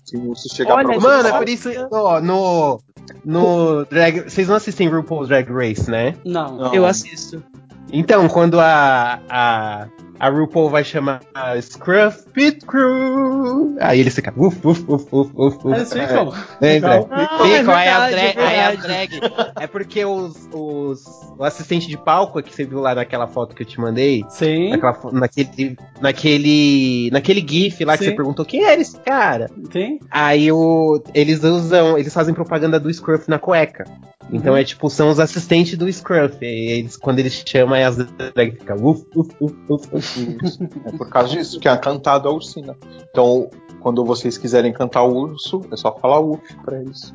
Se 0.03 0.17
o 0.17 0.29
urso 0.29 0.55
chegar 0.55 0.75
Olha, 0.75 0.87
pra 0.87 0.95
você. 0.95 1.07
Mano, 1.07 1.27
é 1.27 1.37
por 1.37 1.49
isso. 1.49 1.69
Ó, 1.91 2.19
no. 2.21 2.79
No 3.23 3.85
Drag. 3.85 4.21
Vocês 4.29 4.47
não 4.47 4.55
assistem 4.55 4.87
RuPaul's 4.87 5.27
Drag 5.27 5.47
Race, 5.51 5.89
né? 5.89 6.15
Não. 6.23 6.57
Não. 6.57 6.73
Eu 6.73 6.85
assisto. 6.85 7.43
Então, 7.91 8.27
quando 8.27 8.59
a. 8.59 9.19
A, 9.29 9.87
a 10.19 10.29
RuPaul 10.29 10.69
vai 10.69 10.83
chamar 10.83 11.21
Scruff 11.61 12.29
Pit 12.31 12.65
Crew. 12.65 13.75
Aí 13.79 13.99
eles 13.99 14.15
ficam. 14.15 14.33
Uf, 14.37 14.57
uf, 14.65 14.83
uf, 14.87 15.07
uf, 15.11 15.31
uf, 15.35 15.57
uf. 15.57 15.75
Eles 15.75 15.91
ficam. 15.91 16.33
Lembra? 16.61 17.01
Ficam, 17.01 17.75
aí 17.75 17.87
a 17.87 18.09
drag, 18.09 18.39
aí 18.39 18.59
a 18.59 18.75
drag. 18.75 19.19
É 19.59 19.67
porque 19.67 20.05
os, 20.05 20.49
os. 20.51 21.05
O 21.37 21.43
assistente 21.43 21.87
de 21.87 21.97
palco 21.97 22.41
que 22.41 22.53
você 22.53 22.63
viu 22.63 22.79
lá 22.79 22.95
naquela 22.95 23.27
foto 23.27 23.55
que 23.55 23.63
eu 23.63 23.67
te 23.67 23.79
mandei. 23.79 24.23
Sim. 24.29 24.69
Naquela 24.69 25.11
naquele, 25.11 25.77
naquele. 25.99 27.09
Naquele 27.11 27.45
GIF 27.47 27.83
lá 27.83 27.97
que 27.97 28.03
Sim. 28.03 28.09
você 28.11 28.15
perguntou 28.15 28.45
quem 28.45 28.63
era 28.63 28.79
esse 28.79 28.97
cara. 28.99 29.49
Sim. 29.71 29.99
Aí 30.09 30.51
o, 30.51 31.01
eles 31.13 31.43
usam, 31.43 31.97
eles 31.97 32.13
fazem 32.13 32.33
propaganda 32.33 32.79
do 32.79 32.93
Scruff 32.93 33.29
na 33.29 33.39
cueca. 33.39 33.85
Então 34.31 34.53
Uhum. 34.53 34.59
é 34.59 34.63
tipo, 34.63 34.89
são 34.89 35.09
os 35.09 35.19
assistentes 35.19 35.77
do 35.77 35.91
Scruff. 35.91 36.37
E 36.41 36.71
eles, 36.71 36.97
quando 36.97 37.19
eles 37.19 37.43
chamam, 37.45 37.75
aí 37.75 37.83
as 37.83 37.95
drag 37.97 38.51
ficam 38.57 38.77
uf, 38.77 39.05
uf, 39.15 39.29
uf, 39.39 39.55
uf, 39.69 39.95
uf. 39.95 40.69
É 40.85 40.91
por 40.91 41.09
causa 41.09 41.29
disso, 41.29 41.59
que 41.59 41.67
é 41.67 41.71
a 41.71 41.77
cantada 41.77 42.29
ursina. 42.29 42.75
Então, 43.11 43.49
quando 43.81 44.03
vocês 44.03 44.37
quiserem 44.37 44.73
cantar 44.73 45.03
o 45.03 45.15
urso, 45.15 45.61
é 45.71 45.75
só 45.77 45.95
falar 45.99 46.19
uf 46.19 46.41
pra 46.63 46.81
eles. 46.81 47.13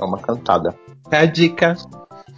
É 0.00 0.04
uma 0.04 0.18
cantada. 0.18 0.74
É 1.10 1.18
a 1.18 1.26
dica. 1.26 1.76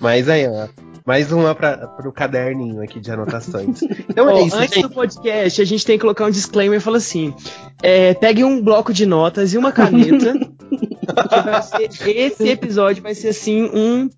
Mas 0.00 0.28
aí, 0.28 0.46
ó. 0.48 0.66
Mais 1.08 1.32
uma 1.32 1.54
pra, 1.54 1.88
pro 1.88 2.12
caderninho 2.12 2.82
aqui 2.82 3.00
de 3.00 3.10
anotações. 3.10 3.80
Então 4.10 4.28
é 4.28 4.42
isso, 4.42 4.56
antes 4.56 4.74
gente. 4.74 4.88
do 4.88 4.90
podcast, 4.94 5.62
a 5.62 5.64
gente 5.64 5.86
tem 5.86 5.96
que 5.96 6.02
colocar 6.02 6.26
um 6.26 6.30
disclaimer 6.30 6.76
e 6.76 6.82
falar 6.82 6.98
assim: 6.98 7.32
é, 7.82 8.12
pegue 8.12 8.44
um 8.44 8.60
bloco 8.62 8.92
de 8.92 9.06
notas 9.06 9.54
e 9.54 9.58
uma 9.58 9.72
caneta. 9.72 10.34
porque 10.68 11.40
vai 11.40 11.62
ser- 11.62 12.08
esse 12.10 12.48
episódio 12.48 13.02
vai 13.02 13.14
ser 13.14 13.28
assim 13.28 13.70
um. 13.72 14.10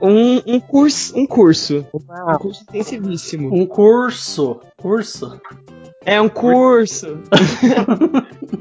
Um, 0.00 0.54
um 0.54 0.58
curso. 0.60 1.14
Um 1.18 1.26
curso. 1.26 1.86
Um 1.92 2.38
curso 2.38 2.62
intensivíssimo. 2.62 3.54
Um 3.54 3.66
curso. 3.66 4.58
Curso. 4.80 5.38
É 6.06 6.18
um 6.18 6.30
curso. 6.30 7.18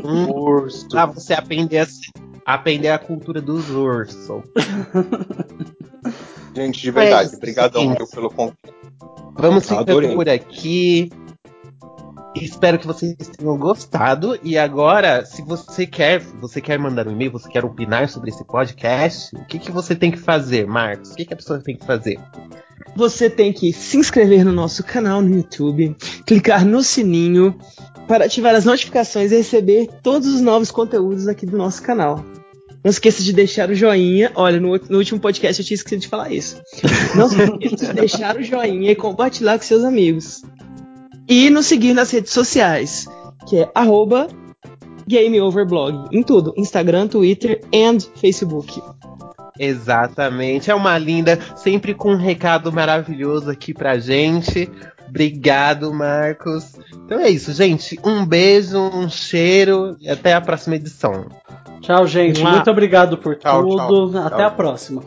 Um 0.04 0.30
Urso. 0.38 0.90
pra 0.90 1.06
você 1.06 1.34
aprender 1.34 1.80
a, 1.80 1.88
aprender 2.46 2.90
a 2.90 3.00
cultura 3.00 3.42
dos 3.42 3.70
ursos. 3.70 4.44
Gente, 6.56 6.82
de 6.82 6.92
verdade, 6.92 7.34
É 7.34 7.38
obrigadão 7.38 7.96
viu, 7.96 8.08
pelo 8.08 8.30
convite. 8.30 8.58
Vamos 9.36 9.68
ficando 9.68 10.14
por 10.14 10.30
aqui. 10.30 11.10
Espero 12.36 12.80
que 12.80 12.88
vocês 12.88 13.16
tenham 13.38 13.58
gostado. 13.58 14.38
E 14.44 14.58
agora, 14.58 15.26
se 15.26 15.42
você 15.42 15.86
quer, 15.86 16.20
você 16.20 16.62
quer 16.62 16.78
mandar 16.78 17.08
um 17.08 17.12
e-mail, 17.12 17.32
você 17.32 17.50
quer 17.50 17.64
opinar 17.66 18.10
sobre 18.10 18.30
esse 18.30 18.44
podcast, 18.44 19.36
o 19.36 19.46
que, 19.46 19.60
que 19.60 19.72
você 19.72 19.96
tem 19.96 20.12
que 20.12 20.18
fazer, 20.18 20.66
Marcos? 20.68 21.12
O 21.12 21.16
que, 21.16 21.26
que 21.26 21.34
a 21.34 21.38
pessoa 21.38 21.60
tem 21.60 21.78
que 21.78 21.86
fazer? 21.86 22.20
Você 22.96 23.30
tem 23.30 23.54
que 23.54 23.72
se 23.72 23.98
inscrever 23.98 24.44
no 24.44 24.52
nosso 24.52 24.84
canal 24.84 25.22
no 25.22 25.36
YouTube, 25.36 25.96
clicar 26.26 26.66
no 26.66 26.84
sininho 26.84 27.58
para 28.08 28.26
ativar 28.26 28.54
as 28.56 28.66
notificações 28.66 29.32
e 29.32 29.38
receber 29.38 29.88
todos 30.04 30.28
os 30.28 30.42
novos 30.42 30.72
conteúdos 30.72 31.28
aqui 31.28 31.46
do 31.46 31.58
nosso 31.58 31.82
canal. 31.82 32.24
Não 32.84 32.90
esqueça 32.90 33.22
de 33.22 33.32
deixar 33.32 33.70
o 33.70 33.76
joinha. 33.76 34.32
Olha, 34.36 34.60
no, 34.60 34.76
no 34.90 34.98
último 34.98 35.20
podcast 35.20 35.62
eu 35.62 35.66
tinha 35.66 35.76
esquecido 35.76 36.02
de 36.02 36.08
falar 36.08 36.32
isso. 36.32 36.62
Não 37.16 37.28
esqueça 37.28 37.88
de 37.88 37.94
deixar 37.94 38.38
o 38.38 38.44
joinha 38.44 38.92
e 38.92 38.96
compartilhar 38.96 39.58
com 39.58 39.64
seus 39.64 39.84
amigos. 39.84 40.42
E 41.28 41.50
nos 41.50 41.68
seguir 41.68 41.94
nas 41.94 42.12
redes 42.12 42.34
sociais, 42.34 43.08
que 43.48 43.60
é 43.60 43.72
arroba 43.76 44.28
GameOverblog. 45.08 46.10
Em 46.12 46.24
tudo: 46.24 46.54
Instagram, 46.58 47.08
Twitter 47.08 47.62
e 47.72 48.00
Facebook. 48.16 48.82
Exatamente, 49.60 50.72
é 50.72 50.76
uma 50.76 50.98
linda, 50.98 51.38
sempre 51.56 51.94
com 51.94 52.14
um 52.14 52.18
recado 52.18 52.72
maravilhoso 52.72 53.52
aqui 53.52 53.76
pra 53.76 54.00
gente. 54.00 54.68
Obrigado, 55.12 55.94
Marcos. 55.94 56.74
Então 57.06 57.20
é 57.20 57.30
isso, 57.30 57.52
gente. 57.52 58.00
Um 58.02 58.26
beijo, 58.26 58.80
um 58.80 59.10
cheiro 59.10 59.98
e 60.00 60.10
até 60.10 60.34
a 60.34 60.40
próxima 60.40 60.78
edição. 60.78 61.28
Tchau, 61.82 62.08
gente. 62.08 62.42
Muito 62.42 62.72
obrigado 62.72 63.18
por 63.18 63.36
Tchau, 63.36 63.62
tudo. 63.62 64.12
tchau. 64.14 64.22
Até 64.22 64.38
Tchau. 64.38 64.46
a 64.48 64.52
próxima. 64.52 65.04